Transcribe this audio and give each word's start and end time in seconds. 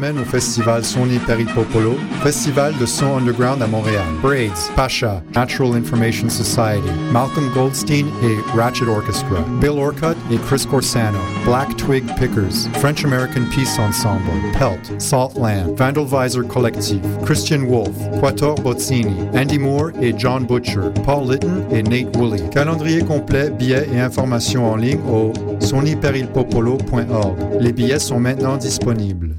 Semaine 0.00 0.18
au 0.18 0.24
festival 0.24 0.82
Sony 0.82 1.18
Peripopolo, 1.18 1.94
festival 2.22 2.72
de 2.80 2.86
son 2.86 3.18
underground 3.18 3.60
à 3.60 3.66
Montréal. 3.66 4.06
Braids, 4.22 4.70
Pasha, 4.74 5.22
Natural 5.34 5.74
Information 5.74 6.30
Society, 6.30 6.88
Malcolm 7.12 7.50
Goldstein 7.52 8.06
et 8.22 8.58
Ratchet 8.58 8.86
Orchestra, 8.86 9.44
Bill 9.60 9.78
Orcutt 9.78 10.16
et 10.32 10.38
Chris 10.38 10.64
Corsano, 10.64 11.18
Black 11.44 11.76
Twig 11.76 12.02
Pickers, 12.16 12.66
French 12.80 13.04
American 13.04 13.44
Peace 13.50 13.78
Ensemble, 13.78 14.32
Pelt, 14.54 14.90
Saltland, 14.98 15.76
Vandalvisor 15.76 16.48
Collectif, 16.48 17.02
Christian 17.26 17.66
Wolf, 17.68 17.94
Quator 18.20 18.54
Bozzini, 18.54 19.28
Andy 19.34 19.58
Moore 19.58 19.90
et 20.00 20.14
John 20.18 20.46
Butcher, 20.46 20.94
Paul 21.04 21.30
Litton 21.30 21.66
et 21.70 21.82
Nate 21.82 22.16
Woolley. 22.16 22.48
Calendrier 22.50 23.04
complet, 23.04 23.50
billets 23.50 23.86
et 23.92 24.00
informations 24.00 24.64
en 24.64 24.76
ligne 24.76 25.02
au 25.12 25.34
sonyperilpopolo.org. 25.60 27.36
Les 27.60 27.74
billets 27.74 27.98
sont 27.98 28.18
maintenant 28.18 28.56
disponibles. 28.56 29.36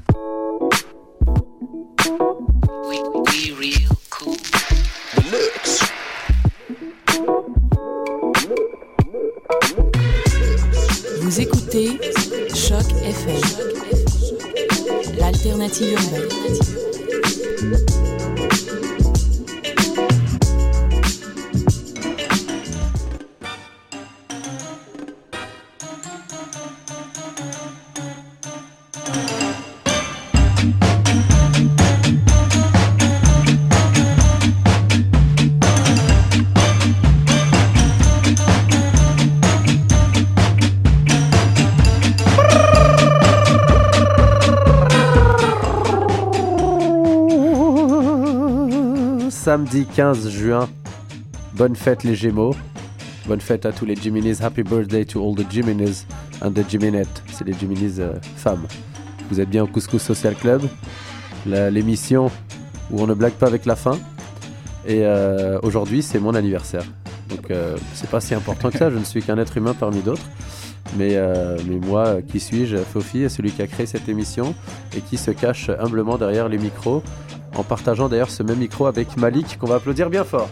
L'alternative 15.72 15.96
urbaine. 16.18 16.61
Samedi 49.42 49.86
15 49.86 50.28
juin, 50.28 50.68
bonne 51.54 51.74
fête 51.74 52.04
les 52.04 52.14
Gémeaux, 52.14 52.54
bonne 53.26 53.40
fête 53.40 53.66
à 53.66 53.72
tous 53.72 53.84
les 53.84 53.96
Geminis, 53.96 54.36
happy 54.40 54.62
birthday 54.62 55.04
to 55.04 55.20
all 55.20 55.34
the 55.34 55.44
Geminis 55.50 56.06
and 56.42 56.52
the 56.52 56.62
Geminettes, 56.70 57.24
c'est 57.26 57.44
les 57.44 57.52
Geminis 57.52 57.96
euh, 57.98 58.12
femmes. 58.36 58.68
Vous 59.28 59.40
êtes 59.40 59.50
bien 59.50 59.64
au 59.64 59.66
Couscous 59.66 60.00
Social 60.00 60.36
Club, 60.36 60.62
l'émission 61.44 62.30
où 62.92 63.02
on 63.02 63.08
ne 63.08 63.14
blague 63.14 63.32
pas 63.32 63.48
avec 63.48 63.66
la 63.66 63.74
faim. 63.74 63.98
Et 64.86 65.00
euh, 65.02 65.58
aujourd'hui 65.64 66.04
c'est 66.04 66.20
mon 66.20 66.36
anniversaire. 66.36 66.84
Donc 67.28 67.50
euh, 67.50 67.76
c'est 67.94 68.08
pas 68.08 68.20
si 68.20 68.36
important 68.36 68.70
que 68.70 68.78
ça, 68.78 68.90
je 68.90 68.96
ne 68.96 69.04
suis 69.04 69.24
qu'un 69.24 69.38
être 69.38 69.56
humain 69.56 69.74
parmi 69.74 70.02
d'autres. 70.02 70.30
Mais, 70.96 71.16
euh, 71.16 71.56
mais 71.66 71.84
moi, 71.84 72.22
qui 72.22 72.38
suis-je? 72.38 72.76
Fofi 72.76 73.22
est 73.22 73.28
celui 73.28 73.50
qui 73.50 73.62
a 73.62 73.66
créé 73.66 73.86
cette 73.86 74.08
émission 74.08 74.54
et 74.96 75.00
qui 75.00 75.16
se 75.16 75.30
cache 75.30 75.70
humblement 75.80 76.18
derrière 76.18 76.48
les 76.48 76.58
micros 76.58 77.02
en 77.56 77.62
partageant 77.62 78.08
d'ailleurs 78.08 78.30
ce 78.30 78.42
même 78.42 78.58
micro 78.58 78.86
avec 78.86 79.16
Malik 79.16 79.58
qu'on 79.58 79.66
va 79.66 79.76
applaudir 79.76 80.10
bien 80.10 80.24
fort. 80.24 80.48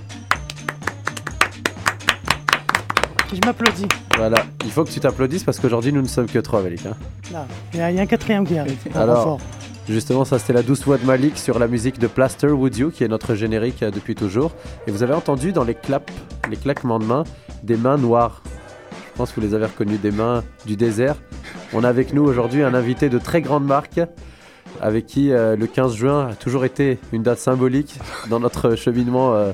Je 3.32 3.38
m'applaudis. 3.46 3.86
Voilà, 4.16 4.44
il 4.64 4.70
faut 4.70 4.84
que 4.84 4.90
tu 4.90 4.98
t'applaudisses 5.00 5.44
parce 5.44 5.60
qu'aujourd'hui 5.60 5.92
nous 5.92 6.02
ne 6.02 6.08
sommes 6.08 6.26
que 6.26 6.38
trois 6.40 6.62
Malik. 6.62 6.84
hein. 6.86 6.96
Là, 7.32 7.46
Il 7.72 7.78
y, 7.78 7.82
a 7.98 8.02
un 8.02 8.06
quatrième 8.06 8.46
qui 8.46 8.58
arrive. 8.58 8.76
Alors. 8.94 9.38
Justement, 9.88 10.24
ça 10.24 10.38
c'était 10.38 10.52
la 10.52 10.62
douce 10.62 10.84
voix 10.84 10.98
de 10.98 11.04
Malik 11.04 11.36
sur 11.38 11.58
la 11.58 11.66
musique 11.66 11.98
de 11.98 12.06
Plaster 12.06 12.48
Would 12.48 12.76
You 12.76 12.90
qui 12.90 13.02
est 13.02 13.08
notre 13.08 13.34
générique 13.34 13.82
euh, 13.82 13.90
depuis 13.90 14.14
toujours. 14.14 14.52
Et 14.86 14.90
vous 14.92 15.02
avez 15.02 15.14
entendu 15.14 15.52
dans 15.52 15.64
les 15.64 15.74
claps, 15.74 16.12
les 16.48 16.56
claquements 16.56 16.98
de 17.00 17.04
mains, 17.04 17.24
des 17.64 17.76
mains 17.76 17.96
noires. 17.96 18.42
Je 18.92 19.16
pense 19.16 19.30
que 19.32 19.40
vous 19.40 19.46
les 19.46 19.54
avez 19.54 19.66
reconnus, 19.66 20.00
des 20.00 20.12
mains 20.12 20.44
du 20.66 20.76
désert. 20.76 21.16
On 21.72 21.82
a 21.82 21.88
avec 21.88 22.12
nous 22.12 22.22
aujourd'hui 22.22 22.62
un 22.62 22.74
invité 22.74 23.08
de 23.08 23.18
très 23.18 23.42
grande 23.42 23.64
marque 23.64 24.00
avec 24.80 25.06
qui 25.06 25.32
euh, 25.32 25.56
le 25.56 25.66
15 25.66 25.94
juin 25.94 26.28
a 26.28 26.34
toujours 26.34 26.64
été 26.64 26.98
une 27.12 27.22
date 27.22 27.38
symbolique 27.38 27.98
dans 28.28 28.40
notre 28.40 28.74
cheminement 28.76 29.34
euh, 29.34 29.52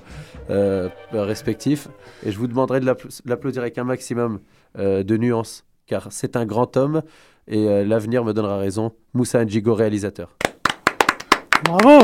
euh, 0.50 0.88
respectif. 1.12 1.88
Et 2.24 2.32
je 2.32 2.38
vous 2.38 2.46
demanderai 2.46 2.80
de 2.80 2.86
l'appl- 2.86 3.08
l'applaudir 3.24 3.62
avec 3.62 3.78
un 3.78 3.84
maximum 3.84 4.40
euh, 4.78 5.02
de 5.02 5.16
nuances, 5.16 5.64
car 5.86 6.08
c'est 6.10 6.36
un 6.36 6.44
grand 6.46 6.76
homme 6.76 7.02
et 7.48 7.68
euh, 7.68 7.84
l'avenir 7.84 8.24
me 8.24 8.32
donnera 8.32 8.58
raison. 8.58 8.92
Moussa 9.14 9.44
Njigo, 9.44 9.74
réalisateur. 9.74 10.36
Bravo 11.64 12.00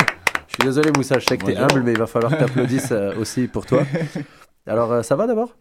Je 0.49 0.55
suis 0.55 0.65
désolé 0.65 0.91
Moussa, 0.97 1.19
je 1.19 1.27
sais 1.27 1.37
que 1.37 1.45
t'es 1.47 1.53
Bonjour. 1.55 1.71
humble, 1.73 1.83
mais 1.83 1.93
il 1.93 1.99
va 1.99 2.07
falloir 2.07 2.33
que 2.33 2.39
t'applaudisses 2.39 2.93
euh, 2.93 3.15
aussi 3.19 3.47
pour 3.49 3.67
toi. 3.67 3.83
Alors, 4.67 4.93
euh, 4.93 5.03
ça 5.03 5.17
va 5.17 5.27
d'abord? 5.27 5.57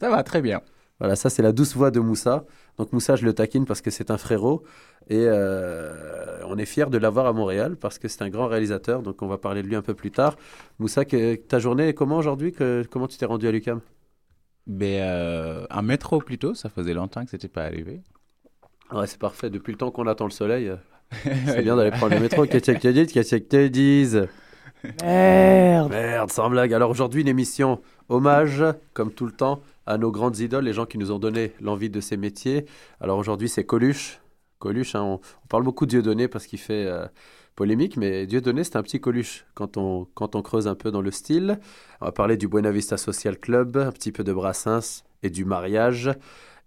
Ça 0.00 0.08
va 0.10 0.22
très 0.22 0.40
bien. 0.42 0.60
Voilà, 1.00 1.16
ça 1.16 1.30
c'est 1.30 1.42
la 1.42 1.52
douce 1.52 1.74
voix 1.74 1.90
de 1.90 1.98
Moussa. 1.98 2.44
Donc 2.78 2.92
Moussa, 2.92 3.16
je 3.16 3.24
le 3.24 3.32
taquine 3.32 3.64
parce 3.64 3.80
que 3.80 3.90
c'est 3.90 4.10
un 4.10 4.18
frérot 4.18 4.62
et 5.08 5.24
euh, 5.26 6.40
on 6.46 6.58
est 6.58 6.66
fiers 6.66 6.86
de 6.90 6.98
l'avoir 6.98 7.26
à 7.26 7.32
Montréal 7.32 7.76
parce 7.76 7.98
que 7.98 8.06
c'est 8.06 8.22
un 8.22 8.28
grand 8.28 8.46
réalisateur. 8.46 9.02
Donc 9.02 9.22
on 9.22 9.26
va 9.26 9.38
parler 9.38 9.62
de 9.62 9.66
lui 9.66 9.76
un 9.76 9.82
peu 9.82 9.94
plus 9.94 10.10
tard. 10.10 10.36
Moussa, 10.78 11.06
que, 11.06 11.36
ta 11.36 11.58
journée 11.58 11.88
est 11.88 11.94
comment 11.94 12.18
aujourd'hui? 12.18 12.52
Que, 12.52 12.84
Comment 12.90 13.08
tu 13.08 13.16
t'es 13.16 13.26
rendu 13.26 13.48
à 13.48 13.50
l'UCAM? 13.50 13.80
Ben, 14.66 15.02
euh, 15.02 15.66
un 15.70 15.82
métro 15.82 16.20
plutôt, 16.20 16.54
ça 16.54 16.68
faisait 16.68 16.94
longtemps 16.94 17.24
que 17.24 17.30
c'était 17.30 17.48
pas 17.48 17.64
arrivé. 17.64 18.02
Ouais, 18.92 19.06
c'est 19.06 19.18
parfait. 19.18 19.48
Depuis 19.48 19.72
le 19.72 19.78
temps 19.78 19.90
qu'on 19.90 20.06
attend 20.06 20.26
le 20.26 20.30
soleil, 20.30 20.68
euh, 20.68 20.76
c'est 21.46 21.62
bien 21.62 21.76
d'aller 21.76 21.92
prendre 21.92 22.14
le 22.14 22.20
métro. 22.20 22.44
Qu'est-ce 22.44 22.72
que 22.72 22.78
tu 22.78 22.92
dis? 22.92 23.06
Qu'est-ce 23.06 23.36
que 23.36 23.48
tu 23.48 23.70
disent 23.70 24.28
Merde 25.02 25.90
Merde, 25.90 26.30
sans 26.30 26.50
blague. 26.50 26.74
Alors 26.74 26.90
aujourd'hui, 26.90 27.22
une 27.22 27.28
émission 27.28 27.80
hommage, 28.10 28.62
comme 28.92 29.12
tout 29.12 29.24
le 29.24 29.32
temps, 29.32 29.62
à 29.86 29.96
nos 29.96 30.10
grandes 30.10 30.38
idoles, 30.38 30.64
les 30.64 30.72
gens 30.74 30.84
qui 30.84 30.98
nous 30.98 31.10
ont 31.10 31.18
donné 31.18 31.52
l'envie 31.60 31.88
de 31.88 32.00
ces 32.00 32.16
métiers. 32.16 32.66
Alors 33.00 33.16
aujourd'hui, 33.18 33.48
c'est 33.48 33.64
Coluche. 33.64 34.20
Coluche, 34.58 34.94
hein, 34.94 35.02
on, 35.02 35.20
parle 35.48 35.62
beaucoup 35.62 35.86
de 35.86 35.90
Dieudonné 35.90 36.28
parce 36.28 36.46
qu'il 36.46 36.58
fait 36.58 36.84
euh, 36.86 37.06
polémique, 37.56 37.96
mais 37.96 38.26
Dieudonné, 38.26 38.64
c'est 38.64 38.76
un 38.76 38.82
petit 38.82 39.00
Coluche 39.00 39.46
quand 39.54 39.78
on, 39.78 40.06
quand 40.14 40.34
on 40.34 40.42
creuse 40.42 40.68
un 40.68 40.74
peu 40.74 40.90
dans 40.90 41.00
le 41.00 41.10
style. 41.10 41.58
On 42.00 42.06
va 42.06 42.12
parler 42.12 42.36
du 42.36 42.46
Buena 42.46 42.70
Vista 42.70 42.98
Social 42.98 43.38
Club, 43.38 43.78
un 43.78 43.92
petit 43.92 44.12
peu 44.12 44.22
de 44.22 44.32
Brassens 44.32 45.04
et 45.22 45.30
du 45.30 45.44
mariage. 45.44 46.10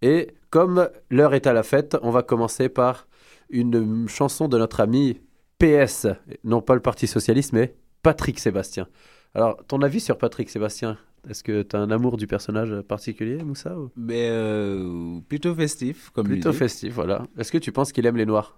Et 0.01 0.33
comme 0.49 0.89
l'heure 1.11 1.33
est 1.33 1.45
à 1.45 1.53
la 1.53 1.63
fête, 1.63 1.97
on 2.01 2.09
va 2.09 2.23
commencer 2.23 2.67
par 2.67 3.07
une 3.49 4.07
chanson 4.07 4.47
de 4.47 4.57
notre 4.57 4.79
ami 4.79 5.19
PS, 5.59 6.07
non 6.43 6.61
pas 6.61 6.73
le 6.73 6.81
Parti 6.81 7.05
Socialiste, 7.07 7.53
mais 7.53 7.75
Patrick 8.01 8.39
Sébastien. 8.39 8.87
Alors, 9.35 9.57
ton 9.67 9.81
avis 9.81 9.99
sur 9.99 10.17
Patrick 10.17 10.49
Sébastien? 10.49 10.97
Est-ce 11.29 11.43
que 11.43 11.61
tu 11.61 11.75
as 11.75 11.79
un 11.79 11.89
amour 11.89 12.17
du 12.17 12.27
personnage 12.27 12.81
particulier, 12.81 13.41
Moussa 13.43 13.77
ou... 13.77 13.89
Ben, 13.95 14.15
euh, 14.15 15.19
plutôt 15.29 15.55
festif, 15.55 16.09
comme 16.09 16.27
Plutôt 16.27 16.51
festif, 16.51 16.93
voilà. 16.93 17.25
Est-ce 17.37 17.51
que 17.51 17.57
tu 17.57 17.71
penses 17.71 17.93
qu'il 17.93 18.05
aime 18.05 18.17
les 18.17 18.25
Noirs? 18.25 18.57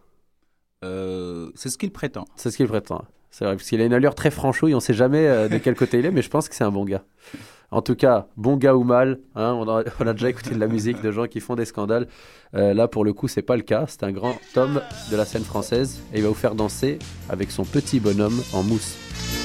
Euh, 0.84 1.52
c'est 1.54 1.70
ce 1.70 1.78
qu'il 1.78 1.92
prétend. 1.92 2.26
C'est 2.36 2.50
ce 2.50 2.58
qu'il 2.58 2.68
prétend. 2.68 3.06
C'est 3.30 3.46
vrai, 3.46 3.56
parce 3.56 3.70
qu'il 3.70 3.82
a 3.82 3.86
une 3.86 3.94
allure 3.94 4.16
très 4.16 4.32
franchouille, 4.32 4.74
on 4.74 4.80
sait 4.80 4.94
jamais 4.96 5.28
euh, 5.28 5.48
de 5.48 5.58
quel 5.60 5.76
côté 5.76 6.00
il 6.00 6.06
est, 6.06 6.12
mais 6.12 6.24
je 6.24 6.30
pense 6.30 6.50
que 6.50 6.56
c'est 6.56 6.64
un 6.64 6.72
bon 6.72 6.86
gars. 6.86 7.04
En 7.70 7.82
tout 7.82 7.96
cas, 7.96 8.28
bon 8.36 8.58
gars 8.58 8.76
ou 8.76 8.84
mal, 8.84 9.20
hein, 9.36 9.54
on, 9.54 9.68
a, 9.70 9.84
on 10.00 10.08
a 10.08 10.14
déjà 10.14 10.30
écouté 10.30 10.56
de 10.56 10.60
la 10.60 10.68
musique 10.68 11.02
de 11.02 11.12
gens 11.12 11.28
qui 11.28 11.42
font 11.42 11.56
des 11.56 11.66
scandales. 11.66 12.08
Là, 12.54 12.88
pour 12.88 13.04
le 13.04 13.12
coup, 13.12 13.28
c'est 13.28 13.42
pas 13.42 13.58
le 13.58 13.64
cas. 13.64 13.84
C'est 13.88 14.04
un 14.04 14.14
grand 14.14 14.40
homme 14.56 14.82
de 15.12 15.18
la 15.18 15.26
scène 15.26 15.44
française 15.44 16.02
et 16.14 16.18
il 16.20 16.24
va 16.24 16.30
vous 16.30 16.36
faire 16.36 16.56
danser 16.56 17.00
avec 17.28 17.52
son 17.52 17.66
petit 17.66 18.00
bonhomme 18.00 18.40
en 18.54 18.64
mousse. 18.64 19.45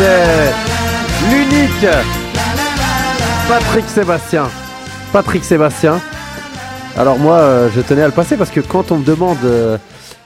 C'était 0.00 0.50
l'unique 1.30 1.86
Patrick 3.46 3.84
Sébastien. 3.84 4.44
Patrick 5.12 5.44
Sébastien. 5.44 6.00
Alors 6.96 7.18
moi, 7.18 7.36
euh, 7.36 7.68
je 7.70 7.82
tenais 7.82 8.00
à 8.00 8.06
le 8.06 8.12
passer 8.14 8.38
parce 8.38 8.50
que 8.50 8.60
quand 8.60 8.92
on 8.92 8.98
me 9.00 9.04
demande 9.04 9.36
euh, 9.44 9.76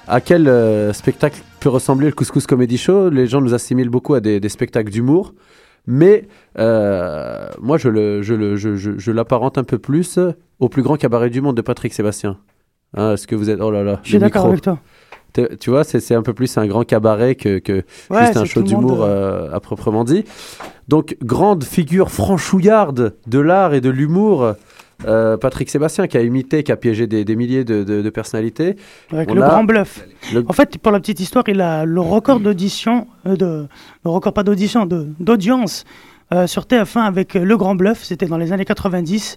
à 0.07 0.21
quel 0.21 0.47
euh, 0.47 0.93
spectacle 0.93 1.41
peut 1.59 1.71
ressembler 1.71 2.07
le 2.07 2.13
Couscous 2.13 2.47
Comedy 2.47 2.79
Show, 2.79 3.09
les 3.11 3.27
gens 3.27 3.41
nous 3.41 3.53
assimilent 3.53 3.89
beaucoup 3.89 4.15
à 4.15 4.21
des, 4.21 4.39
des 4.39 4.49
spectacles 4.49 4.93
d'humour. 4.93 5.35
Mais 5.89 6.29
moi, 6.57 7.77
je 7.77 7.89
le, 7.89 8.23
je 8.23 8.35
le, 8.35 8.55
je, 8.55 8.77
je- 8.77 8.97
je 8.97 9.11
l'apparente 9.11 9.59
un 9.59 9.65
peu 9.65 9.79
plus 9.79 10.21
au 10.61 10.69
plus 10.69 10.83
grand 10.83 10.97
cabaret 10.97 11.31
du 11.31 11.41
monde 11.41 11.57
de 11.57 11.63
Patrick 11.63 11.93
Sébastien. 11.95 12.37
Hein, 12.97 13.15
Est-ce 13.15 13.27
que 13.27 13.35
vous 13.35 13.51
êtes 13.51 13.59
Oh 13.61 13.73
là 13.73 13.83
là, 13.83 13.99
Je 14.05 14.11
suis 14.11 14.19
d'accord 14.21 14.47
avec 14.47 14.61
toi. 14.63 14.79
Tu 15.61 15.71
vois, 15.71 15.85
c'est 15.85 16.15
un 16.15 16.23
peu 16.23 16.33
plus 16.33 16.57
un 16.59 16.67
grand 16.67 16.85
cabaret 16.85 17.35
que, 17.35 17.59
que 17.59 17.83
Ouais, 18.11 18.27
juste 18.27 18.37
un 18.37 18.45
show 18.45 18.61
monde, 18.61 18.69
d'humour 18.69 19.03
euh, 19.03 19.49
euh, 19.49 19.53
à 19.55 19.61
proprement 19.61 20.05
dit. 20.05 20.25
Donc, 20.89 21.17
grande 21.23 21.65
figure 21.65 22.11
franchouillarde 22.11 23.15
de 23.27 23.39
l'art 23.41 23.75
et 23.75 23.81
de 23.81 23.91
l'humour, 23.91 24.53
euh, 25.07 25.37
Patrick 25.37 25.69
Sébastien, 25.71 26.07
qui 26.07 26.17
a 26.17 26.23
imité, 26.23 26.63
qui 26.63 26.71
a 26.73 26.77
piégé 26.77 27.07
des, 27.07 27.25
des 27.25 27.37
milliers 27.37 27.65
de, 27.65 27.83
de- 27.83 28.01
de 28.03 28.11
personnalités. 28.11 28.77
Avec 29.13 29.31
On 29.31 29.35
le 29.35 29.43
a- 29.43 29.49
grand 29.49 29.65
bluff. 29.65 30.05
Le- 30.33 30.45
En 30.47 30.53
fait, 30.53 30.79
pour 30.79 30.93
la 30.93 31.01
petite 31.01 31.19
histoire, 31.21 31.45
il 31.49 31.61
a 31.61 31.85
le 31.85 32.01
record 32.01 32.39
d'audition, 32.39 33.07
euh, 33.27 33.35
de, 33.37 33.67
le 34.05 34.11
record 34.11 34.33
pas 34.35 34.43
d'audition, 34.45 34.87
de- 34.87 35.09
d'audience 35.19 35.85
euh, 36.33 36.47
sur 36.47 36.63
TF1 36.67 37.01
avec 37.01 37.35
le 37.35 37.57
grand 37.57 37.75
bluff. 37.75 38.03
C'était 38.05 38.27
dans 38.27 38.39
les 38.39 38.53
années 38.53 38.65
90. 38.65 39.37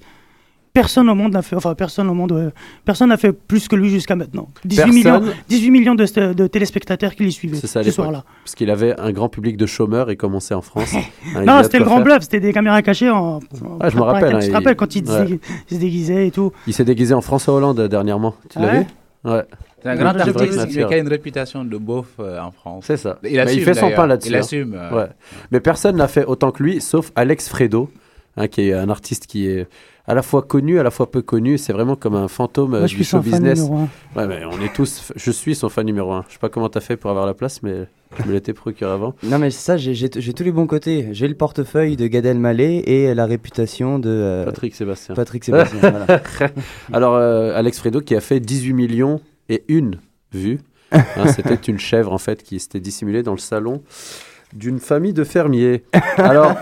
Personne 0.82 1.10
au 1.10 1.16
monde 1.16 1.34
n'a 1.34 1.42
fait, 1.42 1.56
enfin 1.56 1.74
personne 1.74 2.08
au 2.08 2.14
monde, 2.14 2.32
euh, 2.34 2.52
personne 2.86 3.10
n'a 3.10 3.18
fait 3.18 3.32
plus 3.32 3.68
que 3.68 3.76
lui 3.76 3.90
jusqu'à 3.90 4.16
maintenant. 4.16 4.48
18 4.64 4.78
Personne. 4.84 4.94
millions, 5.24 5.34
18 5.50 5.72
millions 5.72 5.96
de, 5.96 6.34
de 6.34 6.48
téléspectateurs 6.48 7.16
qui 7.16 7.24
l'y 7.24 7.32
suivaient 7.32 7.58
ça, 7.58 7.84
ce 7.84 7.90
soir-là. 7.90 8.24
Parce 8.44 8.54
qu'il 8.54 8.70
avait 8.70 8.98
un 9.00 9.12
grand 9.12 9.28
public 9.28 9.58
de 9.58 9.66
chômeurs 9.66 10.12
et 10.12 10.16
commençait 10.18 10.54
en 10.54 10.62
France. 10.62 10.94
Hein, 11.36 11.44
Non, 11.46 11.64
c'était 11.64 11.80
le 11.80 11.86
grand 11.86 11.96
faire. 11.98 12.06
bluff, 12.06 12.22
c'était 12.22 12.40
des 12.40 12.54
caméras 12.54 12.82
cachées 12.84 13.10
en. 13.10 13.38
en- 13.38 13.40
Ah, 13.80 13.90
je 13.90 13.98
me 13.98 14.02
rappelle, 14.04 14.30
Tu 14.30 14.36
hein, 14.36 14.40
te 14.50 14.52
rappelles 14.52 14.74
il- 14.74 14.76
quand 14.76 14.96
il, 14.96 15.10
ouais. 15.10 15.40
se 15.70 15.76
déguisait 15.76 16.28
et 16.28 16.32
tout 16.32 16.52
Il 16.68 16.74
s'est 16.74 16.86
déguisé 16.86 17.14
en 17.16 17.22
François 17.22 17.56
Hollande 17.56 17.80
euh, 17.80 17.88
dernièrement. 17.88 18.36
Tu 18.50 18.58
Ah 18.60 18.62
l'as 18.62 18.72
ouais 18.74 18.80
vu 18.80 18.86
Ouais, 19.32 19.44
C'est 19.82 19.90
un 19.90 19.96
grand 19.96 20.14
vrai 20.14 20.22
artiste 20.22 20.68
qui 20.68 20.82
a 20.94 20.98
une 20.98 21.08
réputation 21.08 21.66
de 21.66 21.78
beauf 21.78 22.08
euh, 22.20 22.40
en 22.40 22.52
France. 22.52 22.84
c'est 22.88 22.98
ça. 22.98 23.18
Il 23.24 23.32
Mais 23.32 23.40
assume, 23.40 23.60
il 23.60 23.66
fait 23.66 23.74
son 23.74 23.90
pain 23.92 24.06
là-dessus. 24.08 24.30
Il 24.30 24.36
hein. 24.36 24.40
assume. 24.40 24.74
euh, 24.78 24.96
Ouais. 24.96 25.08
Mais 25.52 25.60
personne 25.60 25.96
n'a 25.98 26.08
fait 26.08 26.24
autant 26.26 26.52
que 26.52 26.62
lui, 26.64 26.80
sauf 26.82 27.12
Alex 27.16 27.50
Fredo, 27.50 27.90
hein, 28.38 28.48
qui 28.48 28.70
est 28.70 28.74
un 28.74 28.90
artiste 28.90 29.28
qui 29.28 29.48
est 29.48 29.68
à 30.10 30.14
la 30.14 30.22
fois 30.22 30.42
connu, 30.42 30.80
à 30.80 30.84
la 30.84 30.92
fois 30.92 31.12
peu 31.12 31.22
connu. 31.22 31.58
C'est 31.58 31.74
vraiment 31.74 31.96
comme 31.96 32.16
un 32.16 32.28
fantôme 32.30 32.70
Moi, 32.72 32.82
je 32.82 32.86
du 32.86 32.96
suis 32.96 33.04
show 33.04 33.18
son 33.18 33.24
fan 33.24 33.32
business. 33.34 33.60
numéro 33.60 33.78
un. 33.78 33.90
Ouais, 34.16 34.28
mais 34.28 34.46
on 34.46 34.62
est 34.64 34.74
tous. 34.74 35.12
Je 35.16 35.32
suis 35.32 35.54
son 35.56 35.68
fan 35.70 35.86
numéro 35.86 36.12
un. 36.14 36.24
Je 36.28 36.34
sais 36.34 36.40
pas 36.40 36.50
comment 36.50 36.70
t'as 36.70 36.80
fait 36.80 36.96
pour 36.96 37.12
avoir 37.12 37.26
la 37.26 37.34
place, 37.34 37.62
mais 37.62 37.88
je 38.18 38.28
me 38.28 38.32
l'étais 38.32 38.54
procuré 38.54 38.90
avant. 38.92 39.16
Non 39.24 39.38
mais 39.38 39.52
c'est 39.52 39.60
ça, 39.60 39.78
j'ai 39.78 40.10
tous 40.10 40.44
les 40.44 40.52
bons 40.54 40.66
côtés. 40.68 41.10
J'ai 41.12 41.28
le 41.28 41.36
portefeuille 41.36 41.98
de 41.98 42.08
Gad 42.08 42.26
Elmaleh 42.26 42.84
et 42.88 43.14
la 43.14 43.26
réputation 43.26 44.00
de 44.00 44.10
euh, 44.10 44.46
Patrick 44.46 44.74
Sébastien. 44.76 45.14
Patrick 45.14 45.44
Sébastien. 45.44 45.80
voilà. 45.82 46.22
Alors, 46.94 47.16
euh, 47.16 47.52
Alex 47.54 47.78
Fredo 47.80 48.00
qui 48.00 48.16
a 48.16 48.22
fait 48.22 48.40
18 48.40 48.74
millions 48.74 49.20
et 49.50 49.64
une 49.68 50.00
vues. 50.32 50.60
Hein, 50.94 51.28
C'était 51.36 51.56
une 51.56 51.80
chèvre 51.80 52.14
en 52.14 52.18
fait 52.18 52.44
qui 52.44 52.62
s'était 52.62 52.80
dissimulée 52.80 53.24
dans 53.24 53.34
le 53.34 53.40
salon 53.40 53.84
d'une 54.54 54.80
famille 54.80 55.12
de 55.12 55.26
fermiers. 55.26 55.84
Alors, 56.16 56.56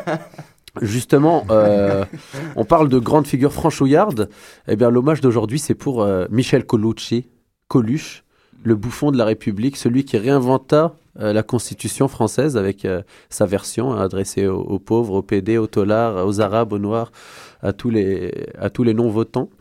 justement, 0.82 1.46
euh, 1.50 2.06
on 2.56 2.66
parle 2.66 2.90
de 2.90 3.00
grandes 3.00 3.28
figures 3.28 3.54
franchouillardes. 3.54 4.30
Eh 4.68 4.76
bien, 4.76 4.90
l'hommage 4.90 5.22
d'aujourd'hui, 5.22 5.60
c'est 5.60 5.76
pour 5.76 6.04
euh, 6.04 6.26
Michel 6.30 6.66
Colucci, 6.66 7.28
Coluche, 7.68 8.24
le 8.64 8.76
bouffon 8.76 9.12
de 9.12 9.18
la 9.18 9.26
République, 9.26 9.78
celui 9.78 10.06
qui 10.06 10.18
réinventa 10.18 10.94
euh, 11.20 11.34
la 11.34 11.44
Constitution 11.44 12.08
française 12.08 12.58
avec 12.58 12.88
sa 13.30 13.46
version 13.46 13.94
hein, 13.94 14.02
adressée 14.02 14.48
aux, 14.48 14.60
aux 14.60 14.80
pauvres, 14.80 15.16
aux 15.16 15.22
PD, 15.22 15.58
aux 15.58 15.68
tolards, 15.68 16.26
aux 16.26 16.42
arabes, 16.42 16.74
aux 16.74 16.80
noirs, 16.80 17.12
à 17.62 17.74
tous 17.74 17.90
les, 17.90 18.32
à 18.60 18.70
tous 18.70 18.84
les 18.84 18.94
non-votants. 18.94 19.50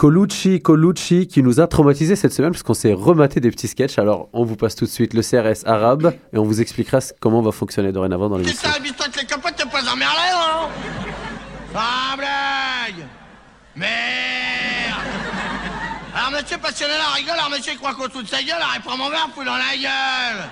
Colucci, 0.00 0.62
Colucci, 0.62 1.26
qui 1.26 1.42
nous 1.42 1.60
a 1.60 1.66
traumatisés 1.66 2.16
cette 2.16 2.32
semaine 2.32 2.52
parce 2.52 2.62
qu'on 2.62 2.72
s'est 2.72 2.94
rematé 2.94 3.38
des 3.38 3.50
petits 3.50 3.68
sketchs. 3.68 3.98
Alors, 3.98 4.30
on 4.32 4.44
vous 4.46 4.56
passe 4.56 4.74
tout 4.74 4.86
de 4.86 4.90
suite 4.90 5.12
le 5.12 5.20
CRS 5.20 5.66
arabe 5.66 6.14
et 6.32 6.38
on 6.38 6.44
vous 6.44 6.62
expliquera 6.62 7.00
comment 7.20 7.42
va 7.42 7.52
fonctionner 7.52 7.92
dorénavant 7.92 8.30
dans 8.30 8.38
Qu'est-ce 8.38 8.64
l'émission. 8.64 8.70
que 8.70 8.96
t'as, 8.96 9.04
avec 9.04 9.20
les 9.20 9.26
copains, 9.26 9.52
t'es 9.52 9.68
pas 9.68 9.82
emmerdé, 9.92 10.16
non 10.32 10.68
Sans 11.74 12.16
blague! 12.16 13.06
Merde! 13.76 13.90
Alors, 16.16 16.30
monsieur 16.30 16.56
passionné 16.56 16.94
là 16.94 17.12
rigole, 17.16 17.34
alors 17.34 17.50
monsieur 17.50 17.74
croit 17.76 17.92
qu'on 17.92 18.06
de 18.22 18.26
sa 18.26 18.42
gueule, 18.42 18.56
alors 18.56 18.72
il 18.76 18.80
prend 18.80 18.96
mon 18.96 19.10
verre, 19.10 19.28
fout 19.34 19.44
dans 19.44 19.52
la 19.52 19.76
gueule! 19.76 20.48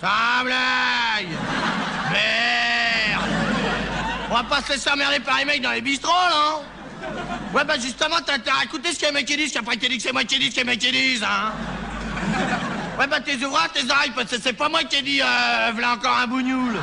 Sans 0.00 0.42
blague! 0.42 1.38
Merde! 2.10 3.30
On 4.28 4.34
va 4.34 4.42
pas 4.42 4.60
se 4.60 4.72
laisser 4.72 4.90
emmerder 4.90 5.20
par 5.20 5.38
les 5.38 5.44
mecs 5.44 5.62
dans 5.62 5.70
les 5.70 5.82
bistrots, 5.82 6.10
non 6.32 6.79
Ouais, 7.54 7.64
bah 7.64 7.74
justement, 7.80 8.16
t'as 8.24 8.34
intérêt 8.34 8.60
à 8.60 8.64
écouter 8.64 8.92
ce 8.92 9.00
que 9.00 9.06
les 9.06 9.12
mecs 9.12 9.28
ils 9.30 9.36
disent, 9.36 9.52
qu'après 9.52 9.76
disent 9.76 9.96
que 9.96 10.02
c'est 10.02 10.12
moi 10.12 10.24
qui 10.24 10.38
dis 10.38 10.50
ce 10.50 10.54
que 10.54 10.60
les 10.60 10.64
mecs 10.64 10.82
ils 10.84 10.92
disent, 10.92 11.24
hein 11.24 11.52
Ouais, 12.98 13.06
bah 13.06 13.20
tes 13.20 13.36
ouvrages, 13.44 13.72
tes 13.72 13.90
oreilles, 13.90 14.12
parce 14.14 14.30
que 14.30 14.36
c'est 14.40 14.52
pas 14.52 14.68
moi 14.68 14.84
qui 14.84 14.96
ai 14.96 15.02
dit, 15.02 15.20
euh, 15.22 15.72
v'là 15.74 15.92
encore 15.94 16.16
un 16.16 16.26
bougnoul. 16.26 16.76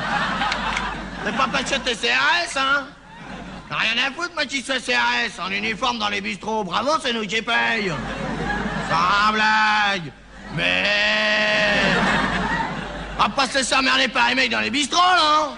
C'est 1.24 1.36
pas 1.36 1.48
parce 1.50 1.70
que 1.70 1.76
t'es 1.76 1.94
CRS, 1.94 2.56
hein 2.56 2.86
T'as 3.68 3.76
rien 3.76 4.06
à 4.06 4.10
foutre, 4.12 4.34
moi 4.34 4.44
qui 4.44 4.62
suis 4.62 4.72
CRS, 4.72 5.40
en 5.40 5.50
uniforme 5.50 5.98
dans 5.98 6.08
les 6.08 6.20
bistrots. 6.20 6.64
Bravo, 6.64 6.90
c'est 7.02 7.12
nous 7.12 7.26
qui 7.26 7.42
paye. 7.42 7.92
Sans 8.88 9.32
blague. 9.32 10.12
Mais... 10.56 10.84
On 13.18 13.22
va 13.22 13.28
pas 13.28 13.46
se 13.46 13.58
laisser 13.58 13.74
emmerder 13.74 14.08
par 14.08 14.28
les 14.28 14.34
mecs 14.34 14.50
dans 14.50 14.60
les 14.60 14.70
bistrots, 14.70 14.96
non? 14.96 15.56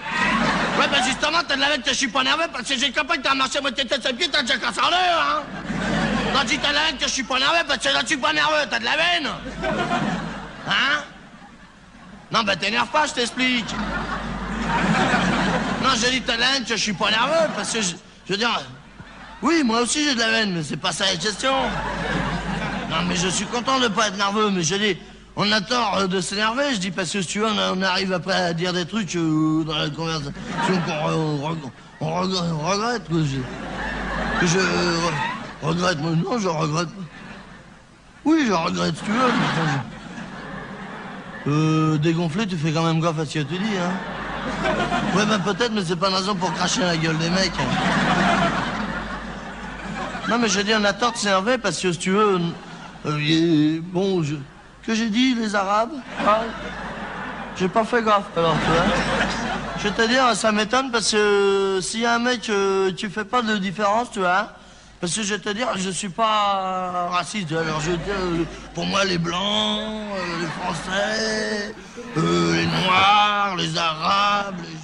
Ouais, 0.79 0.87
bah 0.87 0.97
justement, 1.05 1.39
t'as 1.47 1.55
de 1.55 1.61
la 1.61 1.69
veine 1.69 1.81
que 1.81 1.89
je 1.89 1.95
suis 1.95 2.07
pas 2.07 2.23
nerveux, 2.23 2.47
parce 2.51 2.67
que 2.67 2.77
j'ai 2.77 2.87
le 2.87 2.93
copain 2.93 3.15
qui 3.15 3.21
t'a 3.21 3.35
marché 3.35 3.59
moitié 3.61 3.85
tête 3.85 4.05
à 4.05 4.13
pied, 4.13 4.29
t'as 4.29 4.41
déjà 4.41 4.57
cassé 4.57 4.79
en 4.79 4.87
hein 4.87 5.43
Non, 6.33 6.43
dis 6.45 6.57
t'as 6.57 6.69
de 6.69 6.73
la 6.73 6.83
veine 6.85 6.97
que 6.97 7.05
je 7.05 7.11
suis 7.11 7.23
pas 7.23 7.39
nerveux, 7.39 7.65
parce 7.67 7.79
que 7.79 7.89
là, 7.89 7.99
je 8.01 8.07
suis 8.07 8.17
pas 8.17 8.33
nerveux, 8.33 8.65
t'as 8.69 8.79
de 8.79 8.85
la 8.85 8.97
veine 8.97 9.29
Hein? 10.67 11.03
Non, 12.31 12.43
bah 12.43 12.55
t'énerve 12.55 12.87
pas, 12.87 13.05
je 13.07 13.13
t'explique. 13.13 13.75
Non, 15.83 15.89
je 15.95 16.09
dis 16.09 16.21
t'as 16.21 16.35
de 16.35 16.39
la 16.41 16.55
haine 16.55 16.63
que 16.63 16.75
je 16.77 16.81
suis 16.81 16.93
pas 16.93 17.11
nerveux, 17.11 17.49
parce 17.55 17.73
que 17.73 17.81
je, 17.81 17.89
je 18.27 18.31
veux 18.33 18.37
dire... 18.37 18.61
Oui, 19.41 19.63
moi 19.63 19.81
aussi 19.81 20.03
j'ai 20.03 20.13
de 20.13 20.19
la 20.19 20.29
veine, 20.29 20.53
mais 20.53 20.63
c'est 20.63 20.77
pas 20.77 20.91
ça 20.91 21.05
la 21.05 21.17
question. 21.17 21.53
Non, 22.89 22.97
mais 23.07 23.15
je 23.15 23.27
suis 23.27 23.45
content 23.45 23.79
de 23.79 23.87
pas 23.87 24.07
être 24.07 24.17
nerveux, 24.17 24.49
mais 24.51 24.63
je 24.63 24.75
dis... 24.75 24.97
on 25.35 25.51
a 25.51 25.61
tort 25.61 25.97
euh, 25.99 26.07
de 26.07 26.19
s'énerver, 26.21 26.73
je 26.73 26.79
dis, 26.79 26.91
parce 26.91 27.11
que 27.11 27.21
si 27.21 27.27
tu 27.27 27.39
veux, 27.39 27.47
on, 27.47 27.81
arrive 27.81 28.13
après 28.13 28.33
à 28.33 28.53
dire 28.53 28.73
des 28.73 28.85
trucs 28.85 29.15
euh, 29.15 29.63
dans 29.63 29.77
la 29.77 29.89
conversation 29.89 30.33
qu'on 30.67 30.91
re- 30.91 31.13
on, 31.15 31.37
re- 31.51 31.57
on 32.01 32.07
regr- 32.23 32.43
on 32.53 32.67
regrette. 32.69 33.07
Que 33.07 33.23
je, 34.45 34.47
je 34.47 34.57
re- 34.59 35.13
regrette. 35.63 35.99
Non, 35.99 36.37
je 36.39 36.47
regrette. 36.47 36.89
Oui, 38.25 38.43
je 38.47 38.51
regrette, 38.53 38.95
si 38.97 39.03
tu 39.03 39.11
veux. 39.11 39.17
mais 41.45 41.51
Euh, 41.51 41.97
dégonflé, 41.97 42.45
tu 42.45 42.55
fais 42.57 42.71
quand 42.71 42.83
même 42.83 42.99
gaffe 43.01 43.17
à 43.19 43.25
ce 43.25 43.33
que 43.35 43.39
tu 43.39 43.57
dis, 43.57 43.77
hein. 43.77 43.91
Ouais, 45.15 45.25
ben 45.25 45.39
peut-être, 45.39 45.71
mais 45.73 45.83
c'est 45.85 45.95
pas 45.95 46.09
une 46.09 46.15
raison 46.15 46.35
pour 46.35 46.51
cracher 46.53 46.81
la 46.81 46.97
gueule 46.97 47.17
des 47.17 47.29
mecs. 47.29 47.51
hein. 47.59 48.49
Non, 50.29 50.37
mais 50.39 50.47
je 50.49 50.61
dis, 50.61 50.71
on 50.79 50.83
a 50.83 50.93
tort 50.93 51.11
de 51.13 51.17
s'énerver 51.17 51.57
parce 51.57 51.79
que 51.79 51.91
si 51.91 51.97
tu 51.99 52.11
veux. 52.11 52.39
euh, 53.07 53.79
bon, 53.91 54.21
je- 54.23 54.35
que 54.85 54.95
j'ai 54.95 55.09
dit, 55.09 55.35
les 55.35 55.55
Arabes 55.55 55.93
Ah, 56.25 56.41
J'ai 57.57 57.67
pas 57.67 57.83
fait 57.83 58.03
gaffe, 58.03 58.25
alors, 58.35 58.55
tu 58.63 58.71
vois. 58.71 59.37
Je 59.83 59.89
te 59.89 60.07
dire, 60.07 60.35
ça 60.35 60.51
m'étonne 60.51 60.91
parce 60.91 61.11
que 61.11 61.79
a 62.05 62.13
un 62.13 62.19
mec, 62.19 62.49
euh, 62.49 62.91
tu 62.91 63.09
fais 63.09 63.25
pas 63.25 63.41
de 63.41 63.57
différence, 63.57 64.11
tu 64.11 64.19
vois. 64.19 64.49
Parce 64.99 65.15
que 65.15 65.23
je 65.23 65.33
te 65.33 65.49
dire, 65.49 65.67
je 65.77 65.89
suis 65.89 66.09
pas 66.09 67.09
raciste. 67.11 67.51
Alors, 67.51 67.81
je 67.81 67.91
euh, 67.91 68.43
pour 68.75 68.85
moi, 68.85 69.03
les 69.03 69.17
blancs, 69.17 69.39
euh, 69.39 70.41
les 70.41 70.47
français, 70.47 71.75
les 72.15 72.65
noirs, 72.67 73.55
les 73.57 73.75
arabes, 73.75 74.57
les. 74.61 74.80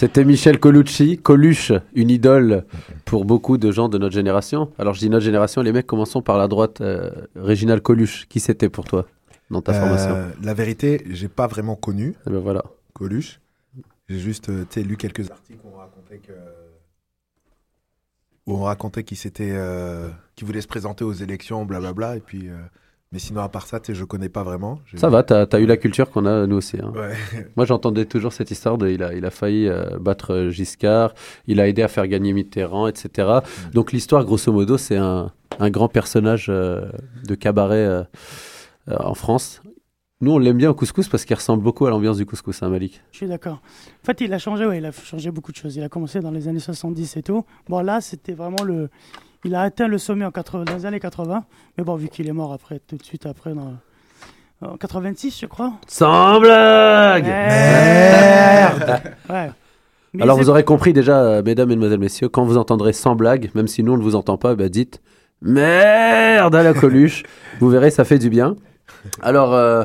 C'était 0.00 0.24
Michel 0.24 0.58
Colucci, 0.58 1.18
Coluche, 1.18 1.72
une 1.92 2.08
idole 2.08 2.64
pour 3.04 3.26
beaucoup 3.26 3.58
de 3.58 3.70
gens 3.70 3.90
de 3.90 3.98
notre 3.98 4.14
génération. 4.14 4.72
Alors 4.78 4.94
je 4.94 5.00
dis 5.00 5.10
notre 5.10 5.26
génération, 5.26 5.60
les 5.60 5.72
mecs, 5.72 5.86
commençons 5.86 6.22
par 6.22 6.38
la 6.38 6.48
droite. 6.48 6.80
Euh, 6.80 7.10
Réginald 7.36 7.82
Coluche, 7.82 8.24
qui 8.26 8.40
c'était 8.40 8.70
pour 8.70 8.86
toi 8.86 9.04
dans 9.50 9.60
ta 9.60 9.72
Euh, 9.72 9.78
formation? 9.78 10.32
La 10.42 10.54
vérité, 10.54 11.04
j'ai 11.10 11.28
pas 11.28 11.46
vraiment 11.48 11.76
connu 11.76 12.14
Eh 12.26 12.30
ben 12.30 12.38
voilà. 12.38 12.64
Coluche. 12.94 13.40
J'ai 14.08 14.18
juste 14.18 14.48
euh, 14.48 14.64
lu 14.76 14.96
quelques 14.96 15.30
articles 15.30 15.60
où 15.64 15.68
on 15.74 15.76
racontait 15.76 16.16
que 16.16 16.32
où 18.46 18.54
on 18.54 18.62
racontait 18.62 19.04
qu'il 19.04 19.18
s'était 19.18 19.52
euh, 19.52 20.08
qu'il 20.34 20.46
voulait 20.46 20.62
se 20.62 20.66
présenter 20.66 21.04
aux 21.04 21.12
élections, 21.12 21.66
blablabla. 21.66 22.16
Et 22.16 22.20
puis, 22.20 22.48
mais 23.12 23.18
sinon 23.18 23.40
à 23.40 23.48
part 23.48 23.66
ça, 23.66 23.80
tu 23.80 23.94
je 23.94 24.04
connais 24.04 24.28
pas 24.28 24.44
vraiment. 24.44 24.78
Ça 24.94 25.08
va, 25.08 25.22
t'as 25.24 25.44
as 25.50 25.58
eu 25.58 25.66
la 25.66 25.76
culture 25.76 26.10
qu'on 26.10 26.26
a 26.26 26.46
nous 26.46 26.56
aussi. 26.56 26.76
hein. 26.80 26.92
Ouais. 26.94 27.14
Moi 27.56 27.66
j'entendais 27.66 28.04
toujours 28.04 28.32
cette 28.32 28.50
histoire 28.52 28.78
de 28.78 28.88
il 28.88 29.02
a, 29.02 29.14
il 29.14 29.24
a 29.24 29.30
failli 29.30 29.66
euh, 29.66 29.98
battre 29.98 30.32
euh, 30.32 30.50
Giscard, 30.50 31.12
il 31.48 31.60
a 31.60 31.66
aidé 31.66 31.82
à 31.82 31.88
faire 31.88 32.06
gagner 32.06 32.32
Mitterrand, 32.32 32.86
etc. 32.86 33.40
Donc 33.72 33.90
l'histoire, 33.92 34.24
grosso 34.24 34.52
modo, 34.52 34.78
c'est 34.78 34.96
un, 34.96 35.32
un 35.58 35.70
grand 35.70 35.88
personnage 35.88 36.46
euh, 36.50 36.88
de 37.26 37.34
cabaret 37.34 37.84
euh, 37.84 38.02
euh, 38.88 38.96
en 39.00 39.14
France. 39.14 39.60
Nous 40.20 40.30
on 40.32 40.38
l'aime 40.38 40.58
bien 40.58 40.70
au 40.70 40.74
couscous 40.74 41.08
parce 41.08 41.24
qu'il 41.24 41.34
ressemble 41.34 41.62
beaucoup 41.64 41.86
à 41.86 41.90
l'ambiance 41.90 42.18
du 42.18 42.26
couscous, 42.26 42.62
hein, 42.62 42.68
Malik. 42.68 43.02
Je 43.10 43.16
suis 43.16 43.26
d'accord. 43.26 43.54
En 44.02 44.06
fait, 44.06 44.20
il 44.20 44.32
a 44.34 44.38
changé, 44.38 44.66
ouais, 44.66 44.78
il 44.78 44.84
a 44.86 44.92
changé 44.92 45.30
beaucoup 45.32 45.50
de 45.50 45.56
choses. 45.56 45.74
Il 45.76 45.82
a 45.82 45.88
commencé 45.88 46.20
dans 46.20 46.30
les 46.30 46.46
années 46.46 46.60
70 46.60 47.16
et 47.16 47.22
tout. 47.22 47.44
Bon, 47.68 47.80
là, 47.80 48.00
c'était 48.02 48.34
vraiment 48.34 48.62
le. 48.62 48.88
Il 49.44 49.54
a 49.54 49.62
atteint 49.62 49.88
le 49.88 49.98
sommet 49.98 50.24
en 50.24 50.30
80, 50.30 50.64
dans 50.64 50.76
les 50.76 50.86
années 50.86 51.00
80. 51.00 51.44
Mais 51.78 51.84
bon, 51.84 51.94
vu 51.96 52.08
qu'il 52.08 52.28
est 52.28 52.32
mort 52.32 52.52
après, 52.52 52.80
tout 52.86 52.96
de 52.96 53.02
suite 53.02 53.24
après, 53.26 53.54
dans, 53.54 53.74
en 54.62 54.76
86, 54.76 55.40
je 55.40 55.46
crois. 55.46 55.72
Sans 55.86 56.40
blague 56.40 57.24
Merde 57.24 59.02
Ouais. 59.28 59.50
Mais 60.12 60.22
Alors 60.22 60.36
vous 60.36 60.50
aurez 60.50 60.64
compris 60.64 60.92
déjà, 60.92 61.20
euh, 61.22 61.42
mesdames, 61.42 61.68
mesdemoiselles, 61.68 62.00
messieurs, 62.00 62.28
quand 62.28 62.44
vous 62.44 62.58
entendrez 62.58 62.92
sans 62.92 63.14
blague, 63.14 63.50
même 63.54 63.68
si 63.68 63.82
nous 63.82 63.92
on 63.92 63.96
ne 63.96 64.02
vous 64.02 64.16
entend 64.16 64.36
pas, 64.36 64.54
bah 64.54 64.68
dites 64.68 65.00
merde 65.40 66.54
à 66.54 66.62
la 66.62 66.74
Coluche. 66.74 67.22
vous 67.60 67.70
verrez, 67.70 67.90
ça 67.90 68.04
fait 68.04 68.18
du 68.18 68.28
bien. 68.28 68.56
Alors, 69.22 69.54
euh, 69.54 69.84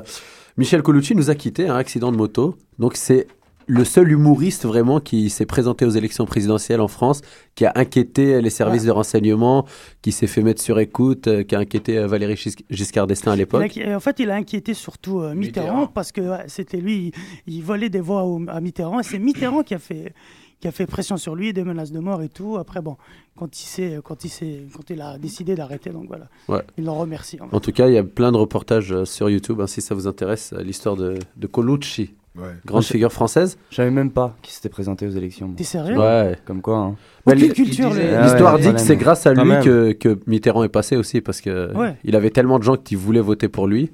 Michel 0.57 0.81
Colucci 0.81 1.15
nous 1.15 1.29
a 1.29 1.35
quitté, 1.35 1.69
un 1.69 1.77
accident 1.77 2.11
de 2.11 2.17
moto. 2.17 2.57
Donc 2.77 2.97
c'est 2.97 3.27
le 3.67 3.83
seul 3.83 4.11
humoriste 4.11 4.65
vraiment 4.65 4.99
qui 4.99 5.29
s'est 5.29 5.45
présenté 5.45 5.85
aux 5.85 5.89
élections 5.89 6.25
présidentielles 6.25 6.81
en 6.81 6.87
France, 6.87 7.21
qui 7.55 7.65
a 7.65 7.71
inquiété 7.75 8.41
les 8.41 8.49
services 8.49 8.83
de 8.83 8.91
renseignement, 8.91 9.65
qui 10.01 10.11
s'est 10.11 10.27
fait 10.27 10.41
mettre 10.43 10.61
sur 10.61 10.79
écoute, 10.79 11.27
euh, 11.27 11.43
qui 11.43 11.55
a 11.55 11.59
inquiété 11.59 11.97
euh, 11.97 12.07
Valéry 12.07 12.35
Gis- 12.35 12.55
Giscard 12.69 13.07
d'Estaing 13.07 13.31
à 13.31 13.35
l'époque. 13.35 13.77
a- 13.77 13.95
en 13.95 13.99
fait, 13.99 14.19
il 14.19 14.29
a 14.29 14.35
inquiété 14.35 14.73
surtout 14.73 15.19
euh, 15.21 15.33
Mitterrand, 15.33 15.67
Mitterrand. 15.67 15.87
parce 15.87 16.11
que 16.11 16.21
ouais, 16.21 16.43
c'était 16.47 16.77
lui, 16.77 17.11
il, 17.47 17.55
il 17.55 17.63
volait 17.63 17.89
des 17.89 18.01
voix 18.01 18.23
au- 18.25 18.41
à 18.47 18.61
Mitterrand 18.61 18.99
et 18.99 19.03
c'est 19.03 19.19
Mitterrand 19.19 19.63
qui 19.63 19.73
a 19.73 19.79
fait 19.79 20.13
qui 20.61 20.69
a 20.69 20.71
fait 20.71 20.85
pression 20.85 21.17
sur 21.17 21.35
lui, 21.35 21.51
des 21.51 21.65
menaces 21.65 21.91
de 21.91 21.99
mort 21.99 22.21
et 22.23 22.29
tout. 22.29 22.55
Après, 22.57 22.81
bon, 22.81 22.95
quand 23.35 23.61
il 23.61 23.65
s'est, 23.65 23.99
quand 24.03 24.23
il 24.23 24.29
s'est, 24.29 24.61
quand 24.73 24.89
il 24.89 25.01
a 25.01 25.17
décidé 25.17 25.53
d'arrêter, 25.53 25.89
donc 25.89 26.07
voilà, 26.07 26.29
Ouais. 26.47 26.61
il 26.77 26.85
l'en 26.85 26.95
remercie. 26.95 27.37
en 27.51 27.59
tout 27.59 27.73
cas, 27.73 27.89
il 27.89 27.93
y 27.93 27.97
a 27.97 28.03
plein 28.03 28.31
de 28.31 28.37
reportages 28.37 28.93
euh, 28.93 29.03
sur 29.03 29.29
YouTube, 29.29 29.59
hein, 29.59 29.67
si 29.67 29.81
ça 29.81 29.93
vous 29.93 30.07
intéresse, 30.07 30.53
euh, 30.53 30.63
l'histoire 30.63 30.95
de, 30.95 31.15
de 31.35 31.47
Colucci, 31.47 32.15
Ouais. 32.37 32.49
grande 32.65 32.81
Je- 32.83 32.87
figure 32.87 33.11
française. 33.13 33.57
Je 33.69 33.75
savais 33.75 33.91
même 33.91 34.11
pas 34.11 34.35
qu'il 34.41 34.53
s'était 34.53 34.69
présenté 34.69 35.07
aux 35.07 35.11
élections. 35.11 35.53
T'es 35.55 35.63
sérieux? 35.63 35.97
Ouais. 35.97 36.35
Comme 36.45 36.61
quoi, 36.61 36.77
hein. 36.77 36.95
Bah, 37.25 37.33
les- 37.33 37.49
Ah 37.49 38.23
L'histoire 38.23 38.55
ouais, 38.55 38.61
dit 38.61 38.73
que 38.73 38.79
c'est 38.79 38.97
grâce 38.97 39.25
à 39.25 39.33
lui 39.33 39.49
que, 39.63 39.93
que 39.93 40.19
Mitterrand 40.27 40.63
est 40.63 40.69
passé 40.69 40.95
aussi, 40.97 41.21
parce 41.21 41.41
que 41.41 41.73
Ouais. 41.75 41.95
il 42.03 42.15
avait 42.15 42.29
tellement 42.31 42.59
de 42.59 42.63
gens 42.63 42.75
qui 42.77 42.95
voulaient 42.95 43.19
voter 43.21 43.47
pour 43.47 43.67
lui 43.67 43.91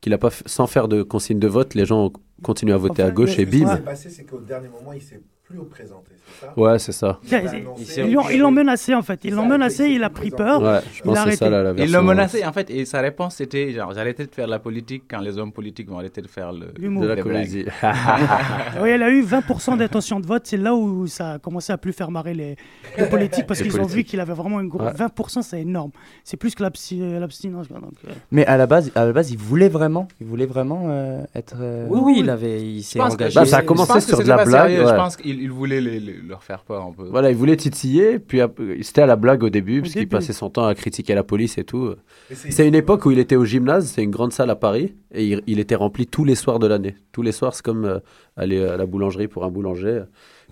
qu'il 0.00 0.12
a 0.14 0.18
pas, 0.18 0.28
f- 0.30 0.42
sans 0.46 0.66
faire 0.66 0.88
de 0.88 1.02
consigne 1.02 1.38
de 1.38 1.46
vote, 1.46 1.74
les 1.74 1.84
gens 1.84 2.06
ont 2.06 2.12
continué 2.42 2.72
à 2.72 2.76
voter 2.76 3.02
Enfin, 3.02 3.10
à 3.10 3.10
gauche 3.12 3.38
et 3.38 3.44
bim. 3.46 3.58
Ce 3.68 3.70
qui 3.72 3.76
s'est 3.76 3.82
passé, 3.82 4.10
c'est 4.10 4.24
qu'au 4.24 4.40
dernier 4.40 4.66
moment, 4.68 4.92
il 4.92 5.00
s'est 5.00 5.20
plus 5.52 5.60
représenté, 5.60 6.12
c'est 6.16 6.46
ça? 6.46 6.54
Ouais, 6.56 6.78
c'est 6.78 6.92
ça. 6.92 7.18
Ils- 8.32 8.38
l'ont, 8.40 8.50
menacé 8.50 8.94
en 8.94 9.02
fait. 9.02 9.20
Ils 9.24 9.34
l'ont 9.34 9.46
menacé, 9.46 9.88
il 9.90 10.02
a 10.02 10.10
pris 10.10 10.30
peur. 10.30 10.62
Ouais, 10.62 10.80
je 10.92 11.00
Il 11.00 11.02
pense 11.02 11.18
c'est 11.24 11.36
ça 11.36 11.50
la, 11.50 12.02
menacé, 12.02 12.44
en 12.44 12.52
fait, 12.52 12.70
et 12.70 12.84
sa 12.84 13.00
réponse 13.00 13.34
c'était 13.36 13.70
genre, 13.72 13.92
j'arrêtais 13.94 14.26
de 14.26 14.34
faire 14.34 14.46
la 14.46 14.58
politique 14.58 15.04
quand 15.10 15.20
les 15.20 15.36
hommes 15.38 15.52
politiques 15.52 15.88
vont 15.88 15.98
arrêter 15.98 16.22
de 16.22 16.26
faire 16.28 16.52
le, 16.52 16.68
L'humour. 16.78 17.02
de 17.02 17.08
la 17.08 17.16
comédie. 17.22 17.64
Oui, 18.82 18.88
elle 18.88 19.02
a 19.02 19.10
eu 19.10 19.22
20% 19.22 19.76
d'intention 19.78 20.20
de 20.20 20.26
vote. 20.26 20.42
C'est 20.46 20.56
là 20.56 20.74
où 20.74 21.06
ça 21.06 21.32
a 21.32 21.38
commencé 21.38 21.72
à 21.72 21.78
plus 21.78 21.92
faire 21.92 22.10
marrer 22.10 22.34
les, 22.34 22.56
les 22.98 23.06
politiques 23.06 23.46
parce 23.46 23.60
qu'ils 23.60 23.78
ont 23.80 23.84
vu 23.86 24.04
qu'il 24.04 24.20
avait 24.20 24.32
vraiment 24.32 24.60
une 24.60 24.68
grosse. 24.68 24.82
Ouais. 24.98 25.06
20%, 25.06 25.42
c'est 25.42 25.60
énorme. 25.60 25.90
C'est 26.24 26.36
plus 26.36 26.54
que 26.54 26.62
l'absti- 26.62 27.18
l'abstinence. 27.18 27.66
euh, 27.72 28.10
Mais 28.30 28.46
à 28.46 28.56
la 28.56 28.66
base, 28.66 28.90
à 28.94 29.04
la 29.04 29.12
base, 29.12 29.30
il 29.30 29.38
voulait 29.38 29.68
vraiment, 29.68 30.08
il 30.20 30.26
voulait 30.26 30.46
vraiment 30.46 30.84
euh, 30.86 31.22
être. 31.34 31.56
euh, 31.60 31.86
Oui, 31.90 32.00
oui, 32.02 32.14
il 32.20 32.30
avait, 32.30 32.60
il 32.62 32.82
s'est 32.82 33.00
engagé. 33.00 33.34
Bah, 33.34 33.44
ça 33.46 33.58
a 33.58 33.62
commencé 33.62 34.00
sur 34.00 34.18
de 34.18 34.24
la 34.28 34.44
blague, 34.44 34.70
ouais. 34.70 34.86
Je 34.86 34.94
pense 34.94 35.16
qu'il 35.16 35.41
il 35.42 35.50
voulait 35.50 35.80
les- 35.80 36.00
les- 36.00 36.20
leur 36.22 36.42
faire 36.42 36.62
peur 36.64 36.84
un 36.86 36.92
peu. 36.92 37.04
Voilà, 37.08 37.30
il 37.30 37.36
voulait 37.36 37.56
titiller, 37.56 38.18
puis 38.18 38.40
c'était 38.82 39.02
à 39.02 39.06
la 39.06 39.16
blague 39.16 39.42
au 39.42 39.50
début, 39.50 39.80
puisqu'il 39.82 40.00
début. 40.00 40.10
passait 40.16 40.32
son 40.32 40.48
temps 40.50 40.64
à 40.66 40.74
critiquer 40.74 41.14
la 41.14 41.22
police 41.24 41.58
et 41.58 41.64
tout. 41.64 41.94
C'est 42.32 42.66
une 42.66 42.74
époque 42.74 43.04
où 43.06 43.10
il 43.10 43.18
était 43.18 43.36
au 43.36 43.44
gymnase, 43.44 43.86
c'est 43.86 44.02
une 44.02 44.10
grande 44.10 44.32
salle 44.32 44.50
à 44.50 44.56
Paris, 44.56 44.94
et 45.12 45.26
il, 45.26 45.42
il 45.46 45.58
était 45.58 45.74
rempli 45.74 46.06
tous 46.06 46.24
les 46.24 46.34
soirs 46.34 46.58
de 46.58 46.66
l'année. 46.66 46.94
Tous 47.12 47.22
les 47.22 47.32
soirs, 47.32 47.54
c'est 47.54 47.64
comme 47.64 47.84
euh, 47.84 47.98
aller 48.36 48.64
à 48.64 48.76
la 48.76 48.86
boulangerie 48.86 49.28
pour 49.28 49.44
un 49.44 49.50
boulanger. 49.50 50.04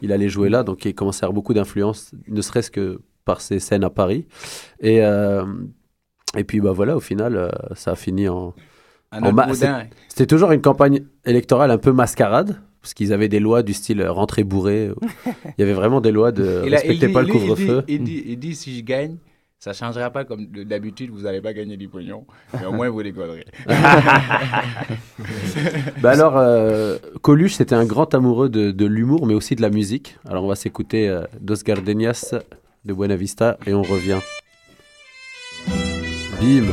Il 0.02 0.12
allait 0.12 0.28
jouer 0.28 0.48
là, 0.48 0.62
donc 0.62 0.84
il 0.84 0.94
commençait 0.94 1.24
à 1.24 1.26
avoir 1.26 1.34
beaucoup 1.34 1.54
d'influence, 1.54 2.12
ne 2.28 2.40
serait-ce 2.42 2.70
que 2.70 3.00
par 3.24 3.40
ses 3.40 3.58
scènes 3.60 3.84
à 3.84 3.90
Paris. 3.90 4.26
Et, 4.80 5.02
euh, 5.04 5.44
et 6.36 6.44
puis 6.44 6.60
bah 6.60 6.72
voilà, 6.72 6.96
au 6.96 7.00
final, 7.00 7.36
euh, 7.36 7.48
ça 7.74 7.92
a 7.92 7.94
fini 7.96 8.28
en... 8.28 8.54
C'était 10.08 10.26
toujours 10.26 10.52
une 10.52 10.60
campagne 10.62 11.00
électorale 11.24 11.70
un 11.72 11.78
peu 11.78 11.92
mascarade, 11.92 12.60
parce 12.82 12.94
qu'ils 12.94 13.12
avaient 13.12 13.28
des 13.28 13.40
lois 13.40 13.62
du 13.62 13.72
style 13.74 14.00
euh, 14.00 14.10
rentrer 14.12 14.44
bourré. 14.44 14.90
Il 15.44 15.54
y 15.58 15.62
avait 15.62 15.72
vraiment 15.74 16.00
des 16.00 16.12
lois 16.12 16.32
de 16.32 16.62
respecter 16.70 17.06
dit- 17.08 17.12
pas 17.12 17.20
le 17.20 17.26
lui, 17.26 17.32
couvre-feu. 17.32 17.82
Il 17.88 18.02
dit, 18.04 18.22
il 18.26 18.38
dit, 18.38 18.54
si 18.54 18.78
je 18.78 18.82
gagne, 18.84 19.16
ça 19.58 19.72
changera 19.74 20.08
pas 20.10 20.24
comme 20.24 20.46
de- 20.46 20.62
d'habitude, 20.62 21.10
vous 21.10 21.22
n'allez 21.22 21.42
pas 21.42 21.52
gagner 21.52 21.76
du 21.76 21.88
pognon, 21.88 22.24
mais 22.58 22.64
au 22.66 22.72
moins 22.72 22.88
vous 22.88 22.96
rigolerez. 22.98 23.44
Bah 26.00 26.12
alors, 26.12 26.38
euh, 26.38 26.96
Coluche, 27.20 27.54
c'était 27.54 27.74
un 27.74 27.84
grand 27.84 28.14
amoureux 28.14 28.48
de, 28.48 28.70
de 28.70 28.86
l'humour, 28.86 29.26
mais 29.26 29.34
aussi 29.34 29.54
de 29.56 29.62
la 29.62 29.68
musique. 29.70 30.16
Alors, 30.28 30.44
on 30.44 30.48
va 30.48 30.54
s'écouter 30.54 31.08
euh, 31.08 31.24
Dos 31.40 31.56
Gardenias 31.64 32.34
de 32.86 32.94
Buena 32.94 33.16
Vista 33.16 33.58
et 33.66 33.74
on 33.74 33.82
revient. 33.82 34.20
Bim 36.40 36.72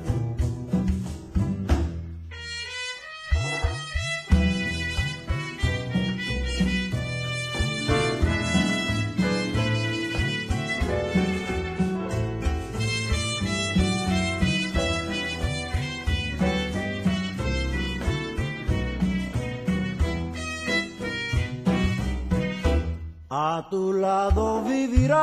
A 23.61 23.69
tu 23.69 23.93
lado 23.93 24.63
vivirán 24.63 25.21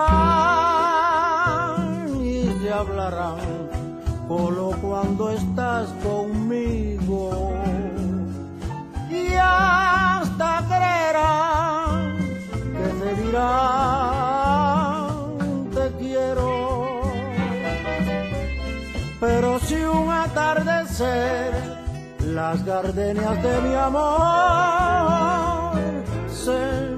y 2.22 2.44
te 2.60 2.72
hablarán, 2.72 3.40
solo 4.28 4.70
cuando 4.80 5.30
estás 5.30 5.88
conmigo. 6.04 7.52
Y 9.10 9.34
hasta 9.34 10.64
creerán 10.68 12.16
que 12.78 12.88
te 13.00 13.10
dirán 13.22 13.48
te 15.74 15.84
quiero. 15.98 17.02
Pero 19.18 19.58
si 19.58 19.82
un 19.82 20.12
atardecer 20.12 21.54
las 22.20 22.64
gardenias 22.64 23.42
de 23.42 23.60
mi 23.62 23.74
amor 23.74 24.78
se 26.28 26.97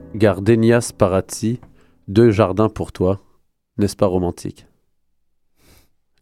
gardenias 0.15 0.91
parazzi, 0.97 1.59
deux 2.07 2.31
jardins 2.31 2.69
pour 2.69 2.91
toi. 2.91 3.21
N'est-ce 3.77 3.95
pas 3.95 4.05
romantique? 4.07 4.65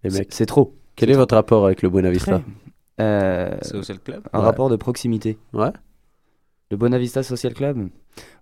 Les 0.04 0.10
mecs, 0.12 0.28
C'est 0.34 0.46
trop. 0.46 0.76
quel 0.96 1.10
est 1.10 1.14
votre 1.16 1.36
rapport 1.36 1.66
avec 1.66 1.82
le 1.82 1.90
Buena 1.90 2.10
Vista 2.12 2.42
Euh, 3.00 3.58
Social 3.62 4.00
Club? 4.00 4.28
un 4.34 4.40
Ouais. 4.40 4.46
rapport 4.46 4.70
de 4.70 4.76
proximité. 4.76 5.38
Ouais. 5.54 5.72
Le 6.72 6.78
Bonavista 6.78 7.24
Social 7.24 7.54
Club? 7.54 7.90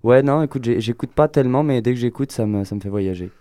Ouais, 0.03 0.21
non, 0.21 0.41
écoute, 0.43 0.65
j'écoute 0.79 1.11
pas 1.11 1.27
tellement, 1.29 1.63
mais 1.63 1.81
dès 1.81 1.93
que 1.93 1.99
j'écoute, 1.99 2.31
ça 2.31 2.45
me, 2.45 2.63
ça 2.65 2.75
me 2.75 2.81
fait 2.81 2.89
voyager. 2.89 3.31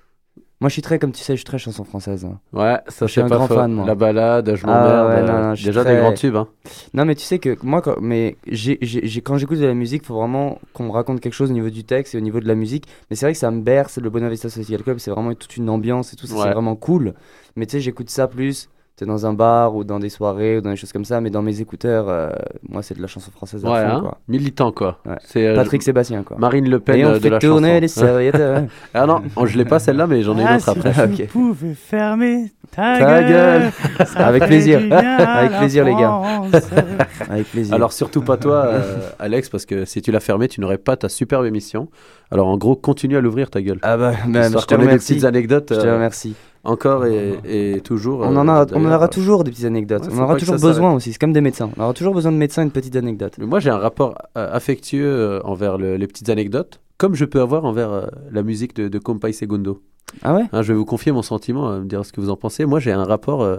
Moi, 0.61 0.71
je 0.71 0.73
suis 0.73 0.81
très, 0.83 0.99
comme 0.99 1.12
tu 1.12 1.23
sais, 1.23 1.35
je 1.35 1.37
suis 1.38 1.45
très 1.45 1.59
chanson 1.59 1.85
française. 1.85 2.25
hein. 2.25 2.38
Ouais, 2.55 2.79
ça 2.88 3.05
Je 3.07 3.12
suis 3.12 3.21
c'est 3.21 3.27
un 3.27 3.29
pas 3.29 3.37
grand 3.37 3.47
faux. 3.47 3.57
fan, 3.57 3.73
moi. 3.73 3.85
La 3.87 3.95
balade, 3.95 4.55
je 4.55 4.64
Ah 4.66 4.71
m'emmerde. 4.71 5.09
ouais, 5.09 5.23
non, 5.31 5.38
euh, 5.38 5.42
non, 5.49 5.55
je 5.55 5.61
suis 5.61 5.66
déjà 5.66 5.85
très- 5.85 5.95
des 5.97 6.01
grands 6.01 6.14
tubes. 6.14 6.35
Hein. 6.37 6.49
Non, 6.95 7.05
mais 7.05 7.14
tu 7.14 7.25
sais 7.25 7.38
que 7.38 7.59
moi, 7.62 7.83
quand, 7.83 7.97
mais 8.01 8.38
j'ai, 8.49 8.79
j'ai, 8.81 9.07
j'ai- 9.07 9.21
quand 9.21 9.37
j'écoute 9.37 9.59
de 9.59 9.66
la 9.66 9.75
musique, 9.75 10.03
il 10.05 10.07
faut 10.07 10.14
vraiment 10.16 10.59
qu'on 10.73 10.85
me 10.85 10.92
raconte 10.92 11.21
quelque 11.21 11.35
chose 11.35 11.51
au 11.51 11.55
niveau 11.55 11.69
du 11.69 11.85
texte 11.85 12.14
et 12.14 12.19
au 12.19 12.23
niveau 12.23 12.40
de 12.40 12.49
la 12.49 12.55
musique. 12.55 12.87
Mais 13.11 13.16
c'est 13.16 13.27
vrai 13.27 13.35
que 13.35 13.38
ça 13.38 13.51
me 13.51 13.61
berce. 13.61 13.99
Le 13.99 14.09
Bonavista 14.09 14.49
Social 14.49 14.83
Club, 14.83 14.97
c'est 14.99 15.11
vraiment 15.11 15.35
toute 15.35 15.59
une 15.59 15.69
ambiance 15.69 16.14
et 16.14 16.16
tout 16.16 16.27
ça, 16.27 16.35
Ouais. 16.37 16.42
c'est 16.45 16.53
vraiment 16.53 16.75
cool. 16.75 17.12
Mais 17.55 17.66
tu 17.66 17.73
sais, 17.73 17.81
j'écoute 17.81 18.09
ça 18.09 18.27
plus. 18.27 18.71
Tu 18.98 19.04
dans 19.04 19.26
un 19.26 19.35
bar 19.35 19.74
ou 19.76 19.85
dans 19.85 19.98
des 19.98 20.09
soirées 20.09 20.56
ou 20.56 20.61
dans 20.62 20.70
des 20.70 20.76
choses 20.76 20.90
comme 20.92 21.04
ça, 21.04 21.20
mais 21.20 21.28
dans 21.28 21.42
mes 21.42 21.61
écouteurs, 21.61 22.06
euh, 22.09 22.30
moi, 22.66 22.82
c'est 22.82 22.96
de 22.96 23.02
la 23.02 23.06
chanson 23.06 23.30
française 23.30 23.62
à 23.66 23.70
Ouais, 23.70 23.82
fond, 23.87 23.96
hein. 23.96 24.00
quoi. 24.00 24.18
militant 24.26 24.72
quoi. 24.72 25.00
Ouais. 25.04 25.16
C'est 25.22 25.46
euh, 25.46 25.54
Patrick 25.54 25.82
Sébastien, 25.82 26.22
quoi. 26.22 26.38
Marine 26.38 26.66
Le 26.70 26.80
Pen 26.80 26.96
Et 26.96 27.04
on 27.04 27.09
euh, 27.11 27.14
de 27.14 27.18
fait 27.20 27.28
la 27.28 27.38
tourner 27.38 27.68
chanson. 27.68 27.80
les 27.82 27.88
serviettes. 27.88 28.42
Ah 28.94 29.04
non, 29.06 29.20
je 29.44 29.59
l'ai 29.59 29.66
pas 29.66 29.78
celle-là, 29.80 30.06
mais 30.06 30.22
j'en 30.22 30.38
ai 30.38 30.40
une 30.42 30.46
Ah, 30.48 30.56
autre 30.56 30.72
si 30.72 30.78
après. 30.78 31.04
Ok. 31.22 31.26
pouvais 31.28 31.74
fermer 31.74 32.50
ta, 32.70 32.98
Ta 32.98 33.22
gueule. 33.22 33.70
Avec 34.16 34.44
plaisir. 34.46 34.81
Avec 34.90 35.50
la 35.52 35.59
plaisir, 35.59 35.85
les 35.85 35.94
gars. 35.94 36.20
Avec 37.31 37.50
plaisir. 37.50 37.74
Alors 37.74 37.92
surtout 37.92 38.22
pas 38.22 38.37
toi, 38.37 38.66
euh, 38.66 38.98
Alex, 39.18 39.48
parce 39.48 39.66
que 39.66 39.85
si 39.85 40.02
tu 40.02 40.11
l'as 40.12 40.20
fermé, 40.20 40.48
tu 40.48 40.61
n'aurais 40.61 40.79
pas 40.79 40.96
ta 40.96 41.09
superbe 41.09 41.44
émission. 41.46 41.88
Alors 42.31 42.48
en 42.48 42.57
gros, 42.57 42.76
continue 42.76 43.16
à 43.16 43.20
l'ouvrir 43.20 43.50
ta 43.50 43.62
gueule. 43.62 43.79
ah 43.83 43.96
bah, 43.96 44.12
Histoire 44.12 44.62
je 44.62 44.66
te 44.66 44.74
ait 44.74 44.79
des 44.79 44.85
remercie. 44.85 45.12
petites 45.14 45.24
anecdotes. 45.24 45.72
Je 45.74 45.81
te 45.81 45.87
euh, 45.87 45.94
remercie. 45.94 46.35
encore 46.64 47.07
et, 47.07 47.38
et 47.44 47.81
toujours. 47.81 48.20
On 48.20 48.37
euh, 48.37 48.40
en, 48.40 48.48
a, 48.48 48.66
on 48.72 48.85
en 48.85 48.92
aura 48.92 49.09
toujours 49.09 49.44
des 49.44 49.50
petites 49.50 49.64
anecdotes. 49.66 50.02
Ouais, 50.02 50.09
on 50.12 50.16
faut 50.16 50.22
aura 50.22 50.37
toujours 50.37 50.59
besoin 50.59 50.92
aussi. 50.92 51.12
C'est 51.12 51.18
comme 51.20 51.33
des 51.33 51.40
médecins. 51.40 51.70
On 51.76 51.83
aura 51.85 51.92
toujours 51.92 52.14
besoin 52.14 52.33
de 52.33 52.37
médecins 52.37 52.62
et 52.62 52.66
de 52.66 52.70
petites 52.70 52.96
anecdotes. 52.96 53.35
Mais 53.38 53.46
moi, 53.46 53.61
j'ai 53.61 53.70
un 53.70 53.79
rapport 53.79 54.16
euh, 54.37 54.48
affectueux 54.52 55.07
euh, 55.07 55.40
envers 55.44 55.79
le- 55.79 55.96
les 55.96 56.07
petites 56.07 56.29
anecdotes, 56.29 56.81
comme 56.98 57.14
je 57.14 57.24
peux 57.24 57.40
avoir 57.40 57.64
envers 57.64 57.90
euh, 57.92 58.07
la 58.33 58.42
musique 58.42 58.74
de, 58.74 58.88
de 58.88 58.98
Compay 58.98 59.33
Segundo. 59.33 59.81
Ah 60.23 60.35
ouais 60.35 60.45
Hein, 60.53 60.62
je 60.62 60.73
vais 60.73 60.79
vous 60.79 60.85
confier 60.85 61.12
mon 61.12 61.23
sentiment, 61.23 61.71
euh, 61.71 61.81
me 61.81 61.87
dire 61.87 62.05
ce 62.05 62.12
que 62.12 62.21
vous 62.21 62.31
en 62.31 62.37
pensez. 62.37 62.64
Moi, 62.64 62.81
j'ai 62.81 62.92
un 62.92 63.05
rapport. 63.05 63.42
euh, 63.42 63.59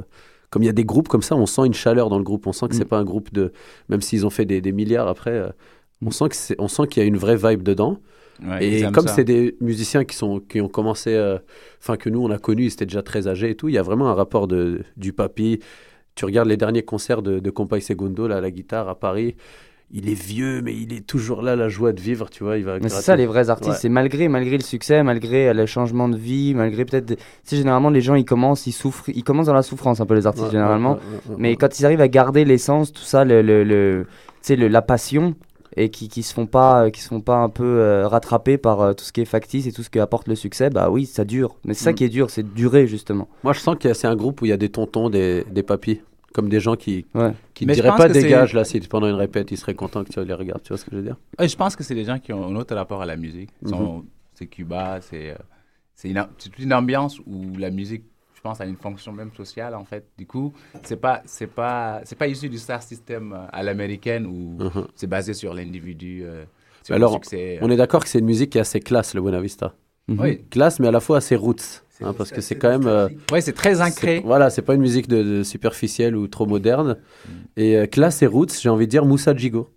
comme 0.49 0.63
il 0.63 0.67
y 0.67 0.69
a 0.69 0.73
des 0.73 0.85
groupes 0.85 1.09
comme 1.09 1.21
ça, 1.21 1.35
on 1.35 1.45
sent 1.45 1.65
une 1.65 1.73
chaleur 1.73 2.09
dans 2.09 2.17
le 2.17 2.23
groupe. 2.23 2.47
On 2.47 2.53
sent 2.53 2.69
que 2.69 2.75
c'est 2.75 2.85
Mm. 2.85 2.87
pas 2.87 2.97
un 2.99 3.03
groupe 3.03 3.33
de. 3.33 3.51
Même 3.89 4.01
s'ils 4.01 4.25
ont 4.25 4.29
fait 4.29 4.45
des, 4.45 4.61
des 4.61 4.71
milliards 4.71 5.07
après, 5.09 5.31
euh, 5.31 5.49
on 6.01 6.07
Mm. 6.07 6.11
sent 6.11 6.29
que 6.29 6.35
c'est- 6.35 6.55
on 6.59 6.67
sent 6.69 6.87
qu'il 6.87 7.03
y 7.03 7.05
a 7.05 7.07
une 7.07 7.17
vraie 7.17 7.35
vibe 7.35 7.63
dedans. 7.63 7.97
Ouais, 8.45 8.65
et 8.65 8.91
comme 8.91 9.07
ça. 9.07 9.15
c'est 9.15 9.23
des 9.23 9.57
musiciens 9.61 10.05
qui 10.05 10.15
sont 10.15 10.39
qui 10.39 10.61
ont 10.61 10.69
commencé, 10.69 11.13
euh, 11.15 11.37
enfin 11.81 11.97
que 11.97 12.07
nous 12.09 12.21
on 12.23 12.29
a 12.29 12.37
connus, 12.37 12.65
ils 12.65 12.73
étaient 12.73 12.85
déjà 12.85 13.01
très 13.01 13.27
âgés 13.27 13.49
et 13.49 13.55
tout. 13.55 13.67
Il 13.67 13.73
y 13.73 13.79
a 13.79 13.81
vraiment 13.81 14.07
un 14.09 14.13
rapport 14.13 14.47
de 14.47 14.83
du 14.95 15.11
papy. 15.11 15.59
Tu 16.15 16.23
regardes 16.25 16.47
les 16.47 16.55
derniers 16.57 16.83
concerts 16.83 17.21
de, 17.23 17.39
de 17.39 17.49
Compay 17.49 17.79
Segundo, 17.81 18.27
là, 18.27 18.37
à 18.37 18.41
la 18.41 18.51
guitare 18.51 18.87
à 18.89 18.95
Paris. 18.99 19.35
Il 19.89 20.09
est 20.09 20.21
vieux, 20.21 20.61
mais 20.61 20.75
il 20.75 20.91
est 20.91 21.05
toujours 21.07 21.41
là, 21.41 21.55
la 21.55 21.69
joie 21.69 21.93
de 21.93 22.01
vivre, 22.01 22.29
tu 22.29 22.43
vois. 22.43 22.57
Il 22.57 22.65
va 22.65 22.77
Mais 22.79 22.89
c'est 22.89 23.01
ça 23.01 23.15
les 23.15 23.25
vrais 23.25 23.49
artistes, 23.49 23.71
Ouais. 23.71 23.77
c'est 23.79 23.87
malgré 23.89 24.27
malgré 24.27 24.57
le 24.57 24.63
succès, 24.63 25.01
malgré 25.01 25.47
euh, 25.47 25.53
le 25.53 25.65
changement 25.65 26.09
de 26.09 26.17
vie, 26.17 26.53
malgré 26.53 26.83
peut-être 26.83 27.05
des- 27.05 27.15
tu 27.15 27.23
sais 27.45 27.55
généralement 27.55 27.89
les 27.89 28.01
gens 28.01 28.15
ils 28.15 28.25
commencent, 28.25 28.67
ils 28.67 28.73
souffrent, 28.73 29.07
ils 29.07 29.23
commencent 29.23 29.45
dans 29.47 29.53
la 29.53 29.63
souffrance 29.63 30.01
un 30.01 30.05
peu 30.05 30.13
les 30.15 30.27
artistes 30.27 30.47
Ouais, 30.47 30.51
généralement, 30.51 30.95
ouais, 30.95 30.97
ouais, 30.97 31.29
ouais, 31.31 31.35
mais 31.39 31.55
quand 31.55 31.79
ils 31.79 31.85
arrivent 31.85 32.01
à 32.01 32.09
garder 32.09 32.43
l'essence, 32.43 32.91
tout 32.91 33.01
ça 33.03 33.23
le 33.23 33.41
le, 33.41 33.63
le- 33.63 34.05
tu 34.41 34.47
sais 34.47 34.55
le- 34.57 34.67
la 34.67 34.81
passion 34.81 35.35
et 35.77 35.87
qui 35.89 36.09
qui 36.09 36.21
se 36.23 36.33
font 36.33 36.47
pas 36.47 36.83
euh, 36.85 36.89
qui 36.89 36.99
se 37.01 37.07
font 37.07 37.21
pas 37.21 37.37
un 37.37 37.47
peu 37.49 37.63
euh, 37.63 38.09
rattraper 38.09 38.57
par 38.57 38.81
euh, 38.81 38.91
tout 38.93 39.05
ce 39.05 39.13
qui 39.13 39.21
est 39.21 39.25
factice 39.25 39.67
et 39.67 39.71
tout 39.71 39.83
ce 39.83 39.89
qui 39.89 39.99
apporte 39.99 40.27
le 40.27 40.35
succès, 40.35 40.69
bah 40.69 40.89
oui, 40.89 41.05
ça 41.05 41.23
dure. 41.23 41.55
Mais 41.63 41.73
c'est 41.73 41.85
ça 41.85 41.91
Mm. 41.91 41.95
qui 41.95 42.03
est 42.03 42.09
dur, 42.09 42.29
c'est 42.29 42.43
de 42.43 42.49
durer 42.53 42.87
justement. 42.87 43.29
Moi, 43.45 43.53
je 43.53 43.59
sens 43.61 43.77
que 43.79 43.93
c'est 43.93 44.07
un 44.07 44.15
groupe 44.17 44.41
où 44.41 44.45
il 44.45 44.49
y 44.49 44.53
a 44.53 44.57
des 44.57 44.69
tontons, 44.69 45.09
des, 45.09 45.45
des 45.49 45.63
papis, 45.63 46.01
comme 46.37 46.49
des 46.49 46.59
gens 46.59 46.75
qui 46.75 47.05
Ouais. 47.15 47.33
qui 47.55 47.65
je 47.67 47.73
diraient 47.73 47.89
pas 47.97 48.07
dégage 48.07 48.53
là 48.53 48.63
si 48.63 48.79
pendant 48.81 49.07
une 49.09 49.15
répète, 49.15 49.49
ils 49.51 49.57
seraient 49.57 49.73
contents 49.73 50.03
que 50.03 50.09
tu 50.13 50.23
les 50.23 50.33
regardes. 50.33 50.61
Tu 50.61 50.69
vois 50.69 50.77
ce 50.77 50.85
que 50.85 50.91
je 50.91 50.97
veux 50.97 51.01
dire? 51.03 51.17
Ouais, 51.39 51.47
je 51.47 51.57
pense 51.57 51.75
que 51.75 51.83
c'est 51.83 51.95
des 51.95 52.03
gens 52.05 52.19
qui 52.19 52.31
ont 52.31 52.45
un 52.45 52.55
autre 52.55 52.75
rapport 52.75 53.01
à 53.01 53.05
la 53.07 53.17
musique. 53.17 53.49
Mhm. 53.63 53.69
sont- 53.69 54.05
C'est 54.35 54.45
Cuba, 54.45 54.99
c'est 55.01 55.31
euh, 55.31 55.35
c'est 55.95 56.09
une, 56.09 56.17
am- 56.19 56.29
c'est 56.37 56.49
toute 56.49 56.59
une 56.63 56.73
ambiance 56.73 57.19
où 57.25 57.57
la 57.57 57.71
musique, 57.71 58.03
je 58.35 58.41
pense, 58.41 58.61
a 58.61 58.65
une 58.65 58.75
fonction 58.77 59.11
même 59.11 59.31
sociale 59.35 59.73
en 59.73 59.83
fait. 59.83 60.05
Du 60.15 60.27
coup, 60.27 60.53
c'est 60.83 61.01
pas 61.01 61.23
c'est 61.25 61.47
pas 61.47 62.01
c'est 62.05 62.15
pas 62.17 62.27
issu 62.27 62.47
du 62.47 62.59
star 62.59 62.83
system 62.83 63.33
euh, 63.33 63.37
à 63.51 63.63
l'américaine 63.63 64.27
où 64.27 64.63
Mhm. 64.63 64.87
c'est 64.93 65.07
basé 65.07 65.33
sur 65.33 65.55
l'individu, 65.55 66.21
euh, 66.23 66.45
Alors, 66.91 67.11
le 67.13 67.15
succès. 67.15 67.57
On 67.63 67.69
est 67.71 67.75
d'accord 67.77 68.03
que 68.03 68.09
c'est 68.09 68.19
une 68.19 68.25
musique 68.33 68.51
qui 68.51 68.59
est 68.59 68.61
assez 68.61 68.79
classe, 68.79 69.15
le 69.15 69.21
Buena 69.21 69.41
Vista. 69.41 69.73
Oui, 70.07 70.43
Classe, 70.51 70.79
mais 70.79 70.87
à 70.87 70.91
la 70.91 71.01
fois 71.01 71.17
assez 71.17 71.35
roots. 71.35 71.83
Hein, 72.03 72.13
parce 72.17 72.31
que 72.31 72.41
c'est 72.41 72.55
quand 72.55 72.69
même. 72.69 72.87
euh, 72.87 73.07
ouais, 73.31 73.41
c'est 73.41 73.53
très 73.53 73.81
ancré. 73.81 74.21
Voilà, 74.25 74.49
c'est 74.49 74.61
pas 74.61 74.73
une 74.75 74.81
musique 74.81 75.07
de, 75.07 75.21
de 75.23 75.43
superficielle 75.43 76.15
ou 76.15 76.27
trop 76.27 76.45
moderne. 76.45 76.97
Mm. 76.97 77.31
Et 77.57 77.75
euh, 77.77 77.85
classe 77.85 78.21
et 78.21 78.27
roots, 78.27 78.53
j'ai 78.61 78.69
envie 78.69 78.85
de 78.85 78.91
dire 78.91 79.05
Moussa 79.05 79.35
Djigo. 79.35 79.69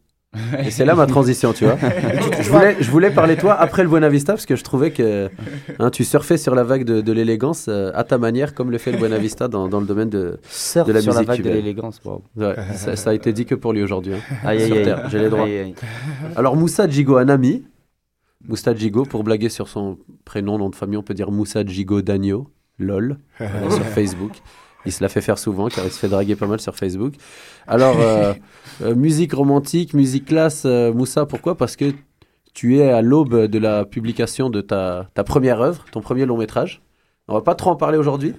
Et 0.65 0.71
c'est 0.71 0.85
là 0.85 0.95
ma 0.95 1.07
transition, 1.07 1.53
tu 1.53 1.65
vois. 1.65 1.77
je, 2.41 2.49
voulais, 2.51 2.77
je 2.79 2.89
voulais 2.89 3.11
parler 3.11 3.35
de 3.35 3.41
toi 3.41 3.53
après 3.59 3.83
le 3.83 3.89
Buena 3.89 4.09
Vista 4.09 4.35
parce 4.35 4.47
que 4.47 4.55
je 4.55 4.63
trouvais 4.63 4.93
que 4.93 5.29
hein, 5.81 5.91
tu 5.91 6.05
surfais 6.05 6.37
sur 6.37 6.55
la 6.55 6.63
vague 6.63 6.85
de, 6.85 7.01
de 7.01 7.13
l'élégance 7.13 7.67
euh, 7.69 7.91
à 7.97 8.05
ta 8.05 8.17
manière, 8.17 8.55
comme 8.55 8.71
le 8.71 8.79
fait 8.79 8.93
le 8.93 8.99
Buena 8.99 9.19
Vista 9.19 9.49
dans, 9.49 9.67
dans 9.69 9.81
le 9.81 9.87
domaine 9.87 10.09
de, 10.09 10.39
Surf 10.49 10.87
de 10.87 10.93
la 10.93 11.01
sur 11.01 11.15
la 11.15 11.23
vague 11.23 11.43
de 11.43 11.51
l'élégance. 11.51 12.01
wow. 12.05 12.23
Ouais, 12.37 12.55
ça, 12.77 12.95
ça 12.95 13.11
a 13.11 13.15
été 13.15 13.33
dit 13.33 13.45
que 13.45 13.57
pour 13.57 13.73
lui 13.73 13.83
aujourd'hui. 13.83 14.15
hein. 14.15 14.21
Sur 14.41 14.49
aïe. 14.77 14.85
Terre, 14.85 15.09
J'ai 15.11 15.19
les 15.19 15.31
droits. 15.31 15.47
Aïe, 15.47 15.59
aïe. 15.59 15.75
Alors 16.37 16.55
Moussa 16.55 16.89
Djigo, 16.89 17.17
un 17.17 17.29
ami. 17.29 17.65
Moussa 18.47 18.75
Djigo, 18.75 19.05
pour 19.05 19.25
blaguer 19.25 19.49
sur 19.49 19.69
son 19.69 19.99
prénom, 20.25 20.59
nom 20.59 20.71
de 20.71 20.75
famille, 20.75 20.97
on 20.97 21.03
peut 21.03 21.15
dire 21.15 21.31
Moussa 21.31 21.65
Djigo 21.65 22.03
Dagno, 22.03 22.49
lol, 22.79 23.19
euh, 23.41 23.71
sur 23.71 23.85
Facebook. 23.95 24.33
Il 24.87 24.93
se 24.93 25.03
la 25.03 25.11
fait 25.11 25.21
faire 25.21 25.39
souvent 25.39 25.69
car 25.69 25.85
il 25.85 25.91
se 25.91 25.99
fait 25.99 26.09
draguer 26.09 26.37
pas 26.37 26.47
mal 26.47 26.59
sur 26.59 26.75
Facebook. 26.75 27.15
Alors, 27.67 28.01
euh, 28.01 28.33
euh, 28.83 28.95
musique 28.95 29.35
romantique, 29.35 29.93
musique 29.93 30.25
classe, 30.25 30.65
Moussa, 30.65 31.27
pourquoi? 31.27 31.57
Parce 31.57 31.77
que 31.77 31.93
tu 32.55 32.79
es 32.79 32.91
à 32.91 33.03
l'aube 33.03 33.47
de 33.47 33.59
la 33.59 33.85
publication 33.85 34.49
de 34.49 34.63
ta, 34.63 35.11
ta 35.15 35.23
première 35.23 35.61
œuvre, 35.61 35.85
ton 35.93 36.01
premier 36.01 36.25
long 36.25 36.39
métrage. 36.39 36.81
On 37.29 37.35
va 37.35 37.43
pas 37.43 37.55
trop 37.55 37.71
en 37.71 37.77
parler 37.77 37.99
aujourd'hui 37.99 38.35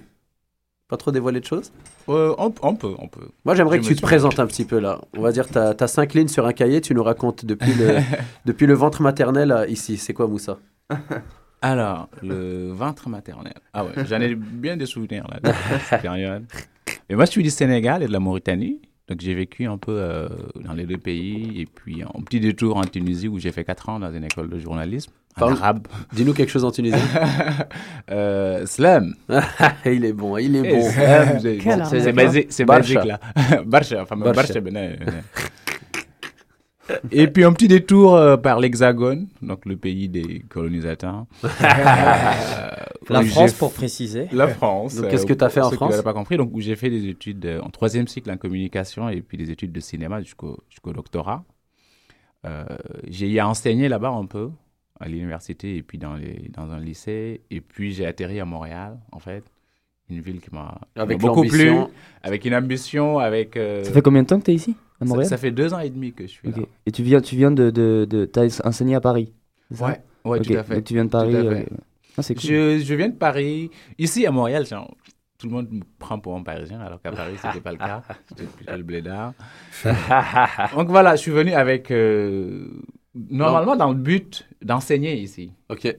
Pas 0.92 0.98
trop 0.98 1.10
dévoiler 1.10 1.40
de 1.40 1.46
choses 1.46 1.72
Euh, 2.10 2.34
on, 2.36 2.52
on 2.60 2.74
peut, 2.76 2.94
on 2.98 3.08
peut. 3.08 3.26
Moi, 3.46 3.54
j'aimerais 3.54 3.80
que 3.80 3.84
tu 3.86 3.96
te 3.96 4.02
présentes 4.02 4.38
un 4.38 4.46
petit 4.46 4.66
peu 4.66 4.78
là. 4.78 5.00
On 5.16 5.22
va 5.22 5.32
dire, 5.32 5.48
tu 5.48 5.56
as, 5.56 5.86
cinq 5.86 6.12
lignes 6.12 6.28
sur 6.28 6.44
un 6.44 6.52
cahier, 6.52 6.82
tu 6.82 6.94
nous 6.94 7.02
racontes 7.02 7.46
depuis 7.46 7.72
le, 7.72 7.96
depuis 8.44 8.66
le 8.66 8.74
ventre 8.74 9.00
maternel 9.00 9.52
à 9.52 9.66
ici. 9.66 9.96
C'est 9.96 10.12
quoi 10.12 10.26
Moussa? 10.26 10.58
Alors, 11.62 12.10
le 12.22 12.72
ventre 12.72 13.08
maternel. 13.08 13.54
Ah 13.72 13.86
ouais, 13.86 13.92
j'en 14.06 14.20
ai 14.20 14.34
bien 14.34 14.76
des 14.76 14.84
souvenirs 14.84 15.26
là, 15.30 15.40
de 15.40 15.56
cette 15.88 16.02
période. 16.02 16.44
Et 17.08 17.14
moi, 17.14 17.24
je 17.24 17.30
suis 17.30 17.42
du 17.42 17.48
Sénégal 17.48 18.02
et 18.02 18.06
de 18.06 18.12
la 18.12 18.20
Mauritanie. 18.20 18.82
Donc, 19.08 19.20
j'ai 19.20 19.34
vécu 19.34 19.66
un 19.66 19.78
peu 19.78 19.92
euh, 19.98 20.28
dans 20.64 20.72
les 20.74 20.86
deux 20.86 20.96
pays. 20.98 21.60
Et 21.60 21.66
puis, 21.66 22.02
un 22.02 22.20
petit 22.22 22.40
détour 22.40 22.76
en 22.76 22.84
Tunisie 22.84 23.28
où 23.28 23.38
j'ai 23.38 23.50
fait 23.52 23.64
4 23.64 23.88
ans 23.88 23.98
dans 24.00 24.12
une 24.12 24.24
école 24.24 24.48
de 24.48 24.58
journalisme. 24.58 25.10
En 25.40 25.52
arabe. 25.52 25.88
Dis-nous 26.12 26.34
quelque 26.34 26.50
chose 26.50 26.64
en 26.64 26.70
tunisien. 26.70 26.98
euh, 28.10 28.66
slam. 28.66 29.14
il 29.86 30.04
est 30.04 30.12
bon, 30.12 30.36
il 30.36 30.54
est 30.56 30.62
bon. 30.70 30.90
slam, 30.90 31.38
c'est- 31.40 32.12
bon, 32.12 32.44
c'est 32.50 32.64
basique 32.64 33.04
là. 33.04 33.20
Barcha, 33.64 34.02
enfin, 34.02 34.16
Barcha. 34.16 34.42
Et 37.10 37.26
puis 37.28 37.44
un 37.44 37.52
petit 37.52 37.68
détour 37.68 38.14
euh, 38.14 38.36
par 38.36 38.60
l'Hexagone, 38.60 39.28
donc 39.40 39.66
le 39.66 39.76
pays 39.76 40.08
des 40.08 40.40
colonisateurs. 40.48 41.26
Euh, 43.10 43.14
La 43.14 43.24
France, 43.24 43.52
pour 43.54 43.72
préciser. 43.72 44.28
La 44.32 44.46
France. 44.46 44.94
Donc, 44.94 45.10
qu'est-ce 45.10 45.26
que 45.26 45.32
t'as 45.32 45.46
pour 45.46 45.54
fait 45.54 45.60
en 45.60 45.70
France 45.70 45.90
l'auraient 45.90 46.02
pas 46.04 46.12
compris, 46.12 46.36
donc 46.36 46.50
où 46.54 46.60
j'ai 46.60 46.76
fait 46.76 46.88
des 46.88 47.08
études 47.08 47.44
euh, 47.44 47.60
en 47.60 47.70
troisième 47.70 48.06
cycle 48.06 48.30
en 48.30 48.36
communication 48.36 49.08
et 49.08 49.20
puis 49.22 49.36
des 49.36 49.50
études 49.50 49.72
de 49.72 49.80
cinéma 49.80 50.20
jusqu'au 50.20 50.62
jusqu'au 50.70 50.92
doctorat. 50.92 51.44
Euh, 52.46 52.64
j'ai 53.08 53.40
enseigné 53.40 53.88
là-bas 53.88 54.10
un 54.10 54.26
peu 54.26 54.50
à 55.00 55.08
l'université 55.08 55.76
et 55.76 55.82
puis 55.82 55.98
dans, 55.98 56.14
les, 56.14 56.48
dans 56.50 56.70
un 56.70 56.80
lycée. 56.80 57.42
Et 57.50 57.60
puis 57.60 57.92
j'ai 57.92 58.06
atterri 58.06 58.40
à 58.40 58.44
Montréal, 58.44 58.98
en 59.10 59.18
fait. 59.18 59.44
Une 60.12 60.20
ville 60.20 60.40
qui 60.40 60.50
m'a 60.52 60.78
beaucoup 61.18 61.42
plu. 61.44 61.70
Avec 62.22 62.44
une 62.44 62.54
ambition, 62.54 63.18
avec... 63.18 63.56
euh, 63.56 63.82
Ça 63.84 63.92
fait 63.92 64.02
combien 64.02 64.22
de 64.22 64.26
temps 64.28 64.38
que 64.38 64.44
tu 64.44 64.50
es 64.50 64.54
ici, 64.54 64.76
à 65.00 65.04
ça- 65.04 65.08
Montréal 65.08 65.28
ça, 65.28 65.36
fait 65.38 65.50
deux 65.50 65.72
ans 65.74 65.78
et 65.80 65.90
demi 65.90 66.12
que 66.12 66.24
je 66.24 66.30
suis 66.32 66.48
Ok. 66.48 66.56
là. 66.56 66.62
Et 66.86 66.92
tu 66.92 67.02
viens, 67.02 67.20
tu 67.20 67.34
viens 67.36 67.50
de. 67.50 67.70
de, 67.70 68.06
de 68.08 68.24
T'as 68.26 68.60
enseigné 68.64 68.94
à 68.94 69.00
Paris 69.00 69.32
Ouais, 69.70 70.00
ouais, 70.24 70.38
Ok, 70.38 70.46
tout 70.46 70.52
à 70.54 70.62
fait. 70.62 70.74
Donc 70.76 70.84
tu 70.84 70.94
viens 70.94 71.04
de 71.06 71.10
Paris. 71.10 71.34
euh, 71.34 71.62
Ah, 72.18 72.22
c'est 72.22 72.34
cool. 72.34 72.42
Je, 72.44 72.78
je 72.84 72.94
viens 72.94 73.08
de 73.08 73.14
Paris. 73.16 73.70
Ici, 73.98 74.26
à 74.26 74.30
Montréal, 74.30 74.66
genre, 74.66 74.94
tout 75.38 75.46
le 75.48 75.52
monde 75.54 75.68
me 75.72 75.80
prend 75.98 76.18
pour 76.18 76.36
un 76.36 76.42
Parisien, 76.42 76.78
alors 76.80 77.00
qu'à 77.00 77.10
Paris, 77.10 77.34
ce 77.40 77.46
n'était 77.48 77.60
pas 77.60 77.72
le 77.72 77.78
cas. 77.78 78.02
J'étais 78.28 78.44
plutôt 78.44 78.76
le 78.76 78.82
blédard. 78.82 79.32
Donc 80.76 80.88
voilà, 80.88 81.16
je 81.16 81.20
suis 81.22 81.30
venu 81.32 81.52
avec... 81.52 81.90
euh, 81.90 82.68
normalement, 83.14 83.76
dans 83.76 83.88
le 83.88 83.96
but 83.96 84.46
d'enseigner 84.62 85.16
ici. 85.18 85.52
Ok. 85.68 85.94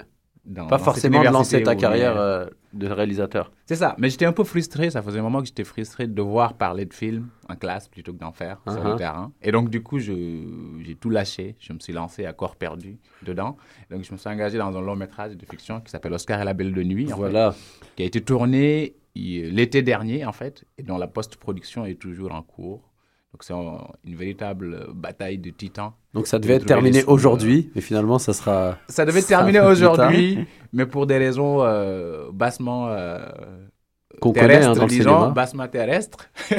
Dans- 0.45 0.67
Pas 0.67 0.77
dans 0.77 0.83
forcément 0.83 1.21
de 1.21 1.29
lancer 1.29 1.63
ta 1.63 1.75
carrière 1.75 2.17
a- 2.17 2.21
euh, 2.21 2.45
de 2.73 2.87
réalisateur. 2.87 3.51
C'est 3.65 3.75
ça, 3.75 3.95
mais 3.99 4.09
j'étais 4.09 4.25
un 4.25 4.33
peu 4.33 4.43
frustré. 4.43 4.89
Ça 4.89 5.01
faisait 5.01 5.19
un 5.19 5.23
moment 5.23 5.39
que 5.41 5.45
j'étais 5.47 5.63
frustré 5.63 6.07
de 6.07 6.13
devoir 6.13 6.55
parler 6.55 6.85
de 6.85 6.93
films 6.93 7.29
en 7.49 7.55
classe 7.55 7.87
plutôt 7.87 8.13
que 8.13 8.17
d'en 8.19 8.31
faire 8.31 8.59
sur 8.67 8.83
Uh-huh. 8.83 8.91
le 8.91 8.95
terrain. 8.95 9.31
Et 9.41 9.51
donc, 9.51 9.69
du 9.69 9.81
coup, 9.83 9.99
j'ai 9.99 10.95
tout 10.99 11.09
lâché. 11.09 11.55
Je 11.59 11.71
me 11.73 11.79
suis 11.79 11.93
lancé 11.93 12.25
à 12.25 12.33
corps 12.33 12.55
perdu 12.55 12.97
dedans. 13.23 13.57
Donc, 13.91 14.03
je 14.03 14.11
me 14.11 14.17
suis 14.17 14.29
engagé 14.29 14.57
dans 14.57 14.75
un 14.75 14.81
long 14.81 14.95
métrage 14.95 15.37
de 15.37 15.45
fiction 15.45 15.81
qui 15.81 15.91
s'appelle 15.91 16.13
Oscar 16.13 16.41
et 16.41 16.45
la 16.45 16.53
Belle 16.53 16.73
de 16.73 16.83
Nuit. 16.83 17.11
en 17.13 17.17
Voilà. 17.17 17.51
fait, 17.51 17.59
qui 17.95 18.03
a 18.03 18.05
été 18.05 18.21
tourné 18.21 18.95
il- 19.15 19.53
l'été 19.53 19.81
dernier, 19.83 20.25
en 20.25 20.31
fait, 20.31 20.65
et 20.77 20.83
dont 20.83 20.97
la 20.97 21.07
post-production 21.07 21.85
est 21.85 21.95
toujours 22.01 22.33
en 22.33 22.41
cours. 22.41 22.89
Donc, 23.33 23.43
c'est 23.43 23.53
un- 23.53 23.87
une 24.05 24.15
véritable 24.15 24.87
bataille 24.93 25.37
de 25.39 25.49
titans. 25.49 25.91
Donc 26.13 26.27
ça 26.27 26.37
De 26.37 26.43
devait 26.43 26.55
être 26.55 26.65
terminé 26.65 27.03
aujourd'hui, 27.05 27.71
mais 27.73 27.81
finalement 27.81 28.19
ça 28.19 28.33
sera. 28.33 28.77
ça 28.87 29.03
devait 29.05 29.21
plus 29.21 29.27
tard. 29.29 29.71
aujourd'hui, 29.71 30.45
mais 30.73 30.85
pour 30.85 31.07
des 31.07 31.17
raisons 31.17 31.63
euh, 31.63 32.29
bassement 32.31 32.89
euh, 32.89 33.25
Qu'on 34.21 34.31
connaît 34.31 34.47
terrestres, 34.49 34.69
hein, 34.69 34.73
dans 34.75 34.83
le 34.83 34.89
disons, 34.89 35.09
cinéma. 35.15 35.29
bassement 35.31 35.67
terrestres. 35.67 36.29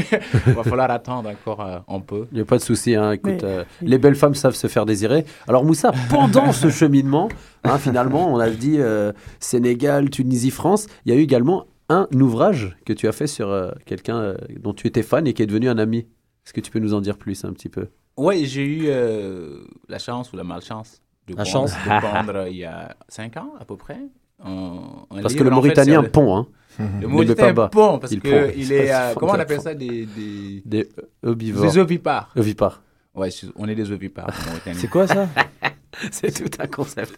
Il 0.48 0.52
va 0.54 0.64
falloir 0.64 0.90
attendre 0.90 1.30
encore 1.30 1.60
euh, 1.60 1.78
un 1.86 2.00
peu. 2.00 2.26
Il 2.32 2.34
n'y 2.34 2.40
a 2.40 2.44
pas 2.44 2.56
de 2.58 2.62
souci, 2.62 2.96
hein, 2.96 3.12
écoute, 3.12 3.34
Mais- 3.42 3.44
euh, 3.44 3.64
les 3.80 3.98
belles 3.98 4.16
femmes 4.16 4.34
savent 4.34 4.56
se 4.56 4.66
faire 4.66 4.84
désirer. 4.86 5.24
Alors 5.46 5.64
Moussa, 5.64 5.92
pendant 6.10 6.50
ce 6.50 6.68
cheminement, 6.80 7.28
hein, 7.62 7.78
finalement, 7.78 8.34
on 8.34 8.40
a 8.40 8.50
dit 8.50 8.78
euh, 8.80 9.12
Sénégal, 9.38 10.10
Tunisie, 10.10 10.50
France, 10.50 10.88
il 11.06 11.12
y 11.12 11.16
a 11.16 11.18
eu 11.18 11.22
également 11.22 11.66
un 11.88 12.08
ouvrage 12.12 12.76
que 12.84 12.92
tu 12.92 13.06
as 13.06 13.12
fait 13.12 13.28
sur 13.28 13.48
euh, 13.50 13.70
quelqu'un 13.86 14.16
euh, 14.16 14.36
dont 14.58 14.72
tu 14.74 14.88
étais 14.88 15.04
fan 15.04 15.24
et 15.28 15.32
qui 15.34 15.42
est 15.42 15.46
devenu 15.46 15.68
un 15.68 15.78
ami. 15.78 16.08
Est-ce 16.44 16.52
que 16.52 16.60
tu 16.60 16.70
peux 16.70 16.78
nous 16.78 16.94
en 16.94 17.00
dire 17.00 17.16
plus 17.16 17.44
un 17.44 17.52
petit 17.52 17.68
peu? 17.68 17.88
Oui, 18.16 18.46
j'ai 18.46 18.64
eu 18.64 18.84
euh, 18.88 19.64
la 19.88 19.98
chance 19.98 20.32
ou 20.32 20.36
la 20.36 20.44
malchance 20.44 21.00
de, 21.26 21.32
La 21.34 21.44
pondre, 21.44 21.50
chance? 21.50 21.72
de 21.72 22.00
pondre 22.26 22.46
il 22.48 22.56
y 22.58 22.64
a 22.64 22.94
5 23.08 23.36
ans 23.38 23.54
à 23.58 23.64
peu 23.64 23.76
près. 23.76 23.98
un- 24.44 24.78
un 25.10 25.22
Parce 25.22 25.34
que 25.34 25.42
le 25.42 25.46
en 25.48 25.50
fait, 25.50 25.54
Mauritanien 25.68 26.02
le- 26.02 26.10
pond, 26.10 26.36
hein, 26.36 26.46
Le 27.00 27.08
Mauritanien 27.08 27.54
pas 27.54 27.62
bas. 27.62 27.68
pond, 27.68 27.98
parce 27.98 28.12
Il 28.12 28.20
qu'il 28.20 28.30
pond. 28.30 28.50
il 28.56 28.72
est, 28.72 28.92
euh, 28.94 29.14
comment 29.14 29.32
on 29.32 29.38
appelle 29.38 29.56
pond. 29.58 29.62
ça, 29.62 29.74
des, 29.74 30.06
des, 30.06 30.62
des 30.64 30.88
herbivores. 31.24 31.62
des 31.64 31.78
ovipares. 31.78 32.30
Ovipares. 32.36 32.82
Ouais, 33.14 33.30
on 33.56 33.68
est 33.68 33.74
des 33.76 33.90
ovipares. 33.92 34.34
C'est 34.74 34.88
quoi 34.90 35.06
ça? 35.06 35.28
C'est 36.10 36.32
tout 36.32 36.60
un 36.62 36.66
concept. 36.66 37.16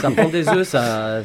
Ça 0.00 0.10
prend 0.10 0.28
des 0.30 0.48
œufs, 0.48 0.66
ça. 0.66 1.20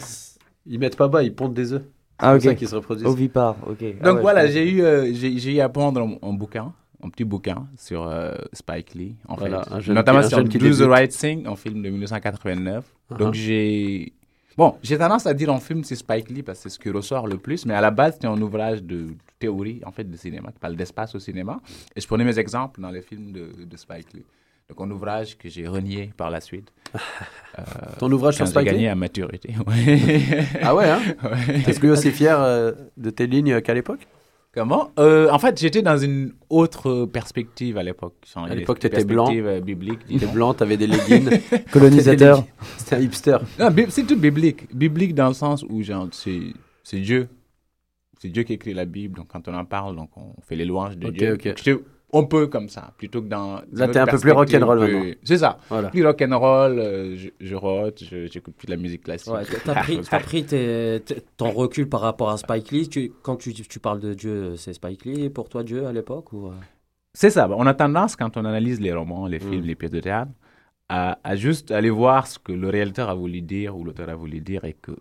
Ils 0.65 0.77
mettent 0.79 0.97
pas 0.97 1.07
bas, 1.07 1.23
ils 1.23 1.33
pondent 1.33 1.53
des 1.53 1.71
œufs. 1.73 1.83
Ah, 2.21 2.39
C'est 2.39 2.45
ça 2.47 2.51
ok. 2.51 2.57
qui 2.57 2.67
se 2.67 2.75
reproduisent. 2.75 3.07
Ovipare, 3.07 3.55
ok. 3.67 3.77
Ah 3.99 4.03
Donc 4.05 4.15
ouais, 4.17 4.21
voilà, 4.21 4.47
j'ai 4.47 4.69
eu, 4.69 4.81
euh, 4.83 5.11
j'ai 5.13 5.37
j'ai 5.37 5.55
eu 5.55 5.59
à 5.59 5.69
prendre 5.69 5.99
un, 6.01 6.27
un 6.27 6.33
bouquin, 6.33 6.71
un 7.03 7.09
petit 7.09 7.23
bouquin 7.23 7.67
sur 7.77 8.07
euh, 8.07 8.33
Spike 8.53 8.93
Lee, 8.93 9.15
en 9.27 9.35
Voilà, 9.35 9.63
fait. 9.63 9.73
un 9.73 9.79
jeune 9.79 9.95
Notamment 9.95 10.19
qui- 10.19 10.25
un 10.25 10.29
sur 10.29 10.37
jeune 10.37 10.49
qui 10.49 10.57
Do 10.59 10.69
the. 10.73 10.87
Right 10.89 11.11
Thing, 11.11 11.47
un 11.47 11.55
film 11.55 11.81
de 11.81 11.89
1989. 11.89 12.85
Uh-huh. 13.11 13.17
Donc 13.17 13.33
j'ai... 13.33 14.13
Bon, 14.57 14.75
j'ai 14.83 14.97
tendance 14.97 15.25
à 15.25 15.33
dire 15.33 15.49
un 15.49 15.59
film 15.59 15.83
c'est 15.83 15.95
Spike 15.95 16.29
Lee 16.29 16.43
parce 16.43 16.59
que 16.59 16.63
c'est 16.69 16.75
ce 16.75 16.79
qui 16.79 16.89
ressort 16.89 17.25
le 17.25 17.37
plus, 17.37 17.65
mais 17.65 17.73
à 17.73 17.81
la 17.81 17.89
base 17.89 18.13
c'était 18.15 18.27
un 18.27 18.39
ouvrage 18.41 18.83
de 18.83 19.07
théorie, 19.39 19.81
en 19.85 19.91
fait, 19.91 20.03
de 20.03 20.15
cinéma, 20.17 20.51
qui 20.51 20.59
parle 20.59 20.75
d'espace 20.75 21.15
au 21.15 21.19
cinéma. 21.19 21.59
Et 21.95 22.01
je 22.01 22.05
prenais 22.05 22.25
mes 22.25 22.37
exemples 22.37 22.81
dans 22.81 22.91
les 22.91 23.01
films 23.01 23.31
de, 23.31 23.49
de 23.65 23.77
Spike 23.77 24.13
Lee. 24.13 24.25
Donc 24.69 24.79
un 24.81 24.91
ouvrage 24.91 25.37
que 25.37 25.49
j'ai 25.49 25.67
renié 25.67 26.11
par 26.15 26.29
la 26.29 26.39
suite. 26.41 26.71
Euh, 27.59 27.63
Ton 27.99 28.09
ouvrage 28.11 28.35
sur 28.35 28.47
Spike 28.47 28.65
Lee 28.65 28.71
gagné 28.71 28.87
à 28.89 28.95
maturité. 28.95 29.53
ouais. 29.67 29.99
Ah 30.61 30.73
ouais, 30.73 30.89
hein 30.89 31.01
Ouais. 31.23 31.61
Est-ce 31.67 31.79
que 31.79 31.87
lui 31.87 31.93
aussi 31.93 32.11
fier 32.11 32.39
euh, 32.41 32.71
de 32.97 33.09
tes 33.09 33.27
lignes 33.27 33.59
qu'à 33.61 33.73
l'époque 33.73 34.07
Comment? 34.53 34.91
Euh, 34.99 35.29
En 35.31 35.39
fait, 35.39 35.59
j'étais 35.59 35.81
dans 35.81 35.97
une 35.97 36.33
autre 36.49 37.05
perspective 37.05 37.77
à 37.77 37.83
l'époque. 37.83 38.15
À 38.35 38.53
l'époque, 38.55 38.79
t'étais 38.79 39.03
blanc. 39.05 39.25
perspective, 39.25 39.47
euh, 39.47 39.59
biblique. 39.61 39.99
T'étais 40.07 40.19
disons. 40.19 40.31
blanc, 40.33 40.53
t'avais 40.53 40.77
des 40.77 40.87
leggings. 40.87 41.29
Colonisateur. 41.71 42.45
C'était 42.77 42.95
un 42.95 42.99
hipster. 42.99 43.37
C'est 43.89 44.07
tout 44.07 44.17
biblique. 44.17 44.73
Biblique 44.75 45.13
dans 45.15 45.27
le 45.29 45.33
sens 45.33 45.63
où 45.69 45.81
c'est, 46.11 46.99
Dieu. 46.99 47.27
C'est 48.21 48.29
Dieu 48.29 48.43
qui 48.43 48.53
écrit 48.53 48.73
la 48.73 48.85
Bible. 48.85 49.17
Donc 49.17 49.27
quand 49.29 49.47
on 49.47 49.53
en 49.53 49.65
parle, 49.65 49.95
donc 49.95 50.09
on 50.17 50.33
fait 50.41 50.55
les 50.55 50.65
louanges 50.65 50.97
de 50.97 51.07
Ok, 51.07 51.13
Dieu. 51.13 51.33
ok. 51.33 51.53
Un 52.13 52.23
peu 52.23 52.47
comme 52.47 52.67
ça, 52.67 52.93
plutôt 52.97 53.21
que 53.21 53.27
dans. 53.27 53.61
Là, 53.71 53.87
t'es 53.87 53.99
un 53.99 54.05
peu 54.05 54.19
plus 54.19 54.31
rock'n'roll 54.31 54.79
plus- 54.79 54.93
maintenant. 54.95 55.13
C'est 55.23 55.37
ça. 55.37 55.57
Voilà. 55.69 55.89
Plus 55.89 56.05
rock'n'roll, 56.05 56.79
euh, 56.79 57.15
je, 57.17 57.29
je 57.39 57.55
rote, 57.55 58.03
je- 58.03 58.27
j'écoute 58.27 58.53
plus 58.55 58.65
de 58.65 58.71
la 58.71 58.77
musique 58.77 59.03
classique. 59.03 59.31
Ouais, 59.33 59.43
t'as 59.63 59.75
pris, 59.75 59.99
t'as 60.09 60.19
pris 60.19 60.43
tes- 60.43 61.01
tes- 61.05 61.21
ton 61.37 61.51
recul 61.51 61.87
par 61.87 62.01
rapport 62.01 62.29
à 62.29 62.37
Spike 62.37 62.71
Lee. 62.71 62.89
Tu- 62.89 63.13
quand 63.23 63.37
tu, 63.37 63.53
tu 63.53 63.79
parles 63.79 63.99
de 64.01 64.13
Dieu, 64.13 64.55
c'est 64.57 64.73
Spike 64.73 65.05
Lee 65.05 65.29
pour 65.29 65.47
toi 65.49 65.63
Dieu 65.63 65.85
à 65.87 65.93
l'époque 65.93 66.33
ou 66.33 66.47
euh? 66.47 66.51
C'est 67.13 67.29
ça. 67.29 67.49
On 67.49 67.65
a 67.67 67.73
tendance, 67.73 68.15
quand 68.15 68.35
on 68.37 68.45
analyse 68.45 68.79
les 68.81 68.93
romans, 68.93 69.27
les 69.27 69.37
Mm. 69.39 69.49
films, 69.49 69.65
les 69.65 69.75
pièces 69.75 69.91
de 69.91 69.99
théâtre, 69.99 70.31
à, 70.89 71.17
à 71.23 71.35
juste 71.37 71.71
aller 71.71 71.89
voir 71.89 72.27
ce 72.27 72.39
que 72.39 72.51
le 72.51 72.67
réalisateur 72.69 73.09
a 73.09 73.15
voulu 73.15 73.41
dire 73.41 73.77
ou 73.77 73.83
l'auteur 73.85 74.09
a 74.09 74.15
voulu 74.15 74.41
dire 74.41 74.65
et 74.65 74.73
que, 74.73 74.91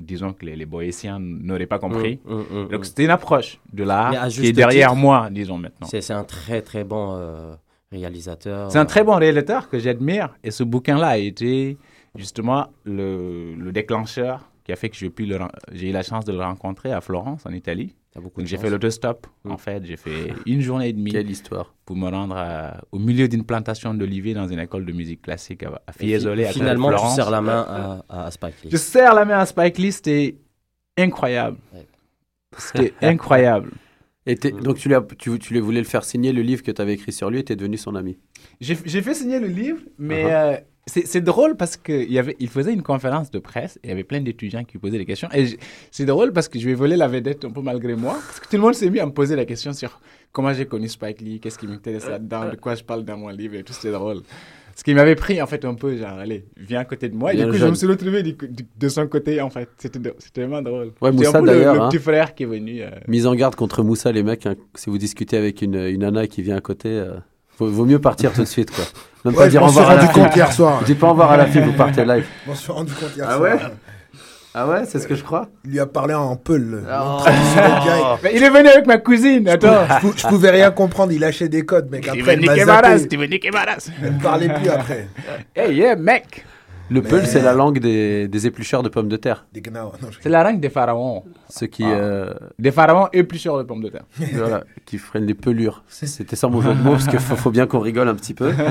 disons 0.00 0.32
que 0.32 0.44
les, 0.46 0.56
les 0.56 0.66
Boétiens 0.66 1.18
n'auraient 1.20 1.66
pas 1.66 1.78
compris. 1.78 2.20
Hum, 2.26 2.44
hum, 2.50 2.58
hum, 2.58 2.68
Donc 2.68 2.84
c'était 2.84 3.04
une 3.04 3.10
approche 3.10 3.58
de 3.72 3.84
l'art 3.84 4.28
qui 4.28 4.46
est 4.46 4.52
derrière 4.52 4.90
titre, 4.90 5.00
moi, 5.00 5.28
disons 5.30 5.58
maintenant. 5.58 5.86
C'est 5.86 6.00
c'est 6.00 6.12
un 6.12 6.24
très 6.24 6.62
très 6.62 6.84
bon 6.84 7.16
euh, 7.16 7.54
réalisateur. 7.92 8.70
C'est 8.70 8.78
un 8.78 8.86
très 8.86 9.04
bon 9.04 9.16
réalisateur 9.16 9.68
que 9.68 9.78
j'admire 9.78 10.34
et 10.44 10.50
ce 10.50 10.64
bouquin-là 10.64 11.08
a 11.08 11.18
été 11.18 11.76
justement 12.14 12.68
le, 12.84 13.54
le 13.54 13.72
déclencheur 13.72 14.48
qui 14.66 14.72
a 14.72 14.76
fait 14.76 14.88
que 14.90 14.96
j'ai 14.96 15.10
pu 15.10 15.24
le 15.26 15.38
j'ai 15.72 15.90
eu 15.90 15.92
la 15.92 16.02
chance 16.02 16.24
de 16.24 16.32
le 16.32 16.40
rencontrer 16.40 16.90
à 16.92 17.00
Florence, 17.00 17.46
en 17.46 17.52
Italie. 17.52 17.94
J'ai 18.38 18.56
fait 18.58 18.68
l'autostop. 18.68 19.26
En 19.48 19.58
fait, 19.58 19.84
j'ai 19.84 19.96
fait 19.96 20.32
une 20.44 20.60
journée 20.60 20.88
et 20.88 20.92
demie 20.92 21.12
Quelle 21.12 21.30
histoire. 21.30 21.72
pour 21.84 21.94
me 21.96 22.08
rendre 22.08 22.34
à- 22.36 22.80
au 22.90 22.98
milieu 22.98 23.28
d'une 23.28 23.44
plantation 23.44 23.94
d'oliviers 23.94 24.34
dans 24.34 24.48
une 24.48 24.58
école 24.58 24.84
de 24.86 24.92
musique 24.92 25.22
classique 25.22 25.62
à, 25.62 25.80
à 25.86 25.92
Fiesole. 25.92 26.40
à 26.40 26.46
Finalement, 26.52 26.88
tu 26.88 26.94
Florence. 26.96 27.14
serres 27.14 27.30
la 27.30 27.40
main 27.42 28.02
à, 28.08 28.26
à 28.26 28.30
Spike 28.32 28.62
Lee. 28.64 28.70
Je 28.72 28.76
serre 28.76 29.14
la 29.14 29.24
main 29.24 29.38
à 29.38 29.46
Spike 29.46 29.78
Lee, 29.78 29.92
c'était 29.92 30.34
incroyable. 30.98 31.58
Ouais. 31.72 31.86
C'était 32.58 32.92
incroyable. 33.02 33.70
Et 34.28 34.34
donc 34.34 34.78
tu, 34.78 34.88
lui 34.88 34.94
as- 34.96 35.06
tu, 35.18 35.38
tu 35.38 35.52
lui 35.54 35.60
voulais 35.60 35.78
le 35.80 35.86
faire 35.86 36.02
signer 36.02 36.32
le 36.32 36.42
livre 36.42 36.62
que 36.64 36.72
tu 36.72 36.82
avais 36.82 36.94
écrit 36.94 37.12
sur 37.12 37.30
lui 37.30 37.38
et 37.40 37.44
tu 37.44 37.52
es 37.52 37.56
devenu 37.56 37.76
son 37.76 37.94
ami. 37.94 38.18
J'ai 38.60 38.76
j'ai 38.84 39.00
fait 39.02 39.14
signer 39.14 39.38
le 39.38 39.46
livre, 39.46 39.78
mais 39.98 40.24
Uh-huh. 40.24 40.30
euh, 40.32 40.56
c'est 40.88 41.06
c'est 41.06 41.20
drôle 41.20 41.56
parce 41.56 41.76
qu'il 41.76 42.06
il 42.38 42.48
faisait 42.48 42.72
une 42.72 42.82
conférence 42.82 43.30
de 43.30 43.38
presse 43.38 43.76
et 43.82 43.88
il 43.88 43.90
y 43.90 43.92
avait 43.92 44.04
plein 44.04 44.20
d'étudiants 44.20 44.64
qui 44.64 44.78
posaient 44.78 44.98
des 44.98 45.04
questions. 45.06 45.28
Et 45.34 45.58
c'est 45.90 46.04
drôle 46.04 46.32
parce 46.32 46.48
que 46.48 46.58
je 46.58 46.64
lui 46.64 46.72
ai 46.72 46.74
volé 46.76 46.96
la 46.96 47.08
vedette 47.08 47.44
un 47.44 47.50
peu 47.50 47.60
malgré 47.60 47.94
moi. 47.96 48.14
Parce 48.26 48.40
que 48.40 48.46
tout 48.48 48.56
le 48.56 48.62
monde 48.62 48.74
s'est 48.74 48.88
mis 48.90 49.00
à 49.00 49.06
me 49.06 49.12
poser 49.12 49.34
la 49.36 49.44
question 49.44 49.72
sur 49.72 50.00
comment 50.32 50.52
j'ai 50.52 50.66
connu 50.66 50.88
Spike 50.88 51.20
Lee, 51.20 51.40
qu'est-ce 51.40 51.58
qui 51.58 51.66
m'intéresse 51.66 52.06
là-dedans, 52.08 52.50
de 52.50 52.56
quoi 52.56 52.74
je 52.74 52.84
parle 52.84 53.04
dans 53.04 53.16
mon 53.16 53.28
livre 53.28 53.54
et 53.56 53.62
tout, 53.64 53.72
c'était 53.72 53.90
drôle. 53.92 54.22
Ce 54.78 54.84
qui 54.84 54.92
m'avait 54.92 55.14
pris 55.14 55.40
en 55.40 55.46
fait 55.46 55.64
un 55.64 55.72
peu, 55.74 55.96
genre, 55.96 56.18
allez, 56.18 56.44
viens 56.58 56.80
à 56.80 56.84
côté 56.84 57.08
de 57.08 57.16
moi. 57.16 57.32
Et 57.32 57.36
du 57.38 57.46
coup, 57.46 57.54
je 57.54 57.64
me 57.64 57.74
suis 57.74 57.86
retrouvé 57.86 58.22
du 58.22 58.36
coup- 58.36 58.46
du- 58.46 58.66
de 58.78 58.88
son 58.90 59.06
côté 59.06 59.40
en 59.40 59.48
fait. 59.48 59.70
C'était 59.78 60.00
vraiment 60.36 60.60
drôle. 60.60 60.92
Ouais, 61.00 61.10
Moussa, 61.12 61.40
le- 61.40 61.46
d'ailleurs, 61.46 61.74
Le, 61.74 61.80
hein. 61.80 61.88
petit 61.88 61.98
frère 61.98 62.34
qui 62.34 62.42
est 62.42 62.46
venu. 62.46 62.82
euh, 62.82 62.90
Mise 63.08 63.26
en 63.26 63.34
garde 63.34 63.54
contre 63.56 63.82
Moussa, 63.82 64.12
les 64.12 64.22
mecs, 64.22 64.44
hein, 64.44 64.54
si 64.74 64.90
vous 64.90 64.98
discutez 64.98 65.38
avec 65.38 65.62
une, 65.62 65.76
une 65.76 66.00
nana 66.00 66.26
qui 66.26 66.42
vient 66.42 66.56
à 66.56 66.60
côté, 66.60 66.90
euh, 66.90 67.14
vaut, 67.58 67.68
vaut 67.68 67.84
mieux 67.84 67.98
partir 67.98 68.32
tout 68.32 68.42
de 68.42 68.46
suite. 68.46 68.70
Quoi. 68.70 68.84
Même 69.24 69.34
Ouais, 69.34 69.40
pas 69.40 69.44
je 69.46 69.50
dire 69.50 69.62
au 69.62 69.68
suis 69.68 69.78
revoir 69.78 69.90
à 69.90 69.94
la 69.96 70.00
rendu 70.02 70.12
fille. 70.14 70.22
compte 70.24 70.36
hier 70.36 70.52
soir. 70.52 70.82
Dites 70.84 70.98
pas 70.98 71.06
au 71.06 71.10
revoir 71.10 71.30
à 71.32 71.36
la 71.36 71.46
fille, 71.46 71.62
vous 71.62 71.72
partez 71.72 72.04
live. 72.06 72.26
Je 72.44 72.50
m'en 72.50 72.56
suis 72.56 72.72
rendu 72.72 72.92
compte 72.92 73.16
hier 73.16 73.26
Ah 73.28 73.36
soir. 73.36 73.40
ouais 73.42 73.56
Ah 74.54 74.66
ouais, 74.68 74.82
c'est 74.86 74.98
ce 75.00 75.06
que 75.06 75.14
je 75.14 75.22
crois 75.24 75.48
Il 75.64 75.72
lui 75.72 75.80
a 75.80 75.86
parlé 75.86 76.14
en 76.14 76.36
peul. 76.36 76.82
Oh. 76.88 77.18
mais 78.22 78.32
il 78.34 78.42
est 78.42 78.50
venu 78.50 78.68
avec 78.68 78.86
ma 78.86 78.98
cousine, 78.98 79.48
attends. 79.48 79.84
Je, 79.88 80.00
pou- 80.06 80.14
je 80.16 80.26
pouvais 80.28 80.50
rien 80.50 80.70
comprendre, 80.70 81.12
il 81.12 81.20
lâchait 81.20 81.48
des 81.48 81.64
codes, 81.64 81.90
mec. 81.90 82.06
Après, 82.08 82.34
il 82.36 82.46
m'a 82.46 82.56
zappé. 82.56 83.08
tu 83.08 83.16
veux 83.16 83.26
niquer 83.26 83.50
ma 83.50 83.64
race. 83.64 83.90
Il 84.02 84.12
ne 84.14 84.20
parlait 84.22 84.48
plus 84.48 84.68
après. 84.68 85.08
Hey, 85.54 85.74
yeah, 85.74 85.96
mec. 85.96 86.44
Le 86.88 87.02
peul, 87.02 87.26
c'est 87.26 87.42
la 87.42 87.52
langue 87.52 87.80
des, 87.80 88.28
des 88.28 88.46
éplucheurs 88.46 88.82
de 88.84 88.88
pommes 88.88 89.08
de 89.08 89.16
terre. 89.16 89.46
Je- 89.54 89.60
C'est 90.20 90.28
la 90.28 90.44
langue 90.44 90.60
des 90.60 90.70
pharaons. 90.70 91.24
Ceux 91.48 91.66
qui, 91.66 91.82
Ah. 91.84 91.88
euh, 91.90 92.34
Des 92.60 92.70
pharaons 92.70 93.08
éplucheurs 93.12 93.58
de 93.58 93.64
pommes 93.64 93.82
de 93.82 93.88
terre. 93.88 94.04
voilà, 94.34 94.62
qui 94.84 94.98
freinent 94.98 95.26
les 95.26 95.34
pelures. 95.34 95.82
C'était 95.88 96.36
ça 96.36 96.46
mon 96.48 96.60
jeu 96.60 96.72
de 96.74 96.80
mots, 96.82 96.92
parce 96.92 97.08
qu'il 97.08 97.18
faut, 97.18 97.34
faut 97.34 97.50
bien 97.50 97.66
qu'on 97.66 97.80
rigole 97.80 98.08
un 98.08 98.14
petit 98.14 98.34
peu. 98.34 98.52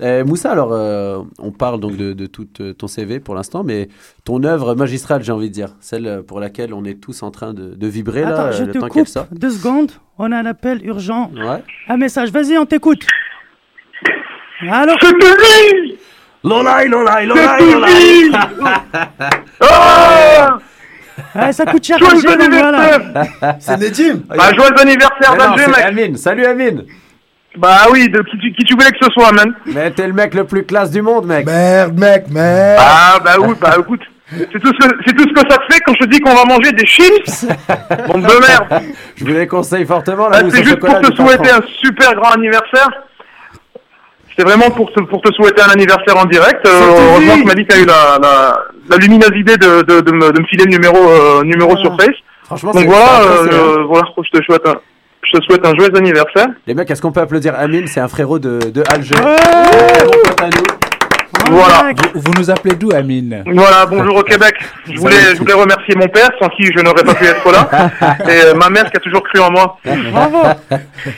Euh, 0.00 0.24
Moussa, 0.24 0.52
alors, 0.52 0.70
euh, 0.72 1.22
on 1.40 1.50
parle 1.50 1.80
donc 1.80 1.96
de, 1.96 2.12
de 2.12 2.26
tout 2.26 2.46
euh, 2.60 2.72
ton 2.72 2.86
CV 2.86 3.18
pour 3.18 3.34
l'instant, 3.34 3.64
mais 3.64 3.88
ton 4.24 4.44
œuvre 4.44 4.74
magistrale, 4.76 5.22
j'ai 5.24 5.32
envie 5.32 5.48
de 5.48 5.54
dire, 5.54 5.74
celle 5.80 6.22
pour 6.26 6.38
laquelle 6.38 6.72
on 6.72 6.84
est 6.84 7.00
tous 7.00 7.22
en 7.24 7.30
train 7.32 7.52
de, 7.52 7.74
de 7.74 7.86
vibrer, 7.88 8.22
là, 8.22 8.28
Attends, 8.28 8.52
je 8.52 8.62
euh, 8.62 8.66
le 8.66 8.72
te 8.72 8.78
temps 8.78 8.86
coupe 8.86 8.94
qu'elle 8.94 9.08
sort. 9.08 9.26
deux 9.32 9.50
secondes. 9.50 9.90
On 10.18 10.30
a 10.30 10.36
un 10.38 10.46
appel 10.46 10.84
urgent. 10.86 11.32
Ouais. 11.34 11.62
Un 11.88 11.96
message. 11.96 12.30
Vas-y, 12.30 12.56
on 12.58 12.66
t'écoute. 12.66 13.04
Allô 14.70 14.92
Lolaï, 16.48 16.88
lolaï, 16.88 17.26
lolaï, 17.26 17.72
lolaï 17.72 18.30
Ouais, 21.34 21.52
Ça 21.52 21.66
coûte 21.66 21.84
cher 21.84 21.98
Joyeux 21.98 22.20
voilà. 22.20 22.44
anniversaire. 22.44 23.56
C'est 23.60 23.76
Nedim. 23.76 24.20
Bah, 24.28 24.44
joyeux 24.56 24.80
anniversaire 24.80 25.36
d'Alger, 25.36 25.66
mec. 25.66 25.84
Amine. 25.84 26.16
Salut 26.16 26.46
Amine. 26.46 26.84
Bah 27.56 27.86
oui, 27.90 28.08
de 28.08 28.22
qui, 28.22 28.38
tu- 28.38 28.52
qui 28.52 28.64
tu 28.64 28.74
voulais 28.74 28.90
que 28.92 28.98
ce 29.04 29.10
soit, 29.10 29.32
man. 29.32 29.52
Mais 29.66 29.90
t'es 29.90 30.06
le 30.06 30.12
mec 30.12 30.32
le 30.34 30.44
plus 30.44 30.64
classe 30.64 30.90
du 30.90 31.02
monde, 31.02 31.26
mec. 31.26 31.44
Merde, 31.44 31.98
mec, 31.98 32.24
merde. 32.30 32.80
Ah, 32.80 33.18
bah 33.24 33.32
oui, 33.40 33.54
bah 33.60 33.74
écoute, 33.80 34.02
c'est 34.30 34.60
tout, 34.60 34.72
ce 34.80 34.88
tout 34.88 35.28
ce 35.28 35.32
que 35.42 35.50
ça 35.50 35.58
te 35.58 35.72
fait 35.74 35.80
quand 35.80 35.92
je 35.98 36.04
te 36.04 36.10
dis 36.10 36.20
qu'on 36.20 36.34
va 36.34 36.44
manger 36.44 36.70
des 36.72 36.86
chips? 36.86 37.46
Bande 38.06 38.22
de 38.22 38.46
merde. 38.46 38.82
Je 39.16 39.24
vous 39.24 39.32
les 39.32 39.46
conseille 39.48 39.86
fortement, 39.86 40.28
la 40.28 40.38
Ah, 40.38 40.42
C'est 40.50 40.62
juste 40.62 40.78
pour 40.78 41.00
te 41.00 41.12
souhaiter 41.16 41.50
un 41.50 41.60
super 41.80 42.14
grand 42.14 42.32
anniversaire. 42.32 42.88
C'est 44.38 44.44
vraiment 44.44 44.70
pour 44.70 44.92
te, 44.92 45.00
pour 45.00 45.20
te 45.20 45.32
souhaiter 45.34 45.62
un 45.62 45.70
anniversaire 45.72 46.16
en 46.16 46.24
direct. 46.26 46.64
Euh, 46.64 46.70
heureusement 46.70 47.34
que 47.34 47.40
tu 47.40 47.44
m'as 47.46 47.54
dit 47.54 47.66
que 47.66 47.72
tu 47.74 47.78
as 47.80 47.82
eu 47.82 47.86
la, 47.86 48.18
la, 48.22 48.58
la 48.88 48.96
lumineuse 48.96 49.32
idée 49.34 49.56
de, 49.56 49.82
de, 49.82 50.00
de, 50.00 50.12
me, 50.12 50.30
de 50.30 50.40
me 50.40 50.46
filer 50.46 50.64
le 50.64 50.70
numéro, 50.70 50.96
euh, 50.96 51.42
numéro 51.42 51.72
Ah. 51.76 51.80
sur 51.80 51.96
Face. 52.00 52.14
Franchement, 52.44 52.70
Donc 52.70 52.82
c'est 52.82 52.86
voilà, 52.88 53.20
euh, 53.22 53.46
euh, 53.52 53.84
voilà, 53.88 54.04
je 54.24 54.38
te 54.38 54.44
souhaite 54.44 54.66
un, 54.66 54.76
je 55.24 55.38
te 55.38 55.44
souhaite 55.44 55.66
un 55.66 55.74
joyeux 55.76 55.94
anniversaire. 55.96 56.46
Les 56.68 56.74
mecs, 56.74 56.88
est-ce 56.90 57.02
qu'on 57.02 57.10
peut 57.12 57.20
applaudir 57.20 57.54
Amine? 57.58 57.86
C'est 57.88 58.00
un 58.00 58.06
frérot 58.08 58.38
de, 58.38 58.58
de 58.72 58.82
Alger. 58.92 59.14
Ouais. 59.16 60.50
Voilà. 61.50 61.90
Vous, 62.14 62.20
vous 62.20 62.32
nous 62.38 62.50
appelez 62.50 62.74
d'où, 62.76 62.90
Amine? 62.94 63.42
Voilà, 63.54 63.86
bonjour 63.86 64.16
au 64.16 64.22
Québec. 64.22 64.54
Je 64.86 64.98
voulais, 64.98 65.16
je 65.34 65.38
voulais 65.38 65.54
remercier 65.54 65.94
mon 65.96 66.08
père, 66.08 66.30
sans 66.40 66.48
qui 66.50 66.64
je 66.66 66.80
n'aurais 66.82 67.02
pas 67.04 67.14
pu 67.14 67.24
être 67.24 67.50
là, 67.52 67.68
et 68.28 68.44
euh, 68.46 68.54
ma 68.54 68.68
mère 68.70 68.90
qui 68.90 68.96
a 68.98 69.00
toujours 69.00 69.22
cru 69.24 69.40
en 69.40 69.50
moi. 69.50 69.76
Bravo. 70.12 70.42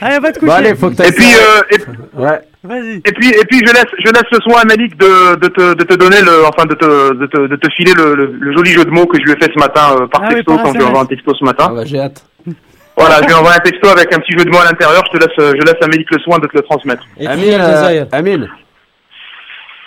Allez, 0.01 0.19
va 0.21 0.33
te 0.33 0.39
coucher. 0.39 0.47
Bon, 0.47 0.53
allez, 0.53 0.75
faut 0.75 0.91
que 0.91 0.95
t'ailles 0.97 1.09
Et 1.09 1.13
puis, 1.13 1.25
euh, 1.35 1.63
et, 1.77 2.21
Ouais. 2.21 2.41
Vas-y. 2.63 2.97
et 3.07 3.13
puis, 3.13 3.31
et 3.31 3.45
puis, 3.47 3.59
je 3.67 3.73
laisse, 3.73 3.87
je 4.05 4.13
laisse 4.13 4.31
le 4.33 4.39
soin 4.41 4.61
à 4.61 4.65
Malik 4.67 4.95
de, 4.99 5.37
de 5.37 5.49
te, 5.49 5.73
de 5.75 5.83
te 5.85 5.95
donner 5.95 6.21
le, 6.21 6.45
enfin, 6.47 6.67
de 6.67 6.75
te, 6.75 7.15
de 7.15 7.27
te, 7.27 7.47
de 7.47 7.57
te 7.57 7.71
filer 7.73 7.95
le, 7.97 8.15
le, 8.15 8.27
le 8.39 8.53
joli 8.57 8.73
jeu 8.73 8.85
de 8.85 8.91
mots 8.91 9.07
que 9.07 9.17
je 9.19 9.23
lui 9.25 9.33
ai 9.33 9.37
fait 9.37 9.51
ce 9.53 9.59
matin 9.59 9.97
euh, 9.99 10.07
par 10.09 10.23
Ah 10.25 10.29
oui, 10.29 10.35
texto 10.37 10.55
par 10.55 10.63
quand 10.65 10.73
je 10.73 10.77
lui 10.79 10.85
envoyé 10.85 11.03
un 11.03 11.07
texto 11.07 11.35
ce 11.35 11.45
matin. 11.45 11.67
Ah 11.71 11.75
bah, 11.75 11.85
j'ai 11.87 12.01
hâte. 12.01 12.25
Voilà, 12.99 13.17
je 13.23 13.29
lui 13.29 13.31
ai 13.31 13.35
envoyé 13.35 13.57
un 13.57 13.61
texto 13.61 13.89
avec 13.89 14.13
un 14.15 14.19
petit 14.19 14.37
jeu 14.37 14.45
de 14.45 14.51
mots 14.51 14.59
à 14.59 14.65
l'intérieur. 14.67 15.03
Je 15.11 15.19
te 15.19 15.25
laisse, 15.25 15.35
je 15.39 15.63
laisse 15.65 15.77
à 15.81 15.87
Malik 15.87 16.11
le 16.11 16.19
soin 16.19 16.39
de 16.39 16.47
te 16.47 16.55
le 16.57 16.61
transmettre. 16.63 17.03
Et 17.19 17.27
Amine, 17.27 17.57
euh. 17.61 18.05
Amine, 18.13 18.47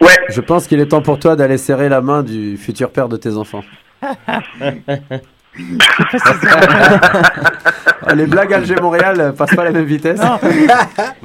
Ouais. 0.01 0.17
je 0.29 0.41
pense 0.41 0.65
qu'il 0.65 0.79
est 0.79 0.88
temps 0.88 1.03
pour 1.03 1.19
toi 1.19 1.36
d'aller 1.36 1.59
serrer 1.59 1.89
la 1.89 2.01
main 2.01 2.23
du 2.23 2.57
futur 2.57 2.89
père 2.91 3.07
de 3.09 3.17
tes 3.17 3.38
enfants. 3.38 3.63
Ah, 8.05 8.15
les 8.15 8.25
blagues 8.25 8.53
Alger-Montréal 8.53 9.19
euh, 9.19 9.31
passent 9.31 9.55
pas 9.55 9.61
à 9.61 9.65
la 9.65 9.71
même 9.71 9.85
vitesse. 9.85 10.19
Bah, 10.19 10.39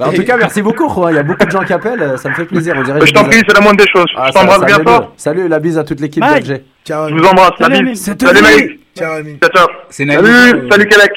en 0.07 0.11
tout 0.11 0.23
cas, 0.23 0.37
merci 0.37 0.61
beaucoup, 0.61 0.87
Juan. 0.89 1.11
Il 1.13 1.15
y 1.15 1.19
a 1.19 1.23
beaucoup 1.23 1.45
de 1.45 1.51
gens 1.51 1.63
qui 1.63 1.73
appellent. 1.73 2.01
euh, 2.01 2.17
Ça 2.17 2.29
me 2.29 2.35
fait 2.35 2.45
plaisir. 2.45 2.73
On 2.77 2.83
dirait 2.83 3.05
Je 3.05 3.11
t'en 3.13 3.23
prie, 3.25 3.41
c'est 3.47 3.53
la 3.53 3.61
moindre 3.61 3.77
des 3.83 3.89
choses. 3.91 4.05
Ah, 4.15 4.27
je 4.27 4.33
t'embrasse 4.33 4.65
bien 4.65 4.79
fort. 4.83 5.13
Salut, 5.17 5.47
la 5.47 5.59
bise 5.59 5.77
à 5.77 5.83
toute 5.83 5.99
l'équipe 5.99 6.23
d'Alger. 6.23 6.63
Ciao, 6.85 7.09
Je 7.09 7.13
vous 7.15 7.23
embrasse. 7.25 7.51
Salut, 7.59 7.75
La 7.75 7.81
bise. 7.91 8.03
Salut. 8.03 8.41
Malik. 8.41 8.79
Ciao, 8.97 9.13
Amine. 9.13 9.37
Ciao, 9.39 9.51
ciao. 9.51 9.67
C'est 9.89 10.03
une 10.03 10.11
Salut, 10.11 10.69
salut 10.69 10.87
Québec. 10.87 11.11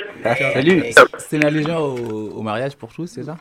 Salut. 0.55 0.85
C'est 1.19 1.37
une 1.37 1.45
allusion 1.45 1.79
au, 1.79 2.33
au 2.37 2.43
mariage 2.43 2.77
pour 2.77 2.93
tous, 2.93 3.07
c'est 3.07 3.25
ça 3.25 3.37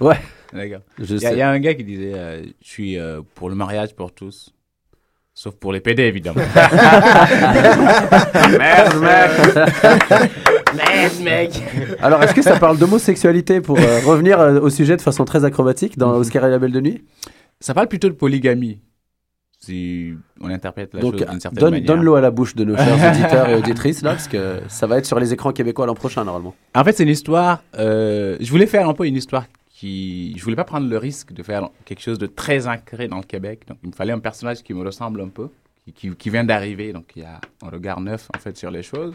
Ouais. 0.00 0.16
D'accord. 0.52 0.80
Il 0.98 1.16
y, 1.20 1.26
a- 1.26 1.32
y 1.34 1.42
un 1.42 1.58
gars 1.58 1.74
qui 1.74 1.84
disait 1.84 2.12
euh, 2.14 2.42
Je 2.62 2.68
suis 2.68 2.98
euh, 2.98 3.20
pour 3.34 3.48
le 3.48 3.54
mariage 3.54 3.94
pour 3.94 4.12
tous. 4.12 4.52
Sauf 5.34 5.54
pour 5.56 5.72
les 5.72 5.80
PD, 5.80 6.02
évidemment. 6.04 6.40
Merde, 8.58 8.94
mec. 9.00 9.30
Merde, 10.76 11.20
mec. 11.22 11.50
Alors, 12.00 12.22
est-ce 12.22 12.34
que 12.34 12.42
ça 12.42 12.58
parle 12.58 12.78
d'homosexualité 12.78 13.60
pour 13.60 13.78
euh, 13.78 14.00
revenir 14.04 14.40
euh, 14.40 14.60
au 14.60 14.70
sujet 14.70 14.96
de 14.96 15.02
façon 15.02 15.24
très 15.24 15.44
acrobatique 15.44 15.96
dans 15.98 16.12
Oscar 16.14 16.44
et 16.46 16.50
la 16.50 16.58
Belle 16.58 16.72
de 16.72 16.80
Nuit? 16.80 17.04
Ça 17.60 17.74
parle 17.74 17.88
plutôt 17.88 18.08
de 18.08 18.14
polygamie. 18.14 18.80
Si 19.60 20.12
on 20.40 20.48
interprète 20.50 20.94
la 20.94 21.00
Donc, 21.00 21.18
chose 21.18 21.26
d'une 21.28 21.40
certaine 21.40 21.60
donne, 21.60 21.72
manière. 21.74 21.86
donne 21.88 22.02
l'eau 22.04 22.14
à 22.14 22.20
la 22.20 22.30
bouche 22.30 22.54
de 22.54 22.64
nos 22.64 22.76
chers 22.76 23.10
auditeurs 23.10 23.48
et 23.48 23.54
auditrices, 23.56 24.02
là, 24.02 24.10
parce 24.12 24.28
que 24.28 24.60
ça 24.68 24.86
va 24.86 24.98
être 24.98 25.06
sur 25.06 25.18
les 25.18 25.32
écrans 25.32 25.52
québécois 25.52 25.86
l'an 25.86 25.94
prochain, 25.94 26.24
normalement. 26.24 26.54
En 26.74 26.84
fait, 26.84 26.92
c'est 26.92 27.02
une 27.02 27.08
histoire. 27.08 27.62
euh, 27.78 28.36
je 28.40 28.50
voulais 28.50 28.66
faire 28.66 28.88
un 28.88 28.94
peu 28.94 29.06
une 29.06 29.16
histoire 29.16 29.46
qui. 29.68 30.34
Je 30.38 30.44
voulais 30.44 30.54
pas 30.56 30.64
prendre 30.64 30.88
le 30.88 30.96
risque 30.96 31.32
de 31.32 31.42
faire 31.42 31.68
quelque 31.84 32.00
chose 32.02 32.18
de 32.18 32.26
très 32.26 32.68
ancré 32.68 33.08
dans 33.08 33.16
le 33.16 33.24
Québec. 33.24 33.62
Donc, 33.68 33.78
il 33.82 33.88
me 33.88 33.94
fallait 33.94 34.12
un 34.12 34.20
personnage 34.20 34.62
qui 34.62 34.74
me 34.74 34.84
ressemble 34.84 35.20
un 35.22 35.28
peu, 35.28 35.48
qui, 35.84 35.92
qui, 35.92 36.10
qui 36.14 36.30
vient 36.30 36.44
d'arriver. 36.44 36.92
Donc, 36.92 37.06
il 37.16 37.22
y 37.22 37.24
a 37.24 37.40
un 37.66 37.68
regard 37.68 38.00
neuf, 38.00 38.28
en 38.34 38.38
fait, 38.38 38.56
sur 38.56 38.70
les 38.70 38.84
choses. 38.84 39.14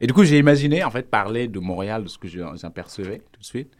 Et 0.00 0.06
du 0.06 0.12
coup, 0.12 0.24
j'ai 0.24 0.38
imaginé, 0.38 0.82
en 0.82 0.90
fait, 0.90 1.10
parler 1.10 1.48
de 1.48 1.58
Montréal, 1.58 2.04
de 2.04 2.08
ce 2.08 2.18
que 2.18 2.28
j'en 2.28 2.70
percevais 2.70 3.22
tout 3.32 3.40
de 3.40 3.44
suite. 3.44 3.76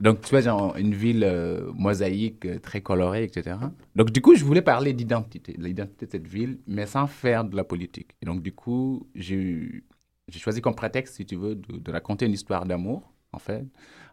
Donc, 0.00 0.20
tu 0.20 0.30
vois, 0.30 0.40
genre, 0.40 0.76
une 0.76 0.94
ville 0.94 1.24
euh, 1.24 1.72
mosaïque, 1.74 2.44
euh, 2.46 2.58
très 2.60 2.80
colorée, 2.82 3.24
etc. 3.24 3.56
Donc, 3.96 4.12
du 4.12 4.20
coup, 4.20 4.36
je 4.36 4.44
voulais 4.44 4.62
parler 4.62 4.92
d'identité, 4.92 5.54
de 5.54 5.64
l'identité 5.64 6.06
de 6.06 6.10
cette 6.12 6.26
ville, 6.28 6.58
mais 6.66 6.86
sans 6.86 7.06
faire 7.06 7.44
de 7.44 7.56
la 7.56 7.64
politique. 7.64 8.14
Et 8.22 8.26
donc, 8.26 8.42
du 8.42 8.52
coup, 8.52 9.08
j'ai 9.14 9.82
choisi 10.30 10.60
comme 10.60 10.74
prétexte, 10.74 11.16
si 11.16 11.26
tu 11.26 11.36
veux, 11.36 11.56
de 11.56 11.90
raconter 11.90 12.26
une 12.26 12.32
histoire 12.32 12.64
d'amour, 12.66 13.12
en 13.32 13.38
fait, 13.38 13.64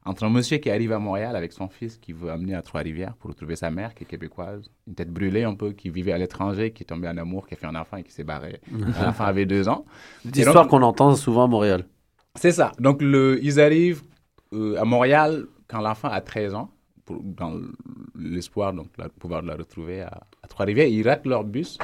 entre 0.05 0.23
un 0.23 0.29
monsieur 0.29 0.57
qui 0.57 0.69
arrive 0.69 0.91
à 0.91 0.99
Montréal 0.99 1.35
avec 1.35 1.51
son 1.51 1.67
fils 1.67 1.97
qui 1.97 2.13
veut 2.13 2.29
amener 2.29 2.53
à 2.53 2.61
Trois-Rivières 2.61 3.15
pour 3.15 3.31
retrouver 3.31 3.55
sa 3.55 3.71
mère, 3.71 3.95
qui 3.95 4.03
est 4.03 4.07
québécoise, 4.07 4.69
une 4.87 4.93
tête 4.95 5.11
brûlée 5.11 5.43
un 5.43 5.55
peu, 5.55 5.71
qui 5.71 5.89
vivait 5.89 6.11
à 6.11 6.17
l'étranger, 6.17 6.71
qui 6.71 6.83
est 6.83 6.85
tombée 6.85 7.07
en 7.07 7.17
amour, 7.17 7.47
qui 7.47 7.55
a 7.55 7.57
fait 7.57 7.65
un 7.65 7.75
enfant 7.75 7.97
et 7.97 8.03
qui 8.03 8.11
s'est 8.11 8.23
barré. 8.23 8.59
L'enfant 8.71 9.23
avait 9.25 9.45
deux 9.47 9.67
ans. 9.67 9.83
L'histoire 10.23 10.53
donc- 10.65 10.69
qu'on 10.69 10.81
entend 10.83 11.15
souvent 11.15 11.45
à 11.45 11.47
Montréal. 11.47 11.85
C'est 12.35 12.51
ça. 12.51 12.71
Donc, 12.79 13.01
le, 13.01 13.39
ils 13.43 13.59
arrivent 13.59 14.03
euh, 14.53 14.79
à 14.79 14.85
Montréal 14.85 15.45
quand 15.67 15.81
l'enfant 15.81 16.09
a 16.09 16.21
13 16.21 16.53
ans, 16.53 16.69
pour- 17.05 17.21
dans 17.23 17.59
l'espoir 18.15 18.73
donc, 18.73 18.87
de 18.97 19.07
pouvoir 19.07 19.41
la 19.41 19.55
retrouver 19.55 20.01
à, 20.01 20.21
à 20.43 20.47
Trois-Rivières. 20.47 20.87
Ils 20.87 21.07
ratent 21.07 21.25
leur 21.25 21.43
bus 21.43 21.77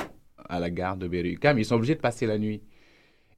à 0.49 0.59
la 0.59 0.69
gare 0.69 0.97
de 0.97 1.07
Berry-UQAM. 1.07 1.57
Ils 1.57 1.65
sont 1.65 1.75
obligés 1.75 1.95
de 1.95 2.01
passer 2.01 2.25
la 2.27 2.37
nuit. 2.37 2.61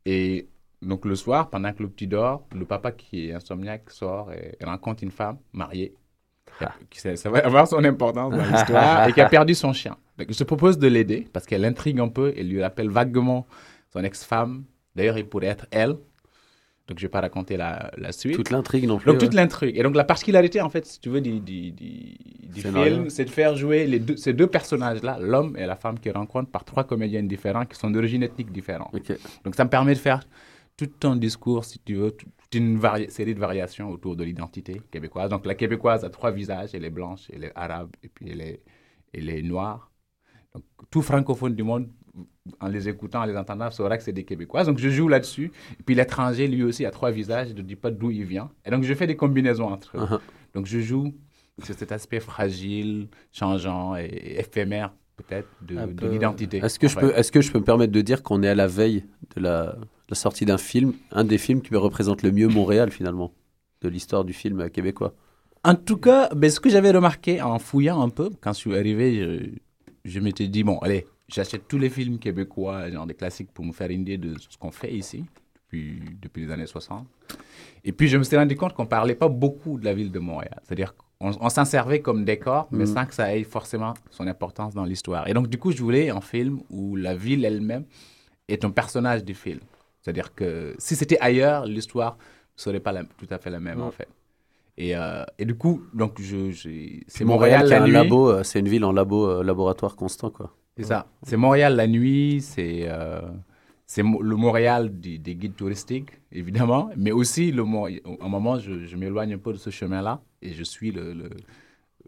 Et 0.05 0.49
donc, 0.83 1.05
le 1.05 1.15
soir, 1.15 1.49
pendant 1.49 1.71
que 1.73 1.81
le 1.83 1.89
petit 1.89 2.07
dort, 2.07 2.45
le 2.55 2.65
papa 2.65 2.91
qui 2.91 3.29
est 3.29 3.33
insomniaque 3.33 3.89
sort 3.89 4.31
et, 4.33 4.55
et 4.59 4.65
rencontre 4.65 5.03
une 5.03 5.11
femme 5.11 5.37
mariée. 5.53 5.95
qui 6.57 6.63
a- 6.65 6.73
qui- 6.89 6.99
ça, 6.99 7.15
ça 7.15 7.29
va 7.29 7.39
avoir 7.39 7.67
son 7.67 7.83
importance 7.83 8.31
dans 8.35 8.45
l'histoire 8.45 9.07
et 9.07 9.13
qui 9.13 9.21
a 9.21 9.29
perdu 9.29 9.55
son 9.55 9.73
chien. 9.73 9.95
Donc, 10.17 10.27
je 10.31 10.37
te 10.37 10.43
propose 10.43 10.77
de 10.77 10.87
l'aider 10.87 11.27
parce 11.33 11.45
qu'elle 11.45 11.65
intrigue 11.65 11.99
un 11.99 12.09
peu 12.09 12.31
et 12.35 12.43
lui 12.43 12.61
rappelle 12.61 12.89
vaguement 12.89 13.47
son 13.91 14.03
ex-femme. 14.03 14.63
D'ailleurs, 14.95 15.17
il 15.17 15.25
pourrait 15.27 15.47
être 15.47 15.65
elle. 15.71 15.95
Donc, 16.87 16.97
je 16.99 17.03
vais 17.05 17.09
pas 17.09 17.21
raconter 17.21 17.55
la, 17.55 17.89
la 17.97 18.11
suite. 18.11 18.35
Toute 18.35 18.49
l'intrigue 18.49 18.85
non 18.85 18.97
plus. 18.97 19.09
Donc, 19.09 19.17
toute 19.19 19.33
l'intrigue. 19.33 19.77
Et 19.77 19.83
donc, 19.83 19.95
la 19.95 20.03
particularité, 20.03 20.59
en 20.59 20.69
fait, 20.69 20.85
si 20.85 20.99
tu 20.99 21.09
veux, 21.09 21.21
du, 21.21 21.39
du, 21.39 21.71
du, 21.71 22.17
du 22.53 22.61
Scénario. 22.61 22.93
film, 22.95 23.09
c'est 23.09 23.23
de 23.23 23.29
faire 23.29 23.55
jouer 23.55 23.87
les 23.87 23.99
deux, 23.99 24.17
ces 24.17 24.33
deux 24.33 24.47
personnages-là, 24.47 25.17
l'homme 25.21 25.55
et 25.57 25.65
la 25.65 25.77
femme, 25.77 25.97
qui 25.97 26.11
rencontrent 26.11 26.51
par 26.51 26.65
trois 26.65 26.83
comédiens 26.83 27.23
différents 27.23 27.65
qui 27.65 27.79
sont 27.79 27.89
d'origine 27.89 28.21
ethnique 28.21 28.51
différente. 28.51 28.93
Donc, 29.45 29.55
ça 29.55 29.63
me 29.63 29.69
permet 29.69 29.93
de 29.93 29.99
faire 29.99 30.19
tout 30.77 31.07
un 31.07 31.15
discours, 31.15 31.65
si 31.65 31.79
tu 31.79 31.95
veux, 31.95 32.11
tout- 32.11 32.25
toute 32.37 32.55
une 32.55 32.79
série 33.09 33.35
de 33.35 33.39
variations 33.39 33.89
autour 33.89 34.15
de 34.15 34.23
l'identité 34.23 34.81
québécoise. 34.91 35.29
Donc, 35.29 35.45
la 35.45 35.55
québécoise 35.55 36.03
a 36.03 36.09
trois 36.09 36.31
visages, 36.31 36.71
elle 36.73 36.85
est 36.85 36.89
blanche, 36.89 37.29
elle 37.31 37.45
est 37.45 37.51
arabe, 37.55 37.89
et 38.03 38.09
puis 38.09 38.29
elle 38.29 38.41
est, 38.41 38.61
elle 39.13 39.29
est 39.29 39.41
noire. 39.41 39.91
Donc, 40.53 40.63
tout 40.91 41.01
francophone 41.01 41.55
du 41.55 41.63
monde, 41.63 41.89
en 42.59 42.67
les 42.67 42.87
écoutant, 42.87 43.21
en 43.21 43.25
les 43.25 43.35
entendant, 43.35 43.71
saura 43.71 43.97
que 43.97 44.03
c'est 44.03 44.13
des 44.13 44.23
Québécoises. 44.23 44.67
Donc, 44.67 44.77
je 44.77 44.89
joue 44.89 45.07
là-dessus. 45.07 45.51
Et 45.79 45.83
puis, 45.83 45.95
l'étranger, 45.95 46.47
lui 46.47 46.63
aussi, 46.63 46.85
a 46.85 46.91
trois 46.91 47.11
visages, 47.11 47.49
je 47.49 47.53
ne 47.53 47.61
dis 47.61 47.75
pas 47.75 47.89
d'où 47.89 48.11
il 48.11 48.25
vient. 48.25 48.51
Et 48.65 48.69
donc, 48.69 48.83
je 48.83 48.93
fais 48.93 49.07
des 49.07 49.15
combinaisons 49.15 49.67
entre 49.67 49.97
eux. 49.97 50.01
Uh-huh. 50.01 50.19
Donc, 50.53 50.67
je 50.67 50.79
joue 50.79 51.13
sur 51.63 51.75
cet 51.75 51.91
aspect 51.91 52.19
fragile, 52.19 53.07
changeant 53.31 53.95
et 53.95 54.35
éphémère, 54.39 54.93
peut-être, 55.17 55.47
de, 55.61 56.07
l'identité. 56.07 56.57
Est-ce 56.57 56.77
que, 56.77 56.87
je 56.87 56.97
peux, 56.97 57.13
est-ce 57.15 57.31
que 57.31 57.41
je 57.41 57.51
peux 57.51 57.59
me 57.59 57.63
permettre 57.63 57.91
de 57.91 58.01
dire 58.01 58.21
qu'on 58.21 58.43
est 58.43 58.49
à 58.49 58.55
la 58.55 58.67
veille 58.67 59.05
de 59.35 59.41
la, 59.41 59.75
la 60.13 60.15
sortie 60.15 60.45
d'un 60.45 60.59
film, 60.59 60.93
un 61.11 61.23
des 61.23 61.39
films 61.39 61.61
qui 61.61 61.75
représente 61.75 62.21
le 62.21 62.31
mieux 62.31 62.47
Montréal 62.47 62.91
finalement, 62.91 63.33
de 63.81 63.89
l'histoire 63.89 64.23
du 64.23 64.31
film 64.33 64.69
québécois 64.69 65.13
En 65.63 65.73
tout 65.75 65.97
cas, 65.97 66.29
ben, 66.35 66.49
ce 66.51 66.59
que 66.59 66.69
j'avais 66.69 66.91
remarqué 66.91 67.41
en 67.41 67.57
fouillant 67.57 67.99
un 68.01 68.09
peu, 68.09 68.29
quand 68.41 68.53
je 68.53 68.59
suis 68.59 68.75
arrivé, 68.75 69.07
je, 69.17 69.49
je 70.11 70.19
m'étais 70.19 70.47
dit, 70.47 70.63
bon, 70.63 70.77
allez, 70.79 71.07
j'achète 71.27 71.67
tous 71.67 71.79
les 71.79 71.89
films 71.89 72.19
québécois, 72.19 72.91
genre 72.91 73.07
des 73.07 73.15
classiques, 73.15 73.51
pour 73.51 73.65
me 73.65 73.71
faire 73.73 73.89
une 73.89 74.01
idée 74.01 74.17
de 74.19 74.35
ce 74.37 74.55
qu'on 74.59 74.71
fait 74.71 74.93
ici, 74.93 75.25
depuis, 75.65 75.99
depuis 76.21 76.45
les 76.45 76.51
années 76.51 76.67
60. 76.67 77.07
Et 77.85 77.91
puis, 77.91 78.07
je 78.07 78.17
me 78.17 78.23
suis 78.23 78.37
rendu 78.37 78.55
compte 78.55 78.73
qu'on 78.73 78.85
parlait 78.85 79.15
pas 79.15 79.29
beaucoup 79.29 79.79
de 79.79 79.85
la 79.85 79.93
ville 79.95 80.11
de 80.11 80.19
Montréal. 80.19 80.59
C'est-à-dire 80.63 80.93
qu'on 80.95 81.31
on 81.41 81.49
s'en 81.49 81.65
servait 81.65 82.01
comme 82.01 82.23
décor, 82.23 82.67
mais 82.71 82.85
Mhm. 82.85 82.93
sans 82.93 83.05
que 83.07 83.15
ça 83.15 83.35
ait 83.35 83.43
forcément 83.43 83.93
son 84.11 84.27
importance 84.27 84.73
dans 84.75 84.85
l'histoire. 84.85 85.27
Et 85.27 85.33
donc, 85.33 85.47
du 85.47 85.57
coup, 85.57 85.71
je 85.71 85.81
voulais 85.81 86.09
un 86.09 86.21
film 86.21 86.59
où 86.69 86.95
la 86.95 87.15
ville 87.15 87.43
elle-même 87.45 87.85
est 88.49 88.63
un 88.65 88.69
personnage 88.71 89.23
du 89.23 89.33
film. 89.33 89.59
C'est-à-dire 90.03 90.35
que 90.35 90.75
si 90.77 90.95
c'était 90.95 91.17
ailleurs, 91.19 91.65
l'histoire 91.65 92.17
ne 92.57 92.61
serait 92.61 92.79
pas 92.81 92.91
la- 92.91 93.05
tout 93.05 93.27
à 93.31 93.37
fait 93.39 93.49
la 93.49 93.59
même, 93.59 93.79
Ouais. 93.79 93.85
en 93.85 93.91
fait. 93.91 94.09
Et, 94.77 94.95
euh, 94.95 95.23
et 95.39 95.45
du 95.45 95.55
coup, 95.55 95.83
donc 95.93 96.19
je, 96.19 96.51
c'est 97.07 97.23
Montréal, 97.25 97.61
Montréal 97.63 97.69
la 97.69 97.83
un 97.83 97.85
nuit. 97.87 97.93
labo, 97.93 98.29
euh, 98.29 98.43
c'est 98.43 98.59
une 98.59 98.67
ville 98.67 98.83
en 98.85 98.91
labo, 98.91 99.27
euh, 99.29 99.43
laboratoire 99.43 99.95
constant 99.95 100.29
quoi. 100.29 100.55
C'est 100.75 100.83
ça. 100.85 101.05
C'est 101.21 101.37
Montréal 101.37 101.75
la 101.75 101.87
nuit, 101.87 102.41
c'est 102.41 102.85
euh, 102.87 103.21
c'est 103.85 104.01
Mo- 104.01 104.21
le 104.23 104.35
Montréal 104.35 104.99
des, 104.99 105.19
des 105.19 105.35
guides 105.35 105.55
touristiques, 105.55 106.09
évidemment, 106.31 106.89
mais 106.97 107.11
aussi 107.11 107.51
le 107.51 107.63
Mo- 107.63 107.85
à 107.87 107.91
un 108.25 108.27
moment, 108.29 108.57
je, 108.57 108.83
je 108.85 108.95
m'éloigne 108.97 109.33
un 109.35 109.37
peu 109.37 109.53
de 109.53 109.57
ce 109.59 109.69
chemin-là 109.69 110.21
et 110.41 110.53
je 110.53 110.63
suis 110.63 110.91
le, 110.91 111.13
le, 111.13 111.29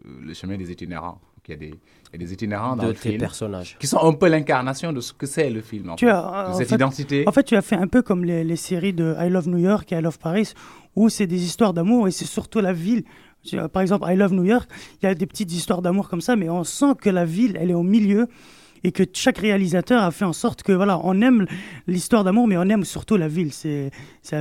le 0.04 0.34
chemin 0.34 0.56
des 0.56 0.70
itinérants. 0.72 1.20
Il 1.48 1.52
y 1.52 1.54
a 1.54 1.56
des, 1.58 1.66
il 1.68 1.72
y 2.12 2.14
a 2.16 2.18
des 2.18 2.32
itinérants 2.32 2.76
dans 2.76 2.82
De 2.84 2.88
le 2.88 2.94
tes 2.94 3.08
film 3.10 3.20
personnages. 3.20 3.76
qui 3.78 3.86
sont 3.86 3.98
un 4.02 4.12
peu 4.12 4.28
l'incarnation 4.28 4.92
de 4.92 5.00
ce 5.00 5.12
que 5.12 5.26
c'est 5.26 5.48
le 5.50 5.60
film, 5.60 5.90
en 5.90 5.96
Tu 5.96 6.06
fait, 6.06 6.10
as, 6.12 6.44
de 6.48 6.52
en 6.52 6.54
cette 6.54 6.68
fait- 6.68 6.74
identité. 6.74 7.24
En 7.26 7.32
fait, 7.32 7.44
tu 7.44 7.56
as 7.56 7.62
fait 7.62 7.76
un 7.76 7.86
peu 7.86 8.02
comme 8.02 8.24
les, 8.24 8.42
les 8.44 8.56
séries 8.56 8.92
de 8.92 9.14
I 9.18 9.28
Love 9.28 9.48
New 9.48 9.58
York 9.58 9.92
et 9.92 9.96
I 9.96 10.00
Love 10.00 10.18
Paris, 10.18 10.52
où 10.96 11.08
c'est 11.08 11.26
des 11.26 11.44
histoires 11.44 11.72
d'amour 11.74 12.08
et 12.08 12.10
c'est 12.10 12.24
surtout 12.24 12.60
la 12.60 12.72
ville. 12.72 13.04
Par 13.72 13.80
exemple, 13.82 14.06
I 14.10 14.16
Love 14.16 14.32
New 14.32 14.44
York, 14.44 14.68
il 15.02 15.06
y 15.06 15.08
a 15.08 15.14
des 15.14 15.26
petites 15.26 15.52
histoires 15.52 15.82
d'amour 15.82 16.08
comme 16.08 16.20
ça, 16.20 16.34
mais 16.34 16.48
on 16.50 16.64
sent 16.64 16.94
que 17.00 17.10
la 17.10 17.24
ville, 17.24 17.56
elle 17.60 17.70
est 17.70 17.74
au 17.74 17.84
milieu 17.84 18.26
et 18.82 18.90
que 18.92 19.04
chaque 19.12 19.38
réalisateur 19.38 20.02
a 20.02 20.10
fait 20.10 20.24
en 20.24 20.32
sorte 20.32 20.62
que 20.64 20.72
voilà, 20.72 21.00
on 21.04 21.20
aime 21.20 21.46
l'histoire 21.86 22.24
d'amour, 22.24 22.48
mais 22.48 22.56
on 22.56 22.68
aime 22.68 22.84
surtout 22.84 23.16
la 23.16 23.28
ville. 23.28 23.52
C'est, 23.52 23.90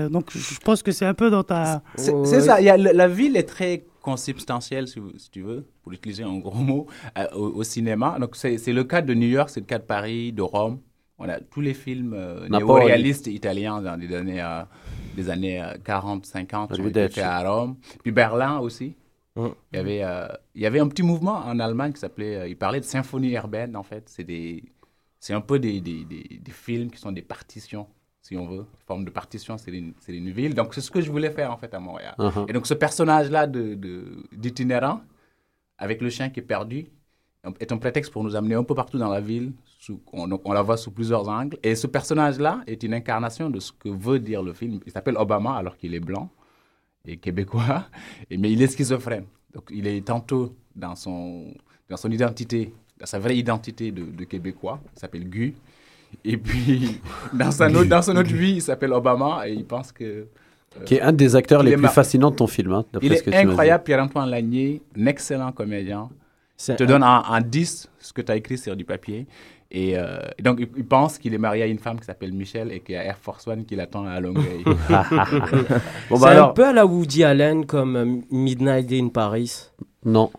donc, 0.09 0.31
je 0.35 0.59
pense 0.59 0.81
que 0.81 0.91
c'est 0.91 1.05
un 1.05 1.13
peu 1.13 1.29
dans 1.29 1.43
ta. 1.43 1.83
C'est 1.95 2.41
ça, 2.41 2.59
y 2.61 2.69
a, 2.69 2.77
la 2.77 3.07
ville 3.07 3.37
est 3.37 3.43
très 3.47 3.85
consubstantielle, 4.05 4.87
si, 4.87 4.99
tu 5.31 5.41
veux, 5.41 5.65
pour 5.81 5.91
utiliser 5.91 6.23
un 6.23 6.37
gros 6.37 6.63
mot, 6.71 6.85
euh, 7.17 7.25
au, 7.33 7.47
au 7.59 7.63
cinéma. 7.63 8.17
Donc 8.19 8.35
c'est 8.35 8.73
le 8.79 8.83
cas 8.83 9.01
de 9.01 9.13
New 9.15 9.27
York, 9.27 9.49
c'est 9.49 9.61
le 9.61 9.65
cas 9.65 9.79
de 9.79 9.83
Paris, 9.83 10.31
de 10.31 10.43
Rome. 10.43 10.79
On 11.17 11.27
a 11.27 11.39
tous 11.39 11.61
les 11.61 11.73
films 11.73 12.13
euh, 12.13 12.47
néo-réalistes 12.49 13.27
italiens 13.27 13.81
dans 13.81 13.95
les 13.99 14.13
années, 14.13 14.41
euh, 14.41 14.63
des 15.15 15.29
années 15.29 15.61
euh, 15.61 15.73
40, 15.83 16.25
50 16.25 16.73
qui 16.73 16.81
ont 16.81 16.87
été 16.87 17.09
faits 17.09 17.23
à 17.23 17.49
Rome. 17.49 17.77
Puis 18.03 18.11
Berlin 18.11 18.59
aussi. 18.59 18.95
Hum. 19.37 19.53
Il, 19.71 19.77
y 19.77 19.79
avait, 19.79 20.03
euh, 20.03 20.27
il 20.53 20.61
y 20.61 20.65
avait 20.65 20.79
un 20.79 20.87
petit 20.87 21.03
mouvement 21.03 21.37
en 21.37 21.59
Allemagne 21.59 21.93
qui 21.93 21.99
s'appelait, 21.99 22.49
il 22.49 22.57
parlait 22.57 22.79
de 22.79 22.85
symphonie 22.85 23.31
urbaine 23.33 23.75
en 23.75 23.83
fait. 23.83 24.03
C'est 24.07 24.23
des, 24.23 24.63
c'est 25.19 25.33
un 25.33 25.41
peu 25.41 25.57
des, 25.57 25.81
des, 25.81 26.05
des, 26.05 26.39
des 26.41 26.51
films 26.51 26.91
qui 26.91 26.99
sont 26.99 27.11
des 27.11 27.21
partitions, 27.23 27.87
si 28.25 28.35
on 28.35 28.47
veut, 28.47 28.65
forme 28.87 29.05
de 29.05 29.11
partition, 29.11 29.55
c'est 29.59 29.69
une, 29.71 30.31
ville. 30.31 30.55
Donc 30.55 30.73
c'est 30.73 30.81
ce 30.81 30.89
que 30.89 30.99
je 30.99 31.11
voulais 31.11 31.29
faire 31.29 31.51
en 31.51 31.57
fait 31.57 31.71
à 31.75 31.79
Montréal. 31.79 32.15
Uh-huh. 32.17 32.49
Et 32.49 32.53
donc 32.53 32.65
ce 32.65 32.73
personnage-là 32.73 33.45
de, 33.45 33.75
de- 33.75 34.23
d'itinérant, 34.31 35.01
avec 35.77 36.01
le 36.01 36.09
chien 36.09 36.31
qui 36.31 36.39
est 36.39 36.49
perdu, 36.55 36.87
est 37.59 37.71
un 37.71 37.77
prétexte 37.77 38.11
pour 38.11 38.23
nous 38.23 38.35
amener 38.35 38.55
un 38.55 38.63
peu 38.63 38.73
partout 38.73 38.97
dans 38.97 39.11
la 39.11 39.21
ville. 39.21 39.51
sous- 39.79 40.01
on, 40.11 40.27
on 40.43 40.53
la 40.53 40.63
voit 40.63 40.75
sous 40.77 40.89
plusieurs 40.89 41.29
angles. 41.29 41.59
Et 41.61 41.75
ce 41.75 41.85
personnage-là 41.85 42.63
est 42.65 42.81
une 42.81 42.95
incarnation 42.95 43.51
de 43.51 43.59
ce 43.59 43.71
que 43.71 43.89
veut 43.89 44.17
dire 44.17 44.41
le 44.41 44.53
film. 44.53 44.79
Il 44.87 44.91
s'appelle 44.91 45.17
Obama 45.17 45.55
alors 45.55 45.77
qu'il 45.77 45.93
est 45.93 45.99
blanc 45.99 46.31
et 47.05 47.17
québécois, 47.17 47.85
et, 48.31 48.37
mais 48.39 48.51
il 48.51 48.59
est 48.59 48.67
schizophrène. 48.73 49.25
Donc 49.53 49.65
il 49.69 49.85
est 49.85 50.03
tantôt 50.03 50.55
dans 50.75 50.95
son, 50.95 51.53
dans 51.87 51.97
son 51.97 52.09
identité, 52.09 52.73
dans 52.99 53.05
sa 53.05 53.19
vraie 53.19 53.37
identité 53.37 53.91
de, 53.91 54.03
de 54.03 54.23
québécois, 54.23 54.81
il 54.95 54.99
s'appelle 54.99 55.29
Gu. 55.29 55.53
Et 56.23 56.37
puis 56.37 56.99
dans, 57.33 57.51
sa 57.51 57.67
autre- 57.69 57.83
dans 57.85 58.01
son 58.01 58.15
autre 58.15 58.33
vie, 58.33 58.53
il 58.53 58.61
s'appelle 58.61 58.93
Obama 58.93 59.47
et 59.47 59.53
il 59.53 59.65
pense 59.65 59.91
que... 59.91 60.03
euh, 60.03 60.83
Qui 60.85 60.95
est 60.95 61.01
un 61.01 61.11
des 61.11 61.35
acteurs 61.35 61.61
il 61.63 61.69
les 61.69 61.77
plus 61.77 61.87
fascinants 61.87 62.31
de 62.31 62.35
ton 62.35 62.47
film. 62.47 62.71
hein, 62.73 62.85
d'après 62.93 63.07
il 63.07 63.17
ce 63.17 63.23
que 63.23 63.29
est 63.29 63.33
m'as 63.33 63.41
dit. 63.43 63.47
incroyable, 63.49 63.83
Pierre-Antoine 63.83 64.29
Lagnier, 64.29 64.81
un 64.99 65.05
excellent 65.07 65.51
comédien. 65.51 66.09
Il 66.69 66.75
te 66.75 66.83
un- 66.83 66.87
donne 66.87 67.03
en, 67.03 67.21
en 67.27 67.41
10 67.41 67.89
ce 67.99 68.13
que 68.13 68.21
tu 68.21 68.31
as 68.31 68.35
écrit 68.37 68.57
sur 68.57 68.75
du 68.75 68.85
papier. 68.85 69.27
Et 69.71 69.97
euh, 69.97 70.19
donc, 70.41 70.59
il, 70.61 70.85
pense 70.85 71.17
qu'il 71.17 71.33
est 71.33 71.37
marié 71.39 71.63
à 71.63 71.65
une 71.65 71.79
femme 71.79 71.99
qui 71.99 72.05
s'appelle 72.05 72.31
Michel 72.31 72.71
et 72.71 72.79
qu'il 72.79 72.95
y 72.95 72.97
a 72.97 73.03
Air 73.03 73.17
Force 73.17 73.45
One 73.47 73.65
qui 73.65 73.75
l'attend 73.75 74.05
à 74.05 74.19
Longueuil. 74.21 74.63
Bon, 76.09 76.17
c'est 76.17 76.21
bah 76.21 76.45
un 76.45 76.53
peu 76.53 76.65
à 76.65 76.71
la 76.73 76.85
Woody 76.85 77.23
Allen 77.23 77.65
comme 77.65 77.95
euh, 77.95 78.05
Midnight 78.31 78.91
in 78.91 79.09
Paris. 79.09 79.69
non. 80.05 80.29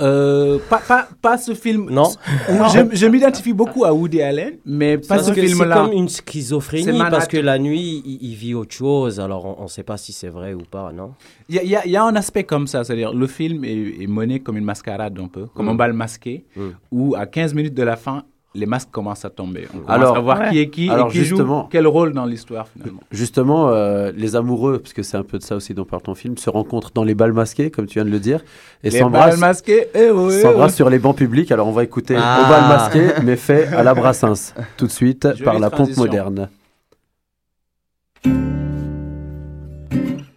Euh, 0.00 0.58
pas, 0.68 0.78
pas, 0.88 1.08
pas 1.22 1.38
ce 1.38 1.54
film. 1.54 1.88
Non. 1.88 2.10
Je, 2.48 2.96
je 2.96 3.06
m'identifie 3.06 3.52
beaucoup 3.52 3.84
à 3.84 3.92
Woody 3.92 4.20
Allen, 4.22 4.54
mais 4.66 4.98
pas 4.98 5.16
Parce 5.16 5.28
ce 5.28 5.32
que 5.32 5.40
c'est 5.40 5.54
film-là. 5.54 5.76
comme 5.84 5.92
une 5.92 6.08
schizophrénie, 6.08 6.98
parce 7.10 7.28
que 7.28 7.36
la 7.36 7.60
nuit, 7.60 8.02
il, 8.04 8.18
il 8.30 8.34
vit 8.34 8.54
autre 8.54 8.74
chose. 8.74 9.20
Alors, 9.20 9.56
on 9.60 9.64
ne 9.64 9.68
sait 9.68 9.84
pas 9.84 9.96
si 9.96 10.12
c'est 10.12 10.28
vrai 10.30 10.52
ou 10.52 10.62
pas, 10.68 10.90
non? 10.92 11.12
Il 11.48 11.54
y, 11.54 11.76
a- 11.76 11.86
y 11.86 11.90
y 11.90 11.96
un 11.96 12.16
aspect 12.16 12.42
comme 12.42 12.66
ça, 12.66 12.82
c'est-à-dire 12.82 13.14
le 13.14 13.26
film 13.28 13.64
est, 13.64 14.02
est 14.02 14.06
mené 14.08 14.40
comme 14.40 14.56
une 14.56 14.64
mascarade 14.64 15.16
un 15.20 15.28
peu, 15.28 15.46
comme 15.54 15.66
Mm. 15.66 15.70
un 15.70 15.74
bal 15.76 15.92
masqué, 15.92 16.44
Mm. 16.56 16.62
où 16.90 17.14
à 17.16 17.26
15 17.26 17.54
minutes 17.54 17.74
de 17.74 17.82
la 17.84 17.94
fin, 17.96 18.24
les 18.54 18.66
masques 18.66 18.90
commencent 18.90 19.24
à 19.24 19.30
tomber. 19.30 19.66
On 19.74 19.78
commence 19.78 19.90
Alors, 19.90 20.16
à 20.16 20.20
voir 20.20 20.38
ouais. 20.40 20.50
qui 20.50 20.58
est 20.60 20.68
qui 20.70 20.88
Alors, 20.90 21.08
et 21.08 21.10
qui 21.12 21.18
justement- 21.18 21.62
joue 21.62 21.68
quel 21.70 21.86
rôle 21.86 22.12
dans 22.12 22.24
l'histoire 22.24 22.68
finalement. 22.68 23.00
Justement, 23.10 23.68
euh, 23.70 24.12
les 24.16 24.36
amoureux, 24.36 24.78
parce 24.78 24.92
que 24.92 25.02
c'est 25.02 25.16
un 25.16 25.22
peu 25.24 25.38
de 25.38 25.42
ça 25.42 25.56
aussi 25.56 25.74
dont 25.74 25.84
parle 25.84 26.02
ton 26.02 26.14
film, 26.14 26.36
se 26.38 26.50
rencontrent 26.50 26.92
dans 26.94 27.04
les 27.04 27.14
balles 27.14 27.32
masqués, 27.32 27.70
comme 27.70 27.86
tu 27.86 27.94
viens 27.94 28.04
de 28.04 28.10
le 28.10 28.20
dire, 28.20 28.40
et 28.82 28.90
les 28.90 28.98
s'embrassent 29.00 29.30
balles 29.30 29.40
masquées, 29.40 29.86
eh 29.94 30.10
oui, 30.10 30.40
s'embrassent 30.40 30.76
sur 30.76 30.88
les 30.90 30.98
bancs 30.98 31.16
publics. 31.16 31.50
Alors 31.50 31.66
on 31.66 31.72
va 31.72 31.82
écouter 31.84 32.14
Ah. 32.18 32.42
au 32.44 32.48
bal 32.48 32.68
masqué, 32.68 33.22
mais 33.24 33.36
fait 33.36 33.66
à 33.68 33.82
la 33.82 33.94
Brassens, 33.94 34.54
tout 34.76 34.86
de 34.86 34.92
suite 34.92 35.26
Jolie 35.30 35.42
par 35.42 35.58
la 35.58 35.70
pompe 35.70 35.78
transition. 35.90 36.02
moderne. 36.04 36.48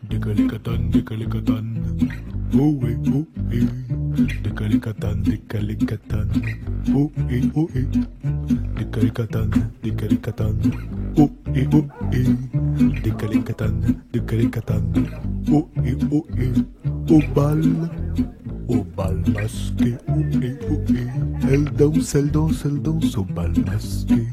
Décalicatan, 0.09 0.89
décalicatan. 0.91 1.63
Oh 2.57 2.75
oui, 2.81 2.95
oh 3.13 3.25
oui. 3.51 3.67
Décalicatan, 4.17 5.21
décalicatan. 5.21 6.25
Oh 6.95 7.11
oui, 7.29 7.51
oh 7.55 7.69
oui. 7.75 7.85
Décalicatan, 8.75 9.49
décalicatan. 9.83 10.55
Oh 11.17 11.29
oui, 11.53 11.67
oh 11.71 11.85
oui. 12.11 12.25
Décalicatan, 13.03 13.73
décalicatan. 14.11 14.81
Oh 15.51 15.69
oui, 15.77 15.95
oh 16.11 16.25
oui. 16.35 16.65
Au 17.11 17.21
bal, 17.35 17.61
au 18.67 18.83
bal 18.83 19.21
masqué. 19.35 19.93
Oh 20.09 20.13
oui, 20.17 20.55
oh 20.71 20.81
oui. 20.89 21.05
Elle 21.51 21.65
danse, 21.65 22.15
elle 22.15 22.31
danse, 22.31 22.65
elle 22.65 22.81
danse 22.81 23.15
au 23.17 23.23
bal 23.23 23.53
masqué. 23.67 24.25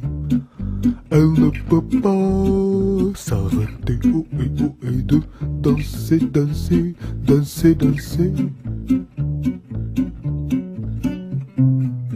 Elle 1.10 1.32
ne 1.32 1.50
peut 1.68 1.82
pas 2.00 3.18
s'arrêter, 3.18 3.98
oh 4.12 4.26
et 4.38 4.50
oh 4.62 4.74
et 4.82 5.02
de 5.02 5.20
danser, 5.60 6.18
danser, 6.18 6.94
danser, 7.26 7.74
danser. 7.74 8.32